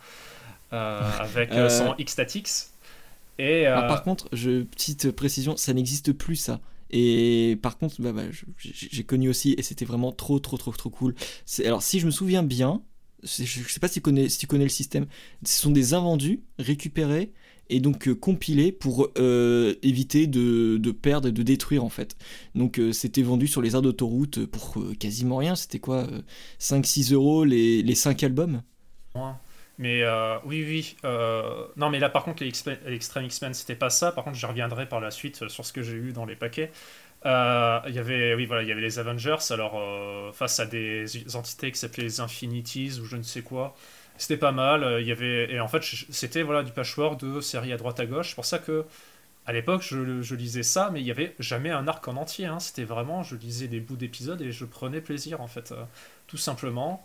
euh, 0.73 1.11
avec 1.19 1.53
euh, 1.53 1.69
son 1.69 1.95
X-Statix. 1.99 2.73
Et, 3.39 3.67
ah, 3.67 3.83
par 3.83 4.03
contre, 4.03 4.29
je, 4.33 4.63
petite 4.63 5.11
précision, 5.11 5.59
ça 5.59 5.75
n'existe 5.75 6.13
plus 6.13 6.37
ça. 6.37 6.61
Et 6.91 7.59
par 7.63 7.79
contre, 7.79 8.01
bah, 8.01 8.13
bah, 8.13 8.25
j'ai 8.59 9.05
connu 9.05 9.29
aussi, 9.29 9.55
et 9.59 9.63
c'était 9.63 9.85
vraiment 9.85 10.13
trop, 10.13 10.39
trop, 10.39 10.57
trop, 10.57 10.73
trop 10.73 10.91
cool. 10.91 11.15
Alors, 11.65 11.83
si 11.83 12.01
je 12.01 12.07
me 12.07 12.11
souviens 12.11 12.43
bien, 12.43 12.83
je 13.23 13.45
sais 13.45 13.81
pas 13.81 13.89
si 13.89 13.95
tu 13.95 14.01
connais, 14.01 14.29
si 14.29 14.39
tu 14.39 14.47
connais 14.47 14.65
le 14.65 14.71
système, 14.71 15.07
ce 15.45 15.61
sont 15.61 15.71
des 15.71 15.95
invendus 15.95 16.43
récupérés 16.59 17.33
et 17.69 17.81
donc 17.81 18.09
euh, 18.09 18.15
compilé 18.15 18.73
pour 18.73 19.09
euh, 19.19 19.75
éviter 19.83 20.27
de, 20.27 20.77
de, 20.77 20.91
perdre 20.93 21.29
et 21.29 21.33
de 21.33 21.43
détruire 21.43 21.85
en 21.85 21.89
fait. 21.89 22.17
Donc 22.55 22.79
euh, 22.79 22.93
c'était 22.93 23.23
vendu 23.23 23.47
sur 23.47 23.63
les 23.63 23.75
aires 23.75 23.83
d'autoroute 23.83 24.47
pour 24.47 24.79
quasiment 24.99 25.37
rien, 25.37 25.57
c'était 25.57 25.81
quoi 25.81 26.07
5-6 26.61 27.13
euros 27.13 27.45
les, 27.45 27.83
les 27.83 27.95
5 27.95 28.23
albums? 28.23 28.63
Mais 29.79 30.05
oui, 30.45 30.65
oui. 30.65 30.97
non, 31.77 31.91
mais 31.91 31.99
là, 31.99 32.09
par 32.09 32.25
contre, 32.25 32.43
les 32.43 32.49
Extreme 32.49 33.25
X-Men, 33.25 33.55
c'était 33.55 33.75
pas 33.75 33.91
ça. 33.91 34.13
Par 34.13 34.25
contre, 34.25 34.37
j'y 34.37 34.47
reviendrai 34.47 34.87
par 34.89 35.01
la 35.01 35.11
suite 35.11 35.49
sur 35.49 35.65
ce 35.65 35.73
que 35.73 35.83
j'ai 35.83 35.97
eu 35.97 36.13
dans 36.13 36.25
les 36.25 36.37
paquets. 36.37 36.71
Il 37.25 37.93
y 37.93 37.99
avait, 37.99 38.35
oui, 38.35 38.47
voilà, 38.47 38.63
il 38.63 38.69
y 38.69 38.73
avait 38.73 38.81
les 38.81 38.99
Avengers. 38.99 39.37
Alors, 39.51 40.35
face 40.35 40.61
à 40.61 40.67
des 40.67 41.07
entités 41.37 41.71
qui 41.73 41.79
s'appelaient 41.79 42.05
les 42.05 42.21
Infinities 42.21 42.99
ou 43.01 43.05
je 43.05 43.17
ne 43.17 43.23
sais 43.23 43.43
quoi, 43.43 43.75
c'était 44.19 44.37
pas 44.37 44.53
mal. 44.53 44.83
Euh, 44.83 45.01
il 45.01 45.07
y 45.07 45.13
avait 45.13 45.53
et 45.53 45.61
en 45.61 45.69
fait 45.69 45.83
c'était 46.11 46.43
voilà 46.43 46.63
du 46.63 46.73
patchwork 46.73 47.21
de 47.21 47.41
séries 47.41 47.73
à 47.73 47.77
droite 47.77 48.01
à 48.01 48.07
gauche. 48.07 48.31
C'est 48.31 48.35
pour 48.35 48.45
ça 48.45 48.59
que 48.59 48.85
à 49.47 49.53
l'époque 49.53 49.83
je, 49.83 50.23
je, 50.23 50.35
lisais 50.35 50.63
ça, 50.63 50.91
mais 50.93 51.01
il 51.01 51.07
y 51.07 51.11
avait 51.11 51.35
jamais 51.39 51.71
un 51.71 51.87
arc 51.89 52.07
en 52.09 52.17
entier. 52.17 52.47
Hein. 52.47 52.61
C'était 52.61 52.85
vraiment 52.85 53.23
je 53.23 53.37
lisais 53.37 53.69
des 53.69 53.81
bouts 53.81 53.97
d'épisodes 53.97 54.41
et 54.43 54.53
je 54.53 54.65
prenais 54.65 55.01
plaisir 55.01 55.41
en 55.41 55.47
fait, 55.47 55.73
euh, 55.73 55.85
tout 56.27 56.37
simplement. 56.37 57.05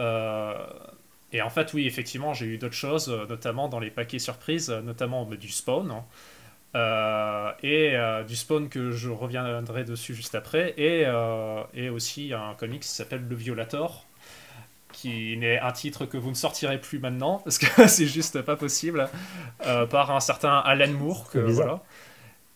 Euh, 0.00 0.54
et 1.34 1.42
en 1.42 1.50
fait 1.50 1.74
oui 1.74 1.86
effectivement 1.86 2.32
j'ai 2.32 2.46
eu 2.46 2.56
d'autres 2.56 2.74
choses, 2.74 3.08
notamment 3.28 3.68
dans 3.68 3.80
les 3.80 3.90
paquets 3.90 4.18
surprises, 4.18 4.70
notamment 4.70 5.26
bah, 5.26 5.36
du 5.36 5.50
spawn. 5.50 5.90
Hein. 5.90 7.54
et 7.62 7.96
du 8.26 8.36
spawn 8.36 8.68
que 8.70 8.90
je 8.90 9.10
reviendrai 9.10 9.84
dessus 9.84 10.14
juste 10.14 10.34
après, 10.34 10.74
et, 10.78 11.04
et 11.74 11.88
aussi 11.90 12.32
un 12.32 12.54
comic 12.54 12.80
qui 12.82 12.88
s'appelle 12.88 13.26
Le 13.28 13.36
Violator, 13.36 14.06
qui 14.94 15.36
n'est 15.36 15.58
un 15.58 15.72
titre 15.72 16.06
que 16.06 16.16
vous 16.16 16.30
ne 16.30 16.34
sortirez 16.34 16.80
plus 16.80 16.98
maintenant, 16.98 17.40
parce 17.44 17.58
que 17.58 17.66
c'est 17.88 18.06
juste 18.06 18.40
pas 18.42 18.56
possible, 18.56 19.08
euh, 19.66 19.86
par 19.86 20.10
un 20.10 20.20
certain 20.20 20.58
Alan 20.58 20.92
Moore, 20.92 21.28
que, 21.30 21.38
voilà. 21.38 21.82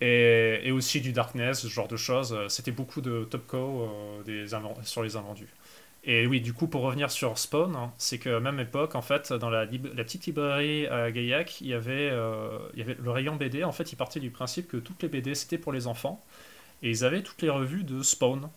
Et, 0.01 0.61
et, 0.63 0.71
aussi 0.71 1.01
du 1.01 1.13
Darkness, 1.13 1.63
ce 1.63 1.67
genre 1.67 1.89
de 1.89 1.97
choses. 1.97 2.39
C'était 2.49 2.71
beaucoup 2.71 3.01
de 3.01 3.25
Topco 3.25 3.57
euh, 3.57 4.23
des 4.23 4.47
sur 4.85 5.03
les 5.03 5.17
invendus. 5.17 5.49
Et 6.09 6.27
oui, 6.27 6.41
du 6.41 6.53
coup, 6.55 6.67
pour 6.67 6.83
revenir 6.83 7.11
sur 7.11 7.39
Spawn, 7.39 7.77
hein, 7.77 7.93
c'est 7.99 8.19
que 8.19 8.41
même 8.41 8.59
époque, 8.59 8.97
en 8.97 9.03
fait, 9.03 9.33
dans 9.33 9.51
la, 9.51 9.67
petite 9.67 10.27
librairie 10.27 10.87
à 10.87 11.13
Gaillac, 11.13 11.61
il 11.61 11.69
y, 11.69 11.75
avait, 11.75 12.09
euh, 12.11 12.59
le 12.75 13.11
rayon 13.11 13.37
BD. 13.37 13.63
En 13.63 13.73
fait, 13.73 13.93
il 13.93 13.97
partait 13.97 14.19
du 14.19 14.31
principe 14.31 14.69
que 14.69 14.79
toutes 14.79 15.03
les 15.03 15.09
BD, 15.09 15.35
c'était 15.37 15.59
pour 15.59 15.73
les 15.73 15.87
enfants. 15.87 16.25
Et 16.83 16.91
ils 16.91 17.05
avaient 17.05 17.23
toutes 17.23 17.43
les 17.43 17.51
revues 17.51 17.85
de 17.85 18.03
Spawn. 18.03 18.49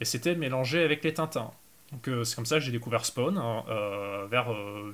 Et 0.00 0.04
c'était 0.04 0.34
mélangé 0.34 0.82
avec 0.82 1.04
les 1.04 1.14
Tintins. 1.14 1.52
Donc 1.92 2.08
euh, 2.08 2.24
c'est 2.24 2.34
comme 2.34 2.46
ça 2.46 2.56
que 2.56 2.64
j'ai 2.64 2.72
découvert 2.72 3.04
Spawn, 3.04 3.38
hein, 3.38 3.64
euh, 3.68 4.26
vers 4.28 4.48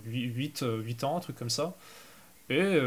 8, 0.04 0.62
euh, 0.62 0.82
8, 0.82 1.04
ans, 1.04 1.16
un 1.16 1.20
truc 1.20 1.36
comme 1.36 1.50
ça. 1.50 1.74
Et 2.50 2.78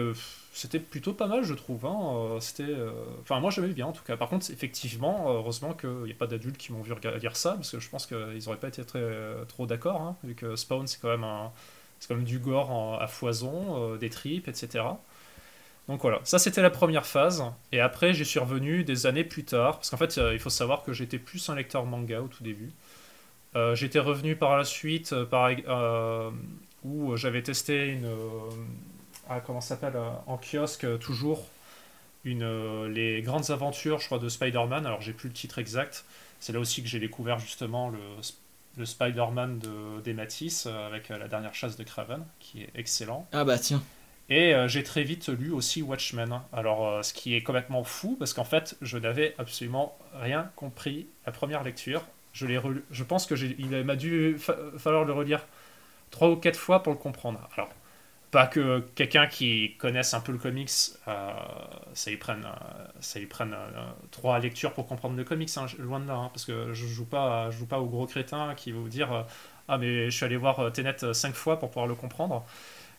c'était 0.54 0.80
plutôt 0.80 1.14
pas 1.14 1.28
mal, 1.28 1.44
je 1.44 1.54
trouve. 1.54 1.86
Hein. 1.86 2.38
C'était, 2.40 2.76
enfin, 3.22 3.40
moi 3.40 3.52
j'aimais 3.52 3.70
bien 3.70 3.88
en 3.88 3.92
tout 3.92 4.04
cas. 4.04 4.18
Par 4.18 4.30
contre, 4.30 4.50
effectivement, 4.52 5.26
heureusement 5.30 5.74
qu'il 5.74 6.04
n'y 6.06 6.12
a 6.12 6.16
pas 6.16 6.28
d'adultes 6.28 6.58
qui 6.58 6.72
m'ont 6.72 6.82
vu 6.82 6.94
lire 7.20 7.36
ça, 7.36 7.54
parce 7.54 7.72
que 7.72 7.80
je 7.80 7.90
pense 7.90 8.06
qu'ils 8.06 8.44
n'auraient 8.46 8.58
pas 8.58 8.68
été 8.68 8.84
très, 8.86 9.04
trop 9.48 9.66
d'accord, 9.66 10.02
hein, 10.02 10.16
vu 10.24 10.36
que 10.36 10.56
Spawn 10.56 10.88
c'est 10.88 11.02
quand 11.02 11.10
même 11.10 11.24
un, 11.24 11.52
c'est 12.00 12.08
quand 12.08 12.16
même 12.16 12.24
du 12.24 12.40
gore 12.40 13.00
à 13.02 13.08
foison, 13.08 13.96
des 13.98 14.10
tripes, 14.10 14.48
etc. 14.48 14.84
Donc 15.88 16.02
voilà, 16.02 16.22
ça 16.24 16.40
c'était 16.40 16.62
la 16.62 16.70
première 16.70 17.06
phase. 17.06 17.44
Et 17.72 17.80
après, 17.82 18.14
j'y 18.14 18.26
suis 18.26 18.40
revenu 18.40 18.84
des 18.84 19.06
années 19.06 19.24
plus 19.24 19.44
tard, 19.44 19.78
parce 19.78 19.90
qu'en 19.90 19.98
fait, 19.98 20.18
il 20.18 20.40
faut 20.40 20.50
savoir 20.50 20.84
que 20.84 20.94
j'étais 20.94 21.20
plus 21.20 21.50
un 21.50 21.56
lecteur 21.56 21.86
manga 21.86 22.22
au 22.22 22.28
tout 22.28 22.44
début. 22.44 22.72
Euh, 23.56 23.76
j'étais 23.76 24.00
revenu 24.00 24.36
par 24.36 24.58
la 24.58 24.64
suite 24.64 25.14
euh, 25.14 25.26
par, 25.26 25.52
euh, 25.68 26.32
où 26.84 27.16
j'avais 27.16 27.44
testé 27.44 27.88
une. 27.88 28.08
Ah, 29.30 29.40
comment 29.40 29.62
s'appelle 29.62 29.98
En 30.28 30.38
kiosque, 30.38 30.86
toujours. 31.00 31.46
Une, 32.26 32.88
les 32.88 33.22
grandes 33.22 33.52
aventures, 33.52 34.00
je 34.00 34.06
crois, 34.06 34.20
de 34.20 34.30
Spider-Man. 34.30 34.86
Alors, 34.86 35.02
j'ai 35.02 35.14
plus 35.14 35.28
le 35.30 35.34
titre 35.34 35.60
exact. 35.60 36.06
C'est 36.40 36.54
là 36.54 36.60
aussi 36.60 36.82
que 36.82 36.88
j'ai 36.88 37.00
découvert 37.00 37.40
justement 37.40 37.90
le, 37.90 38.00
le 38.78 38.86
Spider-Man 38.86 39.60
de 39.60 40.02
d'Ematis 40.02 40.66
avec 40.68 41.10
la 41.10 41.28
dernière 41.28 41.54
chasse 41.54 41.76
de 41.78 41.84
Craven, 41.84 42.26
qui 42.40 42.64
est 42.64 42.70
excellent. 42.76 43.28
Ah 43.34 43.44
bah 43.44 43.58
tiens. 43.60 43.82
Et 44.30 44.54
j'ai 44.68 44.84
très 44.84 45.04
vite 45.04 45.28
lu 45.28 45.52
aussi 45.52 45.82
Watchmen. 45.82 46.42
Alors, 46.54 47.04
ce 47.04 47.14
qui 47.14 47.36
est 47.36 47.44
complètement 47.44 47.84
fou, 47.84 48.16
parce 48.18 48.34
qu'en 48.34 48.46
fait, 48.46 48.78
je 48.82 48.98
n'avais 48.98 49.36
absolument 49.38 49.98
rien 50.14 50.50
compris 50.56 51.08
la 51.26 51.32
première 51.34 51.64
lecture. 51.64 52.04
Je, 52.32 52.48
je 52.90 53.04
pense 53.04 53.28
qu'il 53.28 53.84
m'a 53.84 53.96
dû 53.96 54.38
falloir 54.78 55.04
le 55.06 55.14
relire 55.14 55.46
trois 56.10 56.30
ou 56.30 56.38
quatre 56.38 56.58
fois 56.58 56.84
pour 56.84 56.94
le 56.94 57.00
comprendre. 57.00 57.50
Alors, 57.58 57.70
pas 58.34 58.48
que 58.48 58.80
quelqu'un 58.96 59.28
qui 59.28 59.76
connaisse 59.78 60.16
un 60.16 60.20
peu 60.20 60.32
le 60.32 60.40
comics, 60.40 60.72
euh, 61.08 61.32
ça 61.94 62.10
y 62.10 62.18
prenne, 62.18 62.44
euh, 62.44 62.86
ça 63.00 63.20
prenne 63.30 63.54
euh, 63.54 63.92
trois 64.10 64.40
lectures 64.40 64.74
pour 64.74 64.88
comprendre 64.88 65.16
le 65.16 65.24
comics, 65.24 65.52
hein, 65.56 65.68
loin 65.78 66.00
de 66.00 66.08
là, 66.08 66.16
hein, 66.16 66.30
parce 66.34 66.44
que 66.44 66.74
je 66.74 66.88
joue 66.88 67.06
pas, 67.06 67.52
je 67.52 67.60
joue 67.60 67.68
pas 67.68 67.80
au 67.80 67.86
gros 67.86 68.08
crétin 68.08 68.56
qui 68.56 68.72
va 68.72 68.80
vous 68.80 68.90
dire 68.90 69.26
ah 69.68 69.78
mais 69.78 70.10
je 70.10 70.16
suis 70.16 70.26
allé 70.26 70.36
voir 70.36 70.72
Tenet 70.74 71.14
cinq 71.14 71.36
fois 71.36 71.60
pour 71.60 71.70
pouvoir 71.70 71.86
le 71.86 71.94
comprendre. 71.94 72.44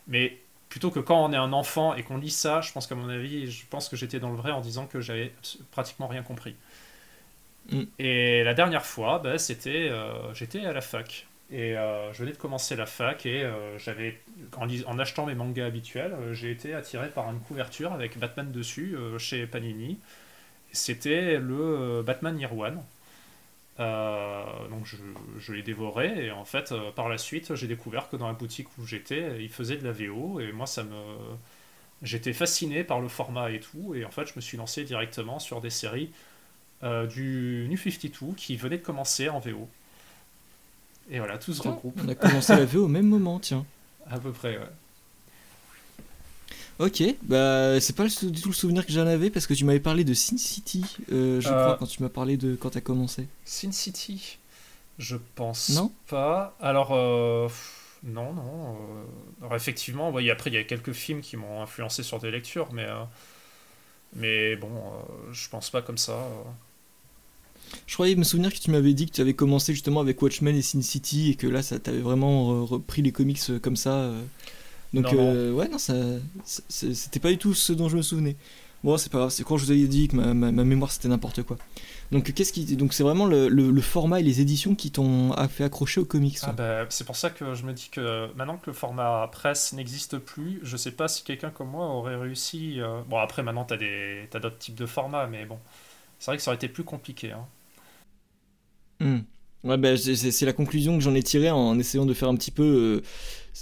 Mais 0.07 0.39
plutôt 0.69 0.89
que 0.89 1.01
quand 1.01 1.25
on 1.25 1.33
est 1.33 1.37
un 1.37 1.51
enfant 1.51 1.95
et 1.95 2.03
qu'on 2.03 2.17
lit 2.17 2.31
ça, 2.31 2.61
je 2.61 2.71
pense 2.71 2.87
qu'à 2.87 2.95
mon 2.95 3.09
avis, 3.09 3.51
je 3.51 3.65
pense 3.69 3.89
que 3.89 3.97
j'étais 3.97 4.21
dans 4.21 4.29
le 4.29 4.37
vrai 4.37 4.51
en 4.51 4.61
disant 4.61 4.87
que 4.87 5.01
j'avais 5.01 5.33
pratiquement 5.71 6.07
rien 6.07 6.23
compris. 6.23 6.55
Mm. 7.71 7.83
Et 7.99 8.43
la 8.45 8.53
dernière 8.53 8.85
fois, 8.85 9.19
bah, 9.19 9.37
c'était, 9.37 9.91
j'étais 10.33 10.65
à 10.65 10.71
la 10.71 10.81
fac. 10.81 11.27
Et 11.51 11.77
euh, 11.77 12.11
je 12.13 12.19
venais 12.19 12.31
de 12.31 12.37
commencer 12.37 12.75
la 12.75 12.85
fac 12.87 13.25
et 13.25 13.43
euh, 13.43 13.77
j'avais, 13.77 14.19
en, 14.57 14.99
achetant 14.99 15.25
mes 15.27 15.35
mangas 15.35 15.65
habituels, 15.67 16.15
j'ai 16.33 16.51
été 16.51 16.73
attiré 16.73 17.09
par 17.09 17.29
une 17.31 17.39
couverture 17.39 17.93
avec 17.93 18.17
Batman 18.17 18.51
dessus 18.51 18.97
chez 19.19 19.45
Panini. 19.45 19.99
c'était 20.71 21.37
le 21.37 22.03
Batman 22.03 22.39
Year 22.39 22.57
One. 22.57 22.81
donc 23.77 24.85
je, 24.85 24.97
je 25.37 25.53
l'ai 25.53 25.61
dévoré 25.61 26.25
et 26.25 26.31
en 26.31 26.45
fait 26.45 26.73
par 26.95 27.09
la 27.09 27.17
suite 27.19 27.53
j'ai 27.55 27.67
découvert 27.67 28.09
que 28.09 28.15
dans 28.15 28.27
la 28.27 28.33
boutique 28.33 28.67
où 28.79 28.85
j'étais 28.85 29.43
ils 29.43 29.49
faisaient 29.49 29.77
de 29.77 29.83
la 29.85 29.91
VO 29.91 30.39
et 30.39 30.51
moi 30.51 30.65
ça 30.65 30.83
me 30.83 30.95
j'étais 32.01 32.33
fasciné 32.33 32.83
par 32.83 33.01
le 33.01 33.07
format 33.07 33.51
et 33.51 33.59
tout, 33.59 33.93
et 33.95 34.05
en 34.05 34.11
fait, 34.11 34.27
je 34.27 34.33
me 34.35 34.41
suis 34.41 34.57
lancé 34.57 34.83
directement 34.83 35.39
sur 35.39 35.61
des 35.61 35.69
séries 35.69 36.11
euh, 36.83 37.07
du 37.07 37.67
New 37.69 37.77
52 37.77 38.35
qui 38.35 38.55
venaient 38.57 38.77
de 38.77 38.83
commencer 38.83 39.29
en 39.29 39.39
VO. 39.39 39.69
Et 41.09 41.19
voilà, 41.19 41.37
tout 41.37 41.53
se 41.53 41.61
regroupe. 41.61 41.99
On 42.03 42.09
a 42.09 42.15
commencé 42.15 42.55
la 42.55 42.65
VO 42.65 42.85
au 42.85 42.87
même 42.87 43.07
moment, 43.07 43.39
tiens. 43.39 43.65
À 44.09 44.19
peu 44.19 44.31
près, 44.31 44.57
ouais. 44.57 44.69
Ok, 46.77 47.01
bah 47.23 47.79
c'est 47.79 47.95
pas 47.95 48.05
du 48.05 48.41
tout 48.41 48.49
le 48.49 48.53
souvenir 48.53 48.85
que 48.85 48.91
j'en 48.91 49.07
avais 49.07 49.31
parce 49.31 49.47
que 49.47 49.53
tu 49.55 49.63
m'avais 49.63 49.79
parlé 49.79 50.03
de 50.03 50.13
Sin 50.13 50.37
City, 50.37 50.85
euh, 51.11 51.39
je 51.41 51.47
crois, 51.47 51.71
euh. 51.71 51.75
quand 51.77 51.87
tu 51.87 52.03
m'as 52.03 52.09
parlé 52.09 52.37
de 52.37 52.55
quand 52.55 52.71
t'as 52.71 52.81
commencé. 52.81 53.27
Sin 53.45 53.71
City 53.71 54.37
Je 54.99 55.15
pense 55.35 55.69
non 55.69 55.91
pas. 56.07 56.55
Alors, 56.59 56.91
non, 58.05 58.33
non. 58.33 58.77
Alors 59.41 59.55
effectivement, 59.55 60.09
après, 60.09 60.49
il 60.51 60.53
y 60.53 60.57
a 60.57 60.63
quelques 60.63 60.91
films 60.93 61.21
qui 61.21 61.37
m'ont 61.37 61.61
influencé 61.61 62.03
sur 62.03 62.19
des 62.19 62.29
lectures, 62.29 62.71
mais, 62.71 62.85
euh, 62.85 63.03
mais 64.13 64.55
bon, 64.55 64.69
euh, 64.69 65.31
je 65.31 65.49
pense 65.49 65.71
pas 65.71 65.81
comme 65.81 65.97
ça. 65.97 66.19
Euh. 67.73 67.77
Je 67.87 67.93
croyais 67.93 68.15
me 68.15 68.23
souvenir 68.23 68.53
que 68.53 68.59
tu 68.59 68.71
m'avais 68.71 68.93
dit 68.93 69.05
que 69.05 69.11
tu 69.11 69.21
avais 69.21 69.33
commencé 69.33 69.73
justement 69.73 69.99
avec 69.99 70.21
Watchmen 70.21 70.55
et 70.55 70.61
Sin 70.61 70.81
City 70.81 71.31
et 71.31 71.35
que 71.35 71.47
là, 71.47 71.61
ça 71.61 71.79
t'avait 71.79 71.99
vraiment 71.99 72.65
repris 72.65 73.01
les 73.01 73.11
comics 73.11 73.41
comme 73.61 73.75
ça. 73.75 74.11
Donc, 74.93 75.11
ouais, 75.11 75.67
non, 75.67 75.77
ça, 75.77 75.93
c'était 76.43 77.19
pas 77.19 77.31
du 77.31 77.37
tout 77.37 77.53
ce 77.53 77.73
dont 77.73 77.89
je 77.89 77.97
me 77.97 78.01
souvenais. 78.01 78.35
Bon, 78.83 78.97
c'est 78.97 79.11
pas 79.11 79.17
grave, 79.17 79.29
c'est 79.31 79.43
quand 79.43 79.57
je 79.57 79.65
vous 79.65 79.71
avais 79.71 79.87
dit 79.87 80.07
que 80.07 80.15
ma, 80.15 80.33
ma 80.33 80.63
mémoire 80.63 80.91
c'était 80.91 81.07
n'importe 81.07 81.41
quoi. 81.41 81.57
Donc 82.11 82.31
qu'est-ce 82.33 82.53
qui 82.53 82.75
donc 82.75 82.93
c'est 82.93 83.03
vraiment 83.03 83.25
le, 83.25 83.81
format 83.81 84.19
et 84.19 84.23
les 84.23 84.41
éditions 84.41 84.75
qui 84.75 84.91
t'ont 84.91 85.33
fait 85.49 85.63
accrocher 85.63 86.01
aux 86.01 86.05
comics. 86.05 86.37
Ah 86.43 86.51
bah, 86.51 86.85
c'est 86.89 87.03
pour 87.03 87.15
ça 87.15 87.29
que 87.29 87.55
je 87.55 87.63
me 87.63 87.73
dis 87.73 87.89
que 87.89 88.31
maintenant 88.35 88.57
que 88.57 88.67
le 88.67 88.73
format 88.73 89.27
presse 89.31 89.73
n'existe 89.73 90.17
plus, 90.17 90.59
je 90.63 90.77
sais 90.77 90.91
pas 90.91 91.07
si 91.07 91.23
quelqu'un 91.23 91.49
comme 91.49 91.69
moi 91.69 91.87
aurait 91.87 92.15
réussi. 92.15 92.79
Euh, 92.79 93.01
bon 93.09 93.17
après 93.17 93.43
maintenant 93.43 93.65
t'as 93.65 93.77
des 93.77 94.27
t'as 94.29 94.39
d'autres 94.39 94.57
types 94.57 94.75
de 94.75 94.85
formats, 94.85 95.27
mais 95.27 95.45
bon 95.45 95.59
c'est 96.19 96.31
vrai 96.31 96.37
que 96.37 96.43
ça 96.43 96.51
aurait 96.51 96.55
été 96.55 96.67
plus 96.67 96.83
compliqué. 96.83 97.31
Hein. 97.31 97.45
Hmm. 98.99 99.19
Ouais, 99.67 99.77
bah, 99.77 99.97
c'est 99.97 100.45
la 100.45 100.53
conclusion 100.53 100.95
que 100.95 101.03
j'en 101.03 101.15
ai 101.15 101.23
tirée 101.23 101.49
en 101.49 101.79
essayant 101.79 102.05
de 102.05 102.13
faire 102.13 102.29
un 102.29 102.35
petit 102.35 102.51
peu, 102.51 103.01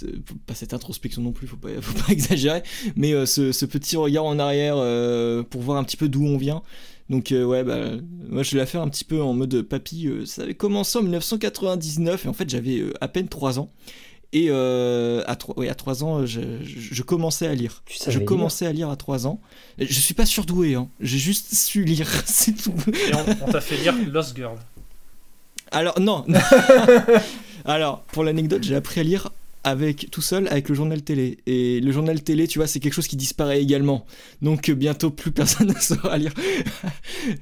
euh, 0.02 0.20
pas 0.46 0.54
cette 0.54 0.74
introspection 0.74 1.22
non 1.22 1.32
plus, 1.32 1.46
faut 1.46 1.56
pas, 1.56 1.68
faut 1.80 1.98
pas 1.98 2.12
exagérer, 2.12 2.62
mais 2.94 3.12
euh, 3.12 3.24
ce, 3.24 3.64
petit 3.64 3.96
regard 3.96 4.24
en 4.24 4.38
arrière 4.38 4.74
pour 5.46 5.62
voir 5.62 5.78
un 5.78 5.84
petit 5.84 5.96
peu 5.96 6.08
d'où 6.08 6.26
on 6.26 6.36
vient. 6.36 6.62
Donc 7.10 7.32
euh, 7.32 7.44
ouais, 7.44 7.64
bah, 7.64 7.90
moi 8.28 8.42
je 8.42 8.52
vais 8.52 8.58
la 8.58 8.66
faire 8.66 8.80
un 8.80 8.88
petit 8.88 9.04
peu 9.04 9.22
en 9.22 9.34
mode 9.34 9.62
papy. 9.62 10.08
Euh, 10.08 10.24
ça 10.26 10.42
avait 10.42 10.54
commencé 10.54 10.98
en 10.98 11.02
1999 11.02 12.24
et 12.24 12.28
en 12.28 12.32
fait 12.32 12.48
j'avais 12.48 12.78
euh, 12.78 12.92
à 13.00 13.08
peine 13.08 13.28
3 13.28 13.58
ans. 13.58 13.70
Et 14.34 14.50
à, 14.50 15.36
3, 15.36 15.64
à 15.64 15.74
3 15.74 16.04
ans, 16.04 16.26
je, 16.26 17.02
commençais 17.02 17.46
à 17.46 17.54
lire. 17.54 17.82
Je 18.08 18.18
commençais 18.18 18.66
à 18.66 18.72
lire 18.72 18.90
à 18.90 18.96
3 18.96 19.26
ans. 19.26 19.40
Je 19.78 20.00
suis 20.00 20.14
pas 20.14 20.26
surdoué, 20.26 20.74
hein. 20.74 20.88
j'ai 21.00 21.18
juste 21.18 21.54
su 21.54 21.84
lire, 21.84 22.08
c'est 22.26 22.52
tout. 22.52 22.74
Et 22.88 23.14
on, 23.14 23.50
t'a 23.50 23.60
fait 23.60 23.76
lire 23.76 23.94
Lost 24.12 24.36
Girl. 24.36 24.58
Alors, 25.70 25.98
non. 26.00 26.24
Alors, 27.64 28.02
pour 28.02 28.24
l'anecdote, 28.24 28.62
j'ai 28.62 28.74
appris 28.74 29.00
à 29.00 29.04
lire 29.04 29.30
avec 29.64 30.10
tout 30.10 30.20
seul 30.20 30.46
avec 30.48 30.68
le 30.68 30.74
journal 30.74 31.02
télé. 31.02 31.38
Et 31.46 31.80
le 31.80 31.90
journal 31.90 32.22
télé, 32.22 32.46
tu 32.46 32.58
vois, 32.58 32.66
c'est 32.66 32.80
quelque 32.80 32.92
chose 32.92 33.08
qui 33.08 33.16
disparaît 33.16 33.60
également. 33.60 34.04
Donc 34.42 34.68
euh, 34.68 34.74
bientôt 34.74 35.10
plus 35.10 35.30
personne 35.32 35.68
ne 35.68 35.80
saura 35.80 36.18
lire. 36.18 36.34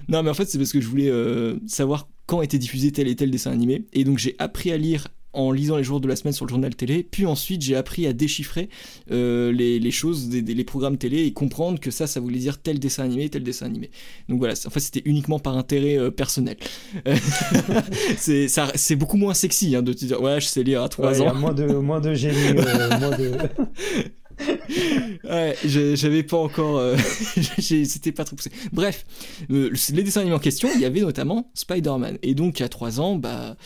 non, 0.09 0.23
mais 0.23 0.31
en 0.31 0.35
fait, 0.35 0.47
c'est 0.47 0.59
parce 0.59 0.73
que 0.73 0.81
je 0.81 0.87
voulais 0.87 1.11
euh, 1.11 1.57
savoir 1.67 2.09
quand 2.27 2.41
était 2.41 2.59
diffusé 2.59 2.93
tel 2.93 3.09
et 3.09 3.17
tel 3.17 3.31
dessin 3.31 3.51
animé. 3.51 3.85
Et 3.93 4.05
donc 4.05 4.19
j'ai 4.19 4.37
appris 4.39 4.73
à 4.73 4.77
lire 4.77 5.09
en 5.33 5.51
lisant 5.51 5.77
les 5.77 5.85
jours 5.85 6.01
de 6.01 6.09
la 6.09 6.17
semaine 6.17 6.33
sur 6.33 6.45
le 6.45 6.51
journal 6.51 6.75
télé, 6.75 7.03
puis 7.03 7.27
ensuite 7.27 7.63
j'ai 7.63 7.77
appris 7.77 8.07
à 8.07 8.13
déchiffrer 8.13 8.69
euh, 9.11 9.53
les, 9.53 9.91
choses, 9.91 10.29
des, 10.29 10.43
les 10.43 10.65
programmes 10.65 10.99
télé 10.99 11.25
et 11.25 11.33
comprendre 11.33 11.81
que 11.81 11.91
ça, 11.91 12.07
ça 12.07 12.21
voulait 12.21 12.39
dire 12.39 12.59
tel 12.61 12.79
dessin 12.79 13.05
animé, 13.05 13.29
tel 13.29 13.43
dessin 13.43 13.67
animé. 13.67 13.91
Donc 14.29 14.39
voilà, 14.39 14.55
en 14.67 14.71
fait 14.71 14.81
c'était 14.81 15.03
uniquement 15.05 15.39
par 15.39 15.57
intérêt 15.57 15.99
euh, 15.99 16.11
personnel. 16.11 16.57
c'est 18.17 18.97
beaucoup 18.97 19.17
moins 19.17 19.35
sexy 19.35 19.75
hein, 19.75 19.83
de 19.83 19.93
te 19.93 20.05
dire 20.05 20.21
ouais, 20.21 20.41
je 20.41 20.47
sais 20.47 20.63
lire 20.63 20.83
à 20.83 20.89
3 20.89 21.21
ans. 21.21 21.25
Y 21.25 21.29
a 21.29 21.35
moins 21.35 21.55
de, 21.55 21.67
moins 21.67 22.01
de 22.01 22.15
génie, 22.15 22.37
euh, 22.57 22.99
moins 22.99 23.17
de... 23.17 23.33
ouais, 25.29 25.57
j'avais 25.65 26.23
pas 26.23 26.39
encore. 26.39 26.83
C'était 27.59 28.13
pas 28.13 28.25
trop 28.25 28.37
poussé. 28.37 28.51
Bref, 28.73 29.05
les 29.49 30.03
dessins 30.03 30.21
animés 30.21 30.37
en 30.37 30.41
question, 30.41 30.69
il 30.75 30.81
y 30.81 30.85
avait 30.85 31.01
notamment 31.01 31.51
Spider-Man. 31.55 32.19
Et 32.23 32.35
donc, 32.35 32.61
à 32.61 32.69
3 32.69 33.01
ans, 33.01 33.17
bah 33.17 33.57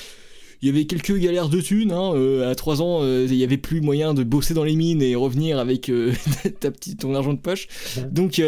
il 0.62 0.68
y 0.68 0.70
avait 0.70 0.86
quelques 0.86 1.16
galères 1.16 1.48
de 1.48 1.60
thunes. 1.60 1.92
Hein, 1.92 2.12
euh, 2.14 2.50
à 2.50 2.54
3 2.54 2.82
ans, 2.82 2.98
euh, 3.02 3.26
il 3.28 3.36
n'y 3.36 3.44
avait 3.44 3.56
plus 3.56 3.80
moyen 3.80 4.14
de 4.14 4.22
bosser 4.22 4.54
dans 4.54 4.64
les 4.64 4.76
mines 4.76 5.02
et 5.02 5.14
revenir 5.14 5.58
avec 5.58 5.88
euh, 5.88 6.12
ta 6.60 6.70
petite, 6.70 7.00
ton 7.00 7.14
argent 7.14 7.32
de 7.32 7.38
poche. 7.38 7.68
Donc, 8.10 8.40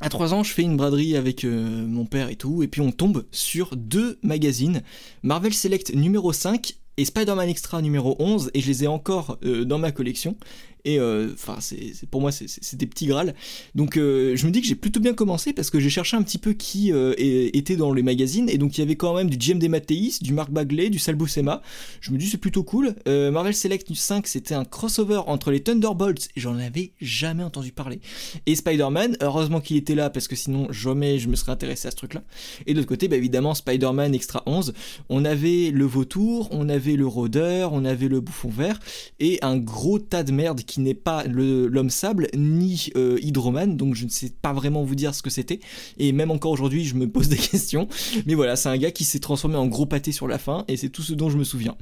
à 0.00 0.08
3 0.08 0.34
ans, 0.34 0.42
je 0.42 0.52
fais 0.52 0.62
une 0.62 0.76
braderie 0.76 1.16
avec 1.16 1.44
mon 1.44 2.04
père 2.04 2.28
et 2.28 2.36
tout, 2.36 2.62
et 2.62 2.68
puis 2.68 2.80
on 2.80 2.92
tombe 2.92 3.24
sur 3.30 3.76
deux 3.76 4.18
magazines 4.22 4.82
Marvel 5.22 5.54
Select 5.54 5.94
numéro 5.94 6.32
5 6.32 6.74
et 6.96 7.04
Spider-Man 7.04 7.48
Extra 7.48 7.80
numéro 7.80 8.16
11, 8.18 8.50
et 8.54 8.60
je 8.60 8.66
les 8.66 8.84
ai 8.84 8.86
encore 8.86 9.38
dans 9.42 9.78
ma 9.78 9.92
collection. 9.92 10.36
Et 10.84 10.98
euh, 10.98 11.30
enfin, 11.32 11.56
c'est 11.60 12.06
pour 12.10 12.20
moi, 12.20 12.30
c'est 12.30 12.76
des 12.76 12.86
petits 12.86 13.06
grâles. 13.06 13.34
Donc, 13.74 13.96
euh, 13.96 14.36
je 14.36 14.46
me 14.46 14.50
dis 14.50 14.60
que 14.60 14.66
j'ai 14.66 14.74
plutôt 14.74 15.00
bien 15.00 15.14
commencé 15.14 15.52
parce 15.52 15.70
que 15.70 15.80
j'ai 15.80 15.90
cherché 15.90 16.16
un 16.16 16.22
petit 16.22 16.38
peu 16.38 16.52
qui 16.52 16.92
euh, 16.92 17.14
était 17.18 17.76
dans 17.76 17.92
les 17.92 18.02
magazines. 18.02 18.48
Et 18.50 18.58
donc, 18.58 18.76
il 18.76 18.80
y 18.80 18.84
avait 18.84 18.96
quand 18.96 19.14
même 19.14 19.30
du 19.30 19.38
GMD 19.38 19.68
Mathéis, 19.68 20.18
du 20.20 20.32
Marc 20.32 20.50
Bagley, 20.50 20.90
du 20.90 20.98
Sal 20.98 21.14
Buscema. 21.14 21.62
Je 22.00 22.10
me 22.10 22.18
dis, 22.18 22.26
c'est 22.26 22.38
plutôt 22.38 22.62
cool. 22.62 22.94
Marvel 23.06 23.54
Select 23.54 23.92
5, 23.94 24.26
c'était 24.26 24.54
un 24.54 24.64
crossover 24.64 25.22
entre 25.26 25.50
les 25.50 25.60
Thunderbolts, 25.60 26.28
j'en 26.36 26.56
avais 26.58 26.92
jamais 27.00 27.42
entendu 27.42 27.72
parler, 27.72 28.00
et 28.46 28.54
Spider-Man. 28.54 29.16
Heureusement 29.20 29.60
qu'il 29.60 29.76
était 29.76 29.94
là 29.94 30.10
parce 30.10 30.28
que 30.28 30.36
sinon, 30.36 30.70
jamais 30.70 31.18
je 31.18 31.28
me 31.28 31.36
serais 31.36 31.52
intéressé 31.52 31.88
à 31.88 31.90
ce 31.90 31.96
truc-là. 31.96 32.22
Et 32.66 32.72
de 32.72 32.78
l'autre 32.78 32.88
côté, 32.88 33.08
bah, 33.08 33.16
évidemment, 33.16 33.54
Spider-Man 33.54 34.14
Extra 34.14 34.42
11. 34.46 34.74
On 35.08 35.24
avait 35.24 35.70
le 35.70 35.84
vautour, 35.84 36.48
on 36.50 36.68
avait 36.68 36.96
le 36.96 37.06
rôdeur, 37.06 37.72
on 37.72 37.84
avait 37.84 38.08
le 38.08 38.20
bouffon 38.20 38.50
vert, 38.50 38.78
et 39.20 39.38
un 39.42 39.56
gros 39.56 39.98
tas 39.98 40.22
de 40.22 40.32
merde 40.32 40.60
qui 40.62 40.73
qui 40.74 40.80
n'est 40.80 40.92
pas 40.92 41.22
l'homme 41.24 41.88
sable 41.88 42.26
ni 42.34 42.90
euh, 42.96 43.16
Hydroman, 43.22 43.76
donc 43.76 43.94
je 43.94 44.06
ne 44.06 44.10
sais 44.10 44.32
pas 44.42 44.52
vraiment 44.52 44.82
vous 44.82 44.96
dire 44.96 45.14
ce 45.14 45.22
que 45.22 45.30
c'était. 45.30 45.60
Et 45.98 46.10
même 46.10 46.32
encore 46.32 46.50
aujourd'hui, 46.50 46.84
je 46.84 46.96
me 46.96 47.08
pose 47.08 47.28
des 47.34 47.36
questions. 47.36 47.86
Mais 48.26 48.34
voilà, 48.34 48.56
c'est 48.56 48.68
un 48.68 48.76
gars 48.76 48.90
qui 48.90 49.04
s'est 49.04 49.20
transformé 49.20 49.54
en 49.54 49.68
gros 49.68 49.86
pâté 49.86 50.10
sur 50.10 50.26
la 50.26 50.36
fin, 50.36 50.64
et 50.66 50.76
c'est 50.76 50.88
tout 50.88 51.02
ce 51.02 51.12
dont 51.12 51.30
je 51.30 51.38
me 51.38 51.44
souviens. 51.44 51.76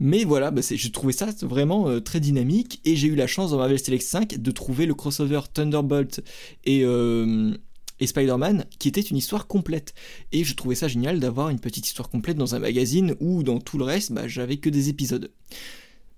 Mais 0.00 0.24
voilà, 0.24 0.50
bah 0.50 0.62
j'ai 0.66 0.90
ça 1.12 1.26
vraiment 1.42 1.90
euh, 1.90 2.00
très 2.00 2.20
dynamique, 2.20 2.80
et 2.86 2.96
j'ai 2.96 3.08
eu 3.08 3.16
la 3.16 3.26
chance 3.26 3.50
dans 3.50 3.58
Marvel 3.58 3.78
Select 3.78 4.02
5 4.02 4.38
de 4.38 4.50
trouver 4.50 4.86
le 4.86 4.94
crossover 4.94 5.40
Thunderbolt 5.52 6.22
et 6.64 6.84
euh, 6.84 7.52
et 8.00 8.06
Spider-Man, 8.06 8.64
qui 8.78 8.88
était 8.88 9.02
une 9.02 9.18
histoire 9.18 9.46
complète. 9.46 9.92
Et 10.32 10.42
je 10.42 10.54
trouvais 10.54 10.74
ça 10.74 10.88
génial 10.88 11.20
d'avoir 11.20 11.50
une 11.50 11.60
petite 11.60 11.86
histoire 11.86 12.08
complète 12.08 12.38
dans 12.38 12.54
un 12.54 12.60
magazine 12.60 13.14
où 13.20 13.42
dans 13.42 13.58
tout 13.58 13.76
le 13.76 13.84
reste, 13.84 14.12
bah, 14.12 14.26
j'avais 14.26 14.56
que 14.56 14.70
des 14.70 14.88
épisodes. 14.88 15.30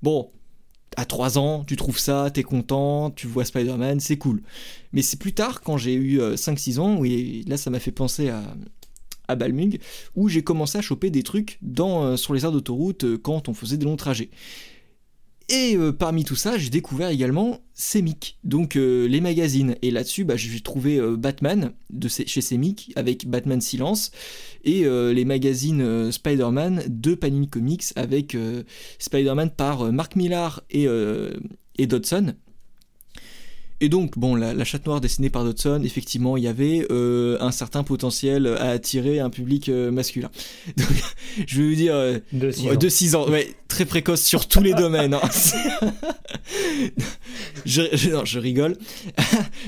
Bon, 0.02 0.30
à 0.96 1.04
3 1.04 1.38
ans, 1.38 1.64
tu 1.66 1.76
trouves 1.76 1.98
ça, 1.98 2.30
t'es 2.32 2.42
content, 2.42 3.10
tu 3.10 3.26
vois 3.26 3.44
Spider-Man, 3.44 4.00
c'est 4.00 4.18
cool. 4.18 4.42
Mais 4.92 5.02
c'est 5.02 5.18
plus 5.18 5.32
tard, 5.32 5.60
quand 5.60 5.76
j'ai 5.76 5.94
eu 5.94 6.20
5-6 6.20 6.78
euh, 6.78 6.82
ans, 6.82 6.96
oui, 6.98 7.44
là 7.46 7.56
ça 7.56 7.70
m'a 7.70 7.78
fait 7.78 7.92
penser 7.92 8.28
à, 8.28 8.42
à 9.28 9.36
Balmung, 9.36 9.78
où 10.16 10.28
j'ai 10.28 10.42
commencé 10.42 10.78
à 10.78 10.82
choper 10.82 11.10
des 11.10 11.22
trucs 11.22 11.58
dans, 11.62 12.04
euh, 12.04 12.16
sur 12.16 12.34
les 12.34 12.44
aires 12.44 12.52
d'autoroute 12.52 13.04
euh, 13.04 13.18
quand 13.18 13.48
on 13.48 13.54
faisait 13.54 13.76
des 13.76 13.86
longs 13.86 13.96
trajets. 13.96 14.30
Et 15.50 15.76
euh, 15.76 15.90
parmi 15.90 16.22
tout 16.22 16.36
ça, 16.36 16.56
j'ai 16.58 16.70
découvert 16.70 17.08
également 17.08 17.58
Semic, 17.74 18.38
donc 18.44 18.76
euh, 18.76 19.08
les 19.08 19.20
magazines. 19.20 19.74
Et 19.82 19.90
là-dessus, 19.90 20.22
bah, 20.22 20.36
j'ai 20.36 20.60
trouvé 20.60 20.98
euh, 20.98 21.16
Batman 21.16 21.72
chez 22.06 22.40
Semic 22.40 22.92
avec 22.94 23.28
Batman 23.28 23.60
Silence 23.60 24.12
et 24.64 24.84
les 24.84 25.24
magazines 25.24 26.12
Spider-Man 26.12 26.84
de 26.86 27.14
Panini 27.14 27.48
Comics 27.48 27.84
avec 27.96 28.36
Spider-Man 28.98 29.50
par 29.50 29.90
Mark 29.90 30.16
Millar 30.16 30.62
et, 30.70 30.86
et 31.78 31.86
Dodson. 31.86 32.34
Et 33.82 33.88
donc, 33.88 34.18
bon, 34.18 34.34
la, 34.34 34.64
chatte 34.64 34.84
noire 34.84 35.00
dessinée 35.00 35.30
par 35.30 35.42
Dodson, 35.42 35.80
effectivement, 35.84 36.36
il 36.36 36.44
y 36.44 36.48
avait 36.48 36.86
euh, 36.90 37.38
un 37.40 37.50
certain 37.50 37.82
potentiel 37.82 38.46
à 38.46 38.70
attirer 38.70 39.20
un 39.20 39.30
public 39.30 39.70
euh, 39.70 39.90
masculin. 39.90 40.30
Donc, 40.76 40.86
je 41.46 41.62
vais 41.62 41.68
vous 41.68 41.74
dire... 41.74 41.94
Euh, 41.94 42.18
de 42.32 42.88
6 42.88 43.14
ans. 43.14 43.28
ouais, 43.28 43.54
très 43.68 43.86
précoce 43.86 44.22
sur 44.22 44.48
tous 44.48 44.62
les 44.62 44.74
domaines. 44.74 45.14
Hein. 45.14 45.20
je, 47.64 48.10
non, 48.10 48.26
je 48.26 48.38
rigole. 48.38 48.76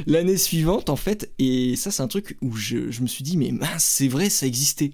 L'année 0.07 0.37
suivante, 0.37 0.91
en 0.91 0.97
fait, 0.97 1.33
et 1.39 1.77
ça 1.77 1.91
c'est 1.91 2.03
un 2.03 2.09
truc 2.09 2.37
où 2.43 2.55
je, 2.55 2.91
je 2.91 3.01
me 3.01 3.07
suis 3.07 3.25
dit, 3.25 3.39
mais 3.39 3.51
mince, 3.51 3.85
c'est 3.85 4.09
vrai, 4.09 4.29
ça 4.29 4.47
existait. 4.47 4.93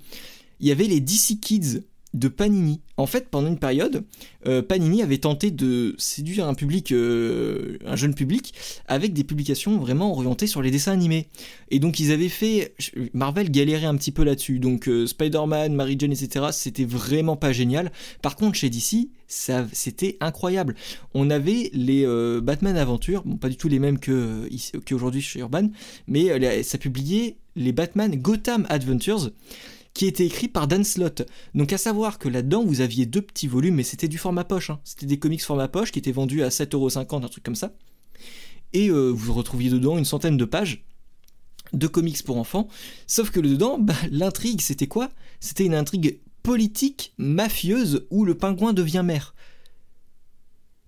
Il 0.60 0.68
y 0.68 0.70
avait 0.70 0.84
les 0.84 1.00
DC 1.00 1.40
Kids 1.40 1.82
de 2.18 2.28
Panini. 2.28 2.80
En 2.96 3.06
fait, 3.06 3.28
pendant 3.28 3.48
une 3.48 3.58
période, 3.58 4.04
euh, 4.46 4.60
Panini 4.60 5.02
avait 5.02 5.18
tenté 5.18 5.50
de 5.50 5.94
séduire 5.98 6.48
un 6.48 6.54
public, 6.54 6.92
euh, 6.92 7.78
un 7.86 7.96
jeune 7.96 8.14
public, 8.14 8.54
avec 8.86 9.12
des 9.12 9.24
publications 9.24 9.78
vraiment 9.78 10.12
orientées 10.12 10.46
sur 10.46 10.62
les 10.62 10.70
dessins 10.70 10.92
animés. 10.92 11.28
Et 11.70 11.78
donc 11.78 12.00
ils 12.00 12.10
avaient 12.12 12.28
fait, 12.28 12.74
Marvel 13.14 13.50
galérait 13.50 13.86
un 13.86 13.96
petit 13.96 14.10
peu 14.10 14.24
là-dessus. 14.24 14.58
Donc 14.58 14.88
euh, 14.88 15.06
Spider-Man, 15.06 15.74
Mary 15.74 15.96
Jane, 15.98 16.12
etc. 16.12 16.46
C'était 16.52 16.84
vraiment 16.84 17.36
pas 17.36 17.52
génial. 17.52 17.92
Par 18.20 18.36
contre, 18.36 18.56
chez 18.56 18.68
DC, 18.68 19.08
c'était 19.28 20.16
incroyable. 20.20 20.74
On 21.14 21.30
avait 21.30 21.70
les 21.74 22.06
Batman 22.40 22.78
Aventures, 22.78 23.22
bon 23.26 23.36
pas 23.36 23.50
du 23.50 23.58
tout 23.58 23.68
les 23.68 23.78
mêmes 23.78 23.98
que 23.98 24.48
qu'aujourd'hui 24.86 25.20
chez 25.20 25.40
Urban, 25.40 25.68
mais 26.06 26.62
ça 26.62 26.78
publiait 26.78 27.36
les 27.54 27.72
Batman 27.72 28.16
Gotham 28.16 28.64
Adventures 28.70 29.30
qui 29.98 30.06
était 30.06 30.24
écrit 30.24 30.46
par 30.46 30.68
Dan 30.68 30.84
Slott. 30.84 31.26
Donc 31.56 31.72
à 31.72 31.76
savoir 31.76 32.20
que 32.20 32.28
là-dedans, 32.28 32.64
vous 32.64 32.82
aviez 32.82 33.04
deux 33.04 33.20
petits 33.20 33.48
volumes, 33.48 33.74
mais 33.74 33.82
c'était 33.82 34.06
du 34.06 34.16
format 34.16 34.44
poche. 34.44 34.70
Hein. 34.70 34.78
C'était 34.84 35.06
des 35.06 35.18
comics 35.18 35.42
format 35.42 35.66
poche 35.66 35.90
qui 35.90 35.98
étaient 35.98 36.12
vendus 36.12 36.44
à 36.44 36.50
7,50€, 36.50 37.24
un 37.24 37.28
truc 37.28 37.42
comme 37.42 37.56
ça. 37.56 37.72
Et 38.72 38.90
euh, 38.90 39.08
vous 39.08 39.32
retrouviez 39.32 39.70
dedans 39.70 39.98
une 39.98 40.04
centaine 40.04 40.36
de 40.36 40.44
pages 40.44 40.84
de 41.72 41.88
comics 41.88 42.22
pour 42.22 42.36
enfants. 42.36 42.68
Sauf 43.08 43.30
que 43.30 43.40
dedans, 43.40 43.76
bah, 43.76 43.96
l'intrigue, 44.12 44.60
c'était 44.60 44.86
quoi? 44.86 45.08
C'était 45.40 45.64
une 45.64 45.74
intrigue 45.74 46.20
politique, 46.44 47.12
mafieuse, 47.18 48.06
où 48.10 48.24
le 48.24 48.36
pingouin 48.36 48.74
devient 48.74 49.02
maire. 49.04 49.34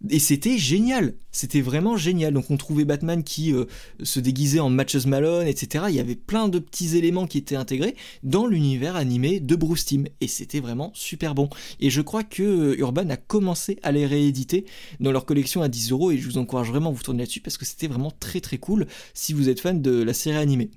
Et 0.09 0.18
c'était 0.18 0.57
génial, 0.57 1.14
c'était 1.30 1.61
vraiment 1.61 1.98
génial. 1.98 2.32
Donc 2.32 2.51
on 2.51 2.57
trouvait 2.57 2.86
Batman 2.86 3.22
qui 3.22 3.53
euh, 3.53 3.66
se 4.03 4.18
déguisait 4.18 4.61
en 4.61 4.70
Matches 4.70 5.05
Malone, 5.05 5.46
etc. 5.46 5.84
Il 5.88 5.94
y 5.94 6.01
avait 6.01 6.16
plein 6.16 6.48
de 6.48 6.59
petits 6.59 6.96
éléments 6.96 7.26
qui 7.26 7.36
étaient 7.36 7.57
intégrés 7.57 7.94
dans 8.22 8.46
l'univers 8.46 8.96
animé 8.96 9.40
de 9.40 9.57
Bruce 9.57 9.84
Timm. 9.84 10.07
Et 10.22 10.26
c'était 10.26 10.61
vraiment 10.61 10.90
super 10.94 11.34
bon. 11.34 11.51
Et 11.80 11.90
je 11.90 12.01
crois 12.01 12.24
que 12.24 12.42
euh, 12.42 12.80
Urban 12.80 13.11
a 13.11 13.18
commencé 13.18 13.78
à 13.82 13.92
les 13.92 14.07
rééditer 14.07 14.64
dans 15.01 15.12
leur 15.12 15.26
collection 15.26 15.61
à 15.61 15.68
10 15.68 15.90
euros. 15.92 16.11
Et 16.11 16.18
je 16.18 16.26
vous 16.26 16.38
encourage 16.38 16.68
vraiment 16.68 16.90
à 16.90 16.92
vous 16.92 17.03
tourner 17.03 17.20
là-dessus 17.20 17.40
parce 17.40 17.59
que 17.59 17.66
c'était 17.66 17.88
vraiment 17.88 18.12
très 18.18 18.40
très 18.40 18.57
cool 18.57 18.86
si 19.12 19.34
vous 19.34 19.51
êtes 19.51 19.61
fan 19.61 19.82
de 19.82 20.03
la 20.03 20.14
série 20.14 20.38
animée. 20.38 20.70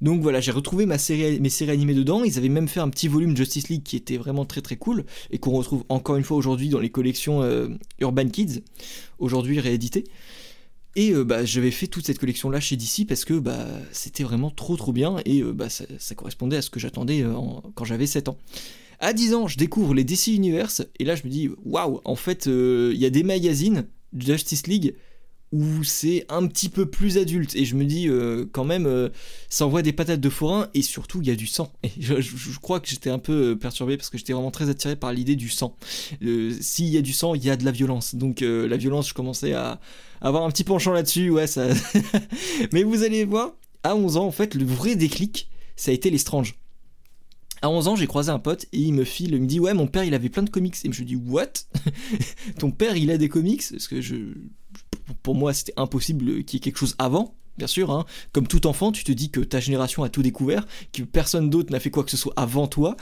Donc 0.00 0.22
voilà, 0.22 0.40
j'ai 0.40 0.50
retrouvé 0.50 0.86
ma 0.86 0.98
série, 0.98 1.40
mes 1.40 1.48
séries 1.48 1.72
animées 1.72 1.94
dedans. 1.94 2.24
Ils 2.24 2.38
avaient 2.38 2.48
même 2.48 2.68
fait 2.68 2.80
un 2.80 2.88
petit 2.88 3.08
volume 3.08 3.36
Justice 3.36 3.68
League 3.68 3.82
qui 3.82 3.96
était 3.96 4.16
vraiment 4.16 4.44
très 4.44 4.60
très 4.60 4.76
cool 4.76 5.04
et 5.30 5.38
qu'on 5.38 5.52
retrouve 5.52 5.84
encore 5.88 6.16
une 6.16 6.24
fois 6.24 6.36
aujourd'hui 6.36 6.68
dans 6.68 6.80
les 6.80 6.90
collections 6.90 7.42
euh, 7.42 7.68
Urban 8.00 8.28
Kids, 8.28 8.62
aujourd'hui 9.18 9.60
réédité. 9.60 10.04
Et 10.94 11.12
euh, 11.12 11.24
bah, 11.24 11.44
j'avais 11.44 11.70
fait 11.70 11.86
toute 11.86 12.06
cette 12.06 12.18
collection 12.18 12.50
là 12.50 12.60
chez 12.60 12.76
DC 12.76 13.06
parce 13.06 13.24
que 13.24 13.34
bah, 13.34 13.66
c'était 13.92 14.24
vraiment 14.24 14.50
trop 14.50 14.76
trop 14.76 14.92
bien 14.92 15.16
et 15.24 15.42
euh, 15.42 15.52
bah, 15.52 15.68
ça, 15.68 16.14
correspondait 16.14 16.56
à 16.56 16.62
ce 16.62 16.70
que 16.70 16.80
j'attendais 16.80 17.24
quand 17.74 17.84
j'avais 17.84 18.06
7 18.06 18.28
ans. 18.28 18.38
À 18.98 19.12
10 19.12 19.34
ans, 19.34 19.46
je 19.46 19.58
découvre 19.58 19.92
les 19.92 20.04
DC 20.04 20.28
Universe 20.28 20.82
et 20.98 21.04
là 21.04 21.16
je 21.16 21.24
me 21.24 21.28
dis 21.28 21.50
waouh, 21.66 22.00
en 22.04 22.16
fait 22.16 22.46
il 22.46 22.96
y 22.96 23.04
a 23.04 23.10
des 23.10 23.22
magazines 23.22 23.86
Justice 24.16 24.66
League 24.66 24.94
où 25.52 25.84
c'est 25.84 26.26
un 26.28 26.46
petit 26.46 26.68
peu 26.68 26.86
plus 26.86 27.18
adulte. 27.18 27.54
Et 27.54 27.64
je 27.64 27.76
me 27.76 27.84
dis 27.84 28.08
euh, 28.08 28.46
quand 28.50 28.64
même 28.64 28.86
euh, 28.86 29.10
ça 29.48 29.66
envoie 29.66 29.82
des 29.82 29.92
patates 29.92 30.20
de 30.20 30.28
forain 30.28 30.68
et 30.74 30.82
surtout 30.82 31.20
il 31.22 31.28
y 31.28 31.30
a 31.30 31.36
du 31.36 31.46
sang. 31.46 31.72
Et 31.82 31.90
je, 32.00 32.58
crois 32.58 32.80
que 32.80 32.88
j'étais 32.88 33.10
un 33.10 33.18
peu 33.18 33.52
euh, 33.52 33.56
perturbé 33.56 33.96
parce 33.96 34.10
que 34.10 34.18
j'étais 34.18 34.32
vraiment 34.32 34.50
très 34.50 34.68
attiré 34.68 34.96
par 34.96 35.12
l'idée 35.12 35.36
du 35.36 35.48
sang. 35.48 35.76
S'il 36.20 36.88
y 36.88 36.96
a 36.96 37.02
du 37.02 37.12
sang 37.12 37.34
il 37.34 37.44
y 37.44 37.50
a 37.50 37.56
de 37.56 37.64
la 37.64 37.70
violence. 37.70 38.14
Donc 38.14 38.40
la 38.40 38.76
violence 38.76 39.08
je 39.08 39.14
commençais 39.14 39.52
à, 39.52 39.80
avoir 40.20 40.44
un 40.44 40.50
petit 40.50 40.64
penchant 40.64 40.92
là-dessus 40.92 41.30
ouais 41.30 41.46
mais 42.72 42.82
vous 42.82 43.02
allez 43.02 43.24
voir 43.24 43.52
à 43.82 43.94
11 43.94 44.16
ans 44.16 44.26
en 44.26 44.30
fait 44.30 44.54
le 44.54 44.64
vrai 44.64 44.96
déclic 44.96 45.48
ça 45.76 45.90
a 45.90 45.94
été 45.94 46.10
les 46.10 46.18
stranges 46.18 46.58
à 47.62 47.70
11 47.70 47.88
ans, 47.88 47.96
j'ai 47.96 48.06
croisé 48.06 48.30
un 48.30 48.38
pote 48.38 48.66
et 48.72 48.78
il 48.78 48.92
me 48.92 49.04
file, 49.04 49.34
il 49.34 49.42
me 49.42 49.46
dit 49.46 49.60
ouais 49.60 49.74
mon 49.74 49.86
père 49.86 50.04
il 50.04 50.14
avait 50.14 50.28
plein 50.28 50.42
de 50.42 50.50
comics. 50.50 50.76
Et 50.84 50.92
je 50.92 51.02
me 51.02 51.06
dis 51.06 51.16
what? 51.16 51.52
Ton 52.58 52.70
père 52.70 52.96
il 52.96 53.10
a 53.10 53.18
des 53.18 53.28
comics? 53.28 53.62
Parce 53.70 53.88
que 53.88 54.00
je, 54.00 54.16
pour 55.22 55.34
moi, 55.34 55.52
c'était 55.52 55.74
impossible 55.76 56.44
qu'il 56.44 56.58
y 56.58 56.58
ait 56.58 56.64
quelque 56.64 56.78
chose 56.78 56.94
avant. 56.98 57.34
Bien 57.56 57.66
sûr, 57.66 57.90
hein. 57.90 58.04
comme 58.32 58.46
tout 58.46 58.66
enfant, 58.66 58.92
tu 58.92 59.02
te 59.02 59.12
dis 59.12 59.30
que 59.30 59.40
ta 59.40 59.60
génération 59.60 60.02
a 60.02 60.10
tout 60.10 60.22
découvert, 60.22 60.66
que 60.92 61.02
personne 61.02 61.48
d'autre 61.48 61.72
n'a 61.72 61.80
fait 61.80 61.90
quoi 61.90 62.04
que 62.04 62.10
ce 62.10 62.16
soit 62.18 62.34
avant 62.36 62.66
toi. 62.66 62.98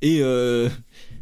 Et 0.00 0.20
euh, 0.22 0.70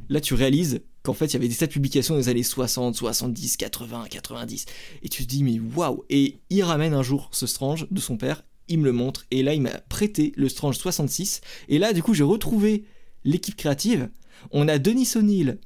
là, 0.09 0.21
tu 0.21 0.35
réalises 0.35 0.81
qu'en 1.03 1.13
fait, 1.13 1.27
il 1.27 1.33
y 1.33 1.37
avait 1.37 1.49
des 1.49 1.57
tas 1.57 1.67
de 1.67 1.73
publications 1.73 2.17
des 2.17 2.29
années 2.29 2.45
60, 2.45 2.95
70, 2.95 3.57
80, 3.57 4.05
90. 4.11 4.67
Et 5.03 5.09
tu 5.09 5.25
te 5.25 5.29
dis, 5.29 5.43
mais 5.43 5.59
waouh 5.59 6.05
Et 6.09 6.39
il 6.51 6.63
ramène 6.63 6.95
un 6.95 7.03
jour 7.03 7.31
ce 7.33 7.49
Strange 7.49 7.89
de 7.91 8.01
son 8.01 8.17
père, 8.17 8.45
il 8.69 8.79
me 8.79 8.85
le 8.85 8.93
montre, 8.93 9.27
et 9.33 9.43
là, 9.43 9.55
il 9.55 9.63
m'a 9.63 9.79
prêté 9.89 10.33
le 10.37 10.49
Strange 10.49 10.79
66. 10.79 11.41
Et 11.69 11.79
là, 11.79 11.93
du 11.93 12.03
coup, 12.03 12.15
j'ai 12.15 12.23
retrouvé 12.23 12.85
l'équipe 13.25 13.57
créative. 13.57 14.09
On 14.53 14.69
a 14.69 14.79
Denis 14.79 15.09
O'Neill, 15.17 15.59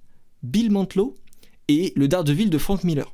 Bill 0.43 0.71
Mantlo 0.71 1.15
et 1.69 1.93
le 1.95 2.09
Daredevil 2.09 2.49
de 2.49 2.59
Frank 2.59 2.85
Miller. 2.85 3.13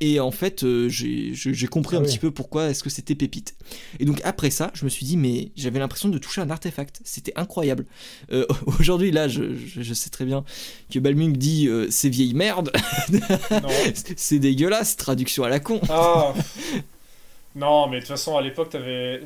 Et 0.00 0.20
en 0.20 0.30
fait, 0.30 0.62
euh, 0.62 0.88
j'ai 0.88 1.66
compris 1.66 1.96
un 1.96 2.00
ah 2.00 2.04
petit 2.04 2.18
peu 2.18 2.30
pourquoi 2.30 2.70
est-ce 2.70 2.84
que 2.84 2.90
c'était 2.90 3.16
pépite. 3.16 3.54
Et 3.98 4.04
donc 4.04 4.20
après 4.22 4.50
ça, 4.50 4.70
je 4.74 4.84
me 4.84 4.90
suis 4.90 5.04
dit, 5.04 5.16
mais 5.16 5.50
j'avais 5.56 5.80
l'impression 5.80 6.08
de 6.08 6.18
toucher 6.18 6.40
un 6.40 6.50
artefact. 6.50 7.00
C'était 7.04 7.32
incroyable. 7.34 7.84
Euh, 8.32 8.46
aujourd'hui, 8.78 9.10
là, 9.10 9.26
je, 9.26 9.92
sais 9.92 10.10
très 10.10 10.24
bien 10.24 10.44
que 10.90 11.00
Balmung 11.00 11.36
dit 11.36 11.66
euh, 11.66 11.88
c'est 11.90 12.08
vieille 12.08 12.34
merde. 12.34 12.70
c'est 14.16 14.38
dégueulasse, 14.38 14.96
traduction 14.96 15.42
à 15.42 15.48
la 15.48 15.58
con. 15.58 15.80
Ah. 15.88 16.32
Non, 17.58 17.88
mais 17.88 17.96
de 17.96 18.00
toute 18.02 18.08
façon, 18.08 18.36
à 18.36 18.40
l'époque, 18.40 18.76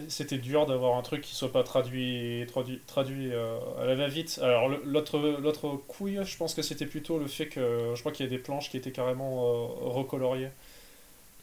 c'était 0.09 0.39
dur 0.39 0.65
d'avoir 0.65 0.97
un 0.97 1.03
truc 1.03 1.21
qui 1.21 1.35
soit 1.35 1.53
pas 1.53 1.63
traduit, 1.63 2.45
traduit, 2.49 2.81
traduit 2.87 3.31
à 3.79 3.85
la 3.85 3.95
va-vite. 3.95 4.41
Alors, 4.43 4.71
l'autre 4.87 5.83
couille, 5.87 6.19
je 6.25 6.37
pense 6.39 6.55
que 6.55 6.63
c'était 6.63 6.87
plutôt 6.87 7.19
le 7.19 7.27
fait 7.27 7.47
que 7.47 7.93
je 7.95 8.01
crois 8.01 8.11
qu'il 8.11 8.25
y 8.25 8.29
a 8.29 8.31
des 8.31 8.39
planches 8.39 8.71
qui 8.71 8.79
étaient 8.79 8.91
carrément 8.91 9.67
recoloriées. 9.67 10.49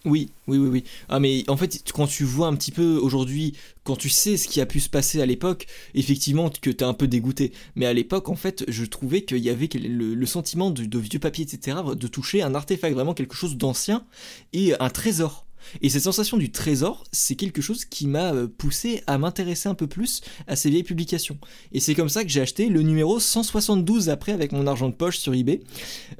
Oui, 0.05 0.31
oui, 0.47 0.57
oui, 0.57 0.69
oui. 0.69 0.83
Ah, 1.09 1.19
mais 1.19 1.43
en 1.47 1.57
fait, 1.57 1.83
quand 1.93 2.07
tu 2.07 2.23
vois 2.23 2.47
un 2.47 2.55
petit 2.55 2.71
peu 2.71 2.97
aujourd'hui, 2.97 3.53
quand 3.83 3.97
tu 3.97 4.09
sais 4.09 4.37
ce 4.37 4.47
qui 4.47 4.61
a 4.61 4.65
pu 4.65 4.79
se 4.79 4.89
passer 4.89 5.21
à 5.21 5.25
l'époque, 5.25 5.67
effectivement, 5.93 6.49
que 6.49 6.69
t'es 6.69 6.85
un 6.85 6.93
peu 6.93 7.07
dégoûté. 7.07 7.51
Mais 7.75 7.85
à 7.85 7.93
l'époque, 7.93 8.29
en 8.29 8.35
fait, 8.35 8.63
je 8.67 8.85
trouvais 8.85 9.23
qu'il 9.23 9.39
y 9.39 9.49
avait 9.49 9.69
le, 9.75 10.25
sentiment 10.25 10.71
de, 10.71 10.85
de, 10.85 10.99
vieux 10.99 11.19
papier, 11.19 11.45
etc., 11.45 11.77
de 11.95 12.07
toucher 12.07 12.41
un 12.41 12.55
artefact, 12.55 12.95
vraiment 12.95 13.13
quelque 13.13 13.35
chose 13.35 13.57
d'ancien 13.57 14.05
et 14.53 14.73
un 14.79 14.89
trésor. 14.89 15.45
Et 15.82 15.89
cette 15.89 16.03
sensation 16.03 16.38
du 16.38 16.51
trésor, 16.51 17.03
c'est 17.11 17.36
quelque 17.36 17.61
chose 17.61 17.86
qui 17.86 18.07
m'a 18.07 18.34
euh, 18.34 18.47
poussé 18.47 19.01
à 19.07 19.17
m'intéresser 19.17 19.70
un 19.70 19.76
peu 19.76 19.88
plus 19.88 20.22
à 20.47 20.55
ces 20.55 20.70
vieilles 20.70 20.84
publications. 20.84 21.38
Et 21.72 21.80
c'est 21.80 21.95
comme 21.95 22.09
ça 22.09 22.24
que 22.24 22.30
j'ai 22.30 22.41
acheté 22.41 22.70
le 22.70 22.82
numéro 22.82 23.20
172 23.20 24.09
après 24.09 24.32
avec 24.32 24.51
mon 24.51 24.67
argent 24.67 24.89
de 24.89 24.93
poche 24.93 25.17
sur 25.17 25.34
eBay, 25.34 25.61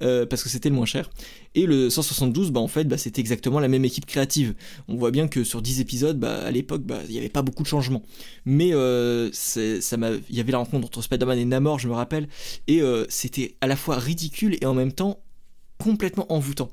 euh, 0.02 0.26
parce 0.26 0.44
que 0.44 0.50
c'était 0.50 0.70
le 0.70 0.76
moins 0.76 0.86
cher. 0.86 1.10
Et 1.56 1.66
le 1.66 1.90
172, 1.90 2.52
bah 2.52 2.60
en 2.60 2.68
fait, 2.68 2.86
bah, 2.86 2.98
c'était 2.98 3.22
exactement 3.22 3.60
la 3.60 3.68
même 3.68 3.86
équipe 3.86 4.06
créative. 4.06 4.54
On 4.88 4.96
voit 4.96 5.12
bien 5.12 5.28
que 5.28 5.44
sur 5.44 5.62
10 5.62 5.82
épisodes, 5.82 6.20
bah, 6.20 6.42
à 6.46 6.52
l'époque, 6.52 6.84
bah, 6.84 7.00
il 7.08 7.12
n'y 7.12 7.18
avait 7.18 7.30
pas 7.30 7.42
beaucoup 7.42 7.64
de 7.64 7.68
changements. 7.68 8.04
Mais 8.46 8.70
euh, 8.74 9.32
il 9.56 10.36
y 10.36 10.40
avait 10.40 10.52
la 10.52 10.60
rencontre 10.60 10.86
entre 10.88 11.02
Spider-Man 11.02 11.40
et 11.40 11.46
Namor, 11.46 11.80
je 11.80 11.88
me 11.88 11.94
rappelle, 11.94 12.28
et 12.68 12.82
c'était 13.10 13.56
à 13.62 13.68
la 13.68 13.76
fois 13.76 13.98
ridicule 13.98 14.58
et 14.62 14.66
en 14.66 14.74
même 14.74 14.94
temps 14.94 15.20
complètement 15.78 16.32
envoûtant. 16.32 16.70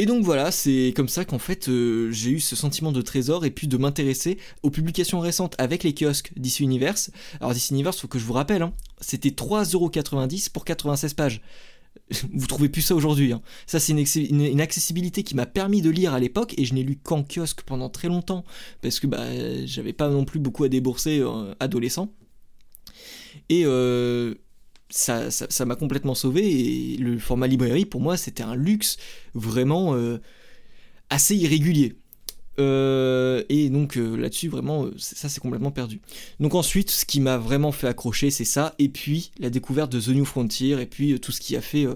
Et 0.00 0.06
donc 0.06 0.22
voilà, 0.22 0.52
c'est 0.52 0.92
comme 0.94 1.08
ça 1.08 1.24
qu'en 1.24 1.40
fait 1.40 1.68
euh, 1.68 2.12
j'ai 2.12 2.30
eu 2.30 2.38
ce 2.38 2.54
sentiment 2.54 2.92
de 2.92 3.02
trésor 3.02 3.44
et 3.44 3.50
puis 3.50 3.66
de 3.66 3.76
m'intéresser 3.76 4.38
aux 4.62 4.70
publications 4.70 5.18
récentes 5.18 5.56
avec 5.58 5.82
les 5.82 5.92
kiosques 5.92 6.30
DC 6.36 6.60
Universe. 6.60 7.10
Alors 7.40 7.52
DC 7.52 7.72
Universe, 7.72 7.98
faut 7.98 8.06
que 8.06 8.20
je 8.20 8.24
vous 8.24 8.32
rappelle, 8.32 8.62
hein, 8.62 8.72
c'était 9.00 9.30
3,90€ 9.30 10.52
pour 10.52 10.64
96 10.64 11.14
pages. 11.14 11.42
Vous 12.32 12.46
trouvez 12.46 12.68
plus 12.68 12.82
ça 12.82 12.94
aujourd'hui. 12.94 13.32
Hein. 13.32 13.42
Ça, 13.66 13.80
c'est 13.80 13.92
une, 13.92 14.60
accessibilité 14.60 15.24
qui 15.24 15.34
m'a 15.34 15.46
permis 15.46 15.82
de 15.82 15.90
lire 15.90 16.14
à 16.14 16.20
l'époque 16.20 16.54
et 16.56 16.64
je 16.64 16.74
n'ai 16.74 16.84
lu 16.84 16.96
qu'en 16.96 17.24
kiosque 17.24 17.62
pendant 17.62 17.88
très 17.88 18.06
longtemps 18.06 18.44
parce 18.82 19.00
que 19.00 19.08
bah, 19.08 19.26
j'avais 19.66 19.92
pas 19.92 20.08
non 20.08 20.24
plus 20.24 20.38
beaucoup 20.38 20.62
à 20.62 20.68
débourser 20.68 21.18
euh, 21.18 21.54
adolescent. 21.58 22.14
Et 23.48 23.62
euh, 23.64 24.36
ça, 24.90 25.64
m'a 25.64 25.76
complètement 25.76 26.14
sauvé 26.14 26.94
et 26.94 26.96
le 26.96 27.18
format 27.18 27.46
librairie 27.46 27.84
pour 27.84 28.00
moi 28.00 28.16
c'était 28.16 28.42
un 28.42 28.54
luxe 28.54 28.96
vraiment 29.34 29.94
euh, 29.94 30.18
assez 31.10 31.36
irrégulier. 31.36 31.96
Euh, 32.58 33.44
et 33.48 33.70
donc 33.70 33.96
euh, 33.96 34.16
là-dessus 34.16 34.48
vraiment 34.48 34.86
ça 34.96 35.28
c'est 35.28 35.40
complètement 35.40 35.70
perdu. 35.70 36.00
Donc 36.40 36.54
ensuite 36.54 36.90
ce 36.90 37.04
qui 37.04 37.20
m'a 37.20 37.38
vraiment 37.38 37.70
fait 37.70 37.86
accrocher 37.86 38.30
c'est 38.30 38.44
ça 38.44 38.74
et 38.78 38.88
puis 38.88 39.30
la 39.38 39.50
découverte 39.50 39.92
de 39.92 40.00
The 40.00 40.08
New 40.08 40.24
Frontier 40.24 40.80
et 40.80 40.86
puis 40.86 41.20
tout 41.20 41.30
ce 41.30 41.40
qui 41.40 41.54
a 41.56 41.60
fait 41.60 41.86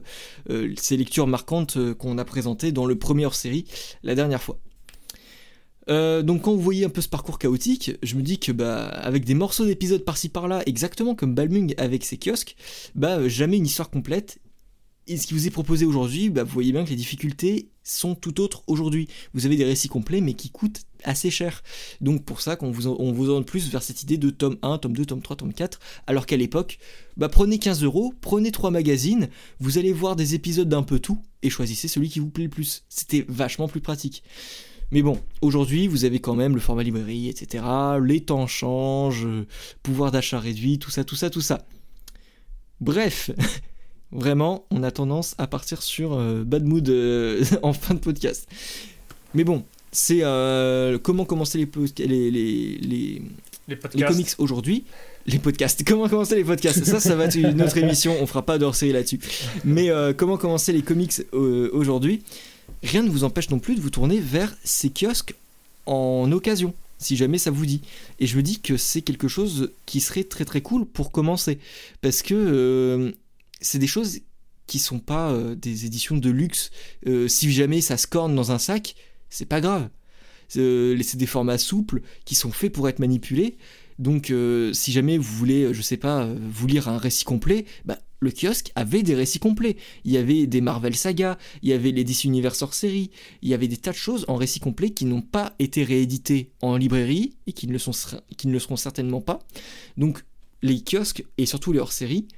ces 0.76 0.96
lectures 0.96 1.26
marquantes 1.26 1.94
qu'on 1.94 2.18
a 2.18 2.24
présentées 2.24 2.72
dans 2.72 2.86
le 2.86 2.96
premier 2.96 3.26
hors 3.26 3.34
série 3.34 3.64
la 4.02 4.14
dernière 4.14 4.42
fois. 4.42 4.58
Euh, 5.88 6.22
donc 6.22 6.42
quand 6.42 6.52
vous 6.52 6.60
voyez 6.60 6.84
un 6.84 6.90
peu 6.90 7.00
ce 7.00 7.08
parcours 7.08 7.38
chaotique, 7.38 7.92
je 8.02 8.14
me 8.14 8.22
dis 8.22 8.38
que 8.38 8.52
bah 8.52 8.86
avec 8.86 9.24
des 9.24 9.34
morceaux 9.34 9.66
d'épisodes 9.66 10.04
par-ci 10.04 10.28
par-là, 10.28 10.62
exactement 10.66 11.14
comme 11.14 11.34
Balmung 11.34 11.74
avec 11.76 12.04
ses 12.04 12.18
kiosques, 12.18 12.56
bah 12.94 13.28
jamais 13.28 13.56
une 13.56 13.66
histoire 13.66 13.90
complète. 13.90 14.38
Et 15.08 15.16
ce 15.16 15.26
qui 15.26 15.34
vous 15.34 15.48
est 15.48 15.50
proposé 15.50 15.84
aujourd'hui, 15.84 16.30
bah, 16.30 16.44
vous 16.44 16.52
voyez 16.52 16.70
bien 16.70 16.84
que 16.84 16.90
les 16.90 16.96
difficultés 16.96 17.70
sont 17.82 18.14
tout 18.14 18.40
autres 18.40 18.62
aujourd'hui. 18.68 19.08
Vous 19.34 19.46
avez 19.46 19.56
des 19.56 19.64
récits 19.64 19.88
complets 19.88 20.20
mais 20.20 20.34
qui 20.34 20.48
coûtent 20.50 20.82
assez 21.02 21.28
cher. 21.28 21.64
Donc 22.00 22.24
pour 22.24 22.40
ça 22.40 22.54
qu'on 22.54 22.70
vous, 22.70 22.86
on 22.86 23.10
vous 23.10 23.28
oriente 23.28 23.46
plus 23.46 23.68
vers 23.68 23.82
cette 23.82 24.04
idée 24.04 24.16
de 24.16 24.30
tome 24.30 24.58
1, 24.62 24.78
tome 24.78 24.96
2, 24.96 25.04
tome 25.04 25.20
3, 25.20 25.36
tome 25.36 25.52
4, 25.52 25.80
alors 26.06 26.24
qu'à 26.26 26.36
l'époque, 26.36 26.78
bah 27.16 27.28
prenez 27.28 27.58
15 27.58 27.82
euros, 27.82 28.14
prenez 28.20 28.52
3 28.52 28.70
magazines, 28.70 29.28
vous 29.58 29.78
allez 29.78 29.92
voir 29.92 30.14
des 30.14 30.36
épisodes 30.36 30.68
d'un 30.68 30.84
peu 30.84 31.00
tout, 31.00 31.20
et 31.42 31.50
choisissez 31.50 31.88
celui 31.88 32.08
qui 32.08 32.20
vous 32.20 32.30
plaît 32.30 32.44
le 32.44 32.50
plus. 32.50 32.84
C'était 32.88 33.24
vachement 33.28 33.66
plus 33.66 33.80
pratique. 33.80 34.22
Mais 34.92 35.00
bon, 35.00 35.18
aujourd'hui, 35.40 35.88
vous 35.88 36.04
avez 36.04 36.20
quand 36.20 36.34
même 36.34 36.54
le 36.54 36.60
format 36.60 36.82
librairie, 36.82 37.30
etc. 37.30 37.64
Les 38.02 38.20
temps 38.20 38.46
changent, 38.46 39.26
pouvoir 39.82 40.12
d'achat 40.12 40.38
réduit, 40.38 40.78
tout 40.78 40.90
ça, 40.90 41.02
tout 41.02 41.16
ça, 41.16 41.30
tout 41.30 41.40
ça. 41.40 41.66
Bref, 42.82 43.30
vraiment, 44.12 44.66
on 44.70 44.82
a 44.82 44.90
tendance 44.90 45.34
à 45.38 45.46
partir 45.46 45.82
sur 45.82 46.12
euh, 46.12 46.44
bad 46.44 46.64
mood 46.64 46.86
euh, 46.90 47.42
en 47.62 47.72
fin 47.72 47.94
de 47.94 48.00
podcast. 48.00 48.46
Mais 49.32 49.44
bon, 49.44 49.64
c'est 49.92 50.18
euh, 50.22 50.98
comment 50.98 51.24
commencer 51.24 51.56
les, 51.56 51.68
les, 52.06 52.30
les, 52.30 53.22
les, 53.68 54.04
comics 54.04 54.34
aujourd'hui? 54.36 54.84
Les 55.24 55.38
podcasts. 55.38 55.82
Comment 55.86 56.06
commencer 56.06 56.36
les 56.36 56.44
podcasts? 56.44 56.84
Ça, 56.84 57.00
ça 57.00 57.16
va 57.16 57.24
être 57.24 57.36
une 57.36 57.62
autre 57.62 57.76
émission. 57.78 58.14
On 58.20 58.26
fera 58.26 58.42
pas 58.42 58.58
série 58.74 58.92
là-dessus. 58.92 59.20
Mais 59.64 59.90
comment 60.18 60.36
commencer 60.36 60.72
les 60.72 60.82
comics 60.82 61.22
aujourd'hui? 61.32 62.22
Rien 62.82 63.02
ne 63.02 63.10
vous 63.10 63.24
empêche 63.24 63.50
non 63.50 63.58
plus 63.58 63.74
de 63.74 63.80
vous 63.80 63.90
tourner 63.90 64.20
vers 64.20 64.54
ces 64.64 64.90
kiosques 64.90 65.34
en 65.86 66.30
occasion 66.32 66.74
si 66.98 67.16
jamais 67.16 67.38
ça 67.38 67.50
vous 67.50 67.66
dit. 67.66 67.80
Et 68.20 68.28
je 68.28 68.36
me 68.36 68.42
dis 68.42 68.60
que 68.60 68.76
c'est 68.76 69.02
quelque 69.02 69.26
chose 69.26 69.72
qui 69.86 70.00
serait 70.00 70.22
très 70.22 70.44
très 70.44 70.60
cool 70.60 70.86
pour 70.86 71.10
commencer. 71.10 71.58
Parce 72.00 72.22
que 72.22 73.12
c'est 73.60 73.78
des 73.78 73.88
choses 73.88 74.20
qui 74.66 74.78
sont 74.78 74.98
pas 74.98 75.30
euh, 75.30 75.54
des 75.54 75.86
éditions 75.86 76.16
de 76.16 76.30
luxe. 76.30 76.70
Euh, 77.06 77.28
si 77.28 77.52
jamais 77.52 77.80
ça 77.80 77.96
se 77.96 78.06
corne 78.06 78.34
dans 78.34 78.52
un 78.52 78.58
sac, 78.58 78.94
c'est 79.30 79.46
pas 79.46 79.60
grave. 79.60 79.88
Euh, 80.56 80.98
c'est 81.02 81.16
des 81.16 81.26
formats 81.26 81.58
souples 81.58 82.02
qui 82.24 82.34
sont 82.34 82.50
faits 82.50 82.72
pour 82.72 82.88
être 82.88 82.98
manipulés. 82.98 83.56
Donc, 83.98 84.32
si 84.72 84.90
jamais 84.90 85.16
vous 85.16 85.36
voulez, 85.36 85.72
je 85.72 85.82
sais 85.82 85.98
pas, 85.98 86.26
vous 86.26 86.66
lire 86.66 86.88
un 86.88 86.98
récit 86.98 87.24
complet, 87.24 87.66
bah, 87.84 87.98
le 88.22 88.30
kiosque 88.30 88.70
avait 88.76 89.02
des 89.02 89.14
récits 89.14 89.40
complets. 89.40 89.76
Il 90.04 90.12
y 90.12 90.16
avait 90.16 90.46
des 90.46 90.60
Marvel 90.60 90.94
Saga, 90.94 91.38
il 91.62 91.68
y 91.68 91.72
avait 91.72 91.90
les 91.90 92.04
DC 92.04 92.24
Universe 92.24 92.62
hors 92.62 92.72
série, 92.72 93.10
il 93.42 93.48
y 93.48 93.54
avait 93.54 93.68
des 93.68 93.76
tas 93.76 93.90
de 93.90 93.96
choses 93.96 94.24
en 94.28 94.36
récits 94.36 94.60
complets 94.60 94.90
qui 94.90 95.04
n'ont 95.04 95.22
pas 95.22 95.54
été 95.58 95.82
réédités 95.82 96.52
en 96.62 96.76
librairie 96.76 97.34
et 97.48 97.52
qui 97.52 97.66
ne 97.66 97.72
le, 97.72 97.78
seront 97.78 98.76
certainement 98.76 99.20
pas. 99.20 99.40
Donc, 99.96 100.24
les 100.62 100.80
kiosques 100.80 101.24
et 101.36 101.46
surtout 101.46 101.72
les 101.72 101.80
hors 101.80 101.92
série 101.92 102.28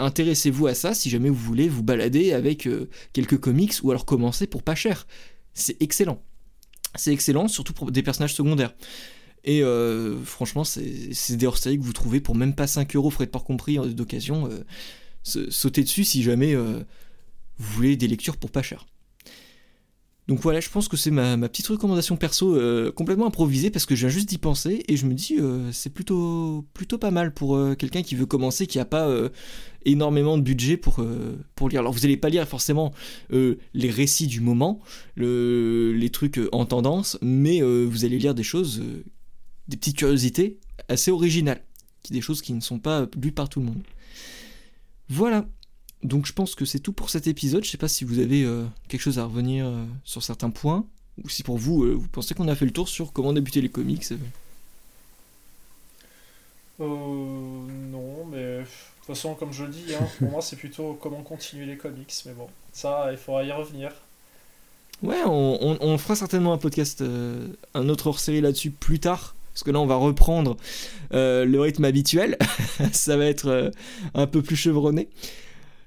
intéressez-vous 0.00 0.66
à 0.66 0.74
ça 0.74 0.92
si 0.92 1.08
jamais 1.08 1.28
vous 1.28 1.36
voulez 1.36 1.68
vous 1.68 1.84
balader 1.84 2.32
avec 2.32 2.66
euh, 2.66 2.88
quelques 3.12 3.38
comics 3.38 3.74
ou 3.84 3.90
alors 3.90 4.04
commencer 4.04 4.48
pour 4.48 4.64
pas 4.64 4.74
cher. 4.74 5.06
C'est 5.52 5.80
excellent. 5.80 6.20
C'est 6.96 7.12
excellent, 7.12 7.46
surtout 7.46 7.72
pour 7.72 7.92
des 7.92 8.02
personnages 8.02 8.34
secondaires. 8.34 8.74
Et 9.44 9.62
euh, 9.62 10.22
franchement, 10.24 10.64
c'est 10.64 11.36
des 11.36 11.46
hors 11.46 11.60
que 11.60 11.80
vous 11.80 11.92
trouvez 11.92 12.20
pour 12.20 12.34
même 12.34 12.54
pas 12.54 12.66
5 12.66 12.96
euros, 12.96 13.10
frais 13.10 13.26
de 13.26 13.30
port 13.30 13.44
compris, 13.44 13.76
d'occasion. 13.94 14.48
Euh, 14.50 15.46
sautez 15.50 15.82
dessus 15.82 16.04
si 16.04 16.22
jamais 16.22 16.54
vous 16.54 16.84
voulez 17.58 17.96
des 17.96 18.08
lectures 18.08 18.36
pour 18.36 18.50
pas 18.50 18.62
cher. 18.62 18.86
Donc 20.26 20.40
voilà, 20.40 20.60
je 20.60 20.70
pense 20.70 20.88
que 20.88 20.96
c'est 20.96 21.10
ma, 21.10 21.36
petite 21.36 21.66
recommandation 21.66 22.16
perso 22.16 22.56
euh, 22.56 22.90
complètement 22.90 23.26
improvisée 23.26 23.70
parce 23.70 23.84
que 23.84 23.94
je 23.94 24.06
viens 24.06 24.08
juste 24.08 24.28
d'y 24.28 24.38
penser 24.38 24.82
et 24.88 24.96
je 24.96 25.04
me 25.04 25.12
dis 25.12 25.36
euh, 25.38 25.70
c'est 25.70 25.90
plutôt, 25.92 26.64
plutôt 26.72 26.96
pas 26.96 27.10
mal 27.10 27.34
pour 27.34 27.56
euh, 27.56 27.74
quelqu'un 27.74 28.02
qui 28.02 28.14
veut 28.14 28.24
commencer, 28.24 28.66
qui 28.66 28.78
n'a 28.78 28.86
pas 28.86 29.10
énormément 29.84 30.38
de 30.38 30.42
budget 30.42 30.78
pour, 30.78 31.04
pour 31.54 31.68
lire. 31.68 31.80
Alors 31.80 31.92
vous 31.92 32.00
n'allez 32.00 32.16
pas 32.16 32.30
lire 32.30 32.48
forcément 32.48 32.92
les 33.30 33.90
récits 33.90 34.26
du 34.26 34.40
moment, 34.40 34.80
les 35.16 36.10
trucs 36.10 36.40
en 36.52 36.64
tendance, 36.64 37.18
mais 37.20 37.60
vous 37.60 38.04
allez 38.04 38.18
lire 38.18 38.34
des 38.34 38.42
choses, 38.42 38.82
des 39.68 39.76
petites 39.76 39.96
curiosités 39.96 40.58
assez 40.88 41.10
originales, 41.10 41.62
des 42.10 42.20
choses 42.20 42.42
qui 42.42 42.52
ne 42.52 42.60
sont 42.60 42.78
pas 42.78 43.06
lues 43.20 43.32
par 43.32 43.48
tout 43.48 43.60
le 43.60 43.66
monde. 43.66 43.82
Voilà, 45.08 45.46
donc 46.04 46.26
je 46.26 46.32
pense 46.32 46.54
que 46.54 46.64
c'est 46.64 46.78
tout 46.78 46.92
pour 46.92 47.10
cet 47.10 47.26
épisode. 47.26 47.64
Je 47.64 47.70
sais 47.70 47.78
pas 47.78 47.88
si 47.88 48.04
vous 48.04 48.18
avez 48.18 48.44
euh, 48.44 48.64
quelque 48.88 49.00
chose 49.00 49.18
à 49.18 49.24
revenir 49.24 49.66
euh, 49.66 49.84
sur 50.04 50.22
certains 50.22 50.50
points, 50.50 50.86
ou 51.22 51.28
si 51.28 51.42
pour 51.42 51.56
vous, 51.56 51.84
euh, 51.84 51.92
vous 51.92 52.08
pensez 52.08 52.34
qu'on 52.34 52.48
a 52.48 52.54
fait 52.54 52.66
le 52.66 52.72
tour 52.72 52.88
sur 52.88 53.12
comment 53.12 53.32
débuter 53.32 53.62
les 53.62 53.70
comics. 53.70 54.04
non, 56.78 58.26
mais 58.30 58.58
de 58.58 58.64
toute 58.64 59.06
façon, 59.06 59.34
comme 59.34 59.52
je 59.52 59.64
le 59.64 59.70
dis, 59.70 59.94
hein, 59.94 60.06
pour 60.18 60.30
moi 60.30 60.42
c'est 60.42 60.56
plutôt 60.56 60.98
comment 61.00 61.22
continuer 61.22 61.64
les 61.64 61.78
comics. 61.78 62.12
Mais 62.26 62.32
bon, 62.32 62.48
ça, 62.72 63.08
il 63.10 63.16
faudra 63.16 63.44
y 63.44 63.52
revenir. 63.52 63.92
Ouais, 65.02 65.22
on, 65.26 65.98
fera 65.98 66.16
certainement 66.16 66.52
un 66.52 66.58
podcast, 66.58 67.02
un 67.74 67.88
autre 67.88 68.06
hors-série 68.06 68.40
là-dessus 68.40 68.70
plus 68.70 69.00
tard. 69.00 69.34
Parce 69.54 69.62
que 69.62 69.70
là, 69.70 69.80
on 69.80 69.86
va 69.86 69.94
reprendre 69.94 70.56
le 71.12 71.56
rythme 71.58 71.84
habituel. 71.84 72.36
ça 72.92 73.16
va 73.16 73.24
être 73.24 73.70
un 74.14 74.26
peu 74.26 74.42
plus 74.42 74.56
chevronné. 74.56 75.08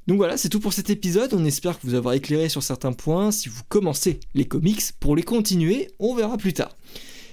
Donc 0.08 0.18
voilà, 0.18 0.38
c'est 0.38 0.48
tout 0.48 0.62
pour 0.62 0.72
cet 0.72 0.90
épisode. 0.90 1.34
On 1.34 1.44
espère 1.44 1.78
que 1.78 1.86
vous 1.86 1.94
avoir 1.94 2.14
éclairé 2.14 2.48
sur 2.48 2.64
certains 2.64 2.94
points. 2.94 3.32
Si 3.32 3.50
vous 3.50 3.62
commencez 3.68 4.22
les 4.36 4.46
comics, 4.46 4.82
pour 5.02 5.18
les 5.18 5.24
continuer, 5.24 5.90
on 6.00 6.16
verra 6.16 6.38
plus 6.38 6.54
tard. 6.54 6.78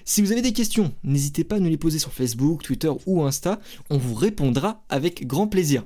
Si 0.04 0.20
vous 0.20 0.32
avez 0.32 0.42
des 0.42 0.52
questions, 0.52 0.92
n'hésitez 1.04 1.44
pas 1.44 1.56
à 1.56 1.60
nous 1.60 1.70
les 1.70 1.76
poser 1.76 2.00
sur 2.00 2.12
Facebook, 2.12 2.62
Twitter 2.62 2.90
ou 3.06 3.22
Insta. 3.22 3.60
On 3.90 3.96
vous 3.96 4.14
répondra 4.14 4.84
avec 4.88 5.26
grand 5.26 5.46
plaisir. 5.46 5.84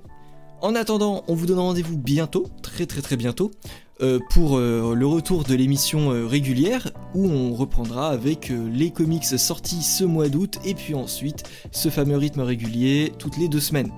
En 0.60 0.74
attendant, 0.74 1.24
on 1.28 1.34
vous 1.34 1.46
donne 1.46 1.60
rendez-vous 1.60 1.98
bientôt, 1.98 2.48
très 2.62 2.86
très 2.86 3.02
très 3.02 3.16
bientôt, 3.16 3.52
euh, 4.00 4.20
pour 4.30 4.56
euh, 4.56 4.94
le 4.94 5.06
retour 5.06 5.42
de 5.42 5.54
l'émission 5.54 6.12
euh, 6.12 6.24
régulière 6.24 6.92
où 7.14 7.28
on 7.28 7.52
reprendra 7.52 8.10
avec 8.10 8.52
les 8.72 8.92
comics 8.92 9.24
sortis 9.24 9.82
ce 9.82 10.04
mois 10.04 10.28
d'août 10.28 10.58
et 10.64 10.74
puis 10.74 10.94
ensuite 10.94 11.42
ce 11.72 11.88
fameux 11.88 12.16
rythme 12.16 12.42
régulier 12.42 13.12
toutes 13.18 13.36
les 13.38 13.48
deux 13.48 13.60
semaines. 13.60 13.90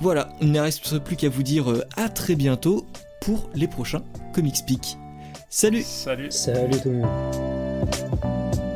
Voilà, 0.00 0.28
il 0.42 0.52
ne 0.52 0.60
reste 0.60 0.98
plus 0.98 1.16
qu'à 1.16 1.30
vous 1.30 1.42
dire 1.42 1.66
à 1.96 2.08
très 2.10 2.34
bientôt 2.34 2.86
pour 3.22 3.48
les 3.54 3.68
prochains 3.68 4.02
Comics 4.34 4.66
Peak. 4.66 4.98
Salut 5.48 5.82
Salut 5.82 6.30
Salut 6.30 6.80
tout 6.82 6.90
le 6.90 6.98
monde 6.98 8.67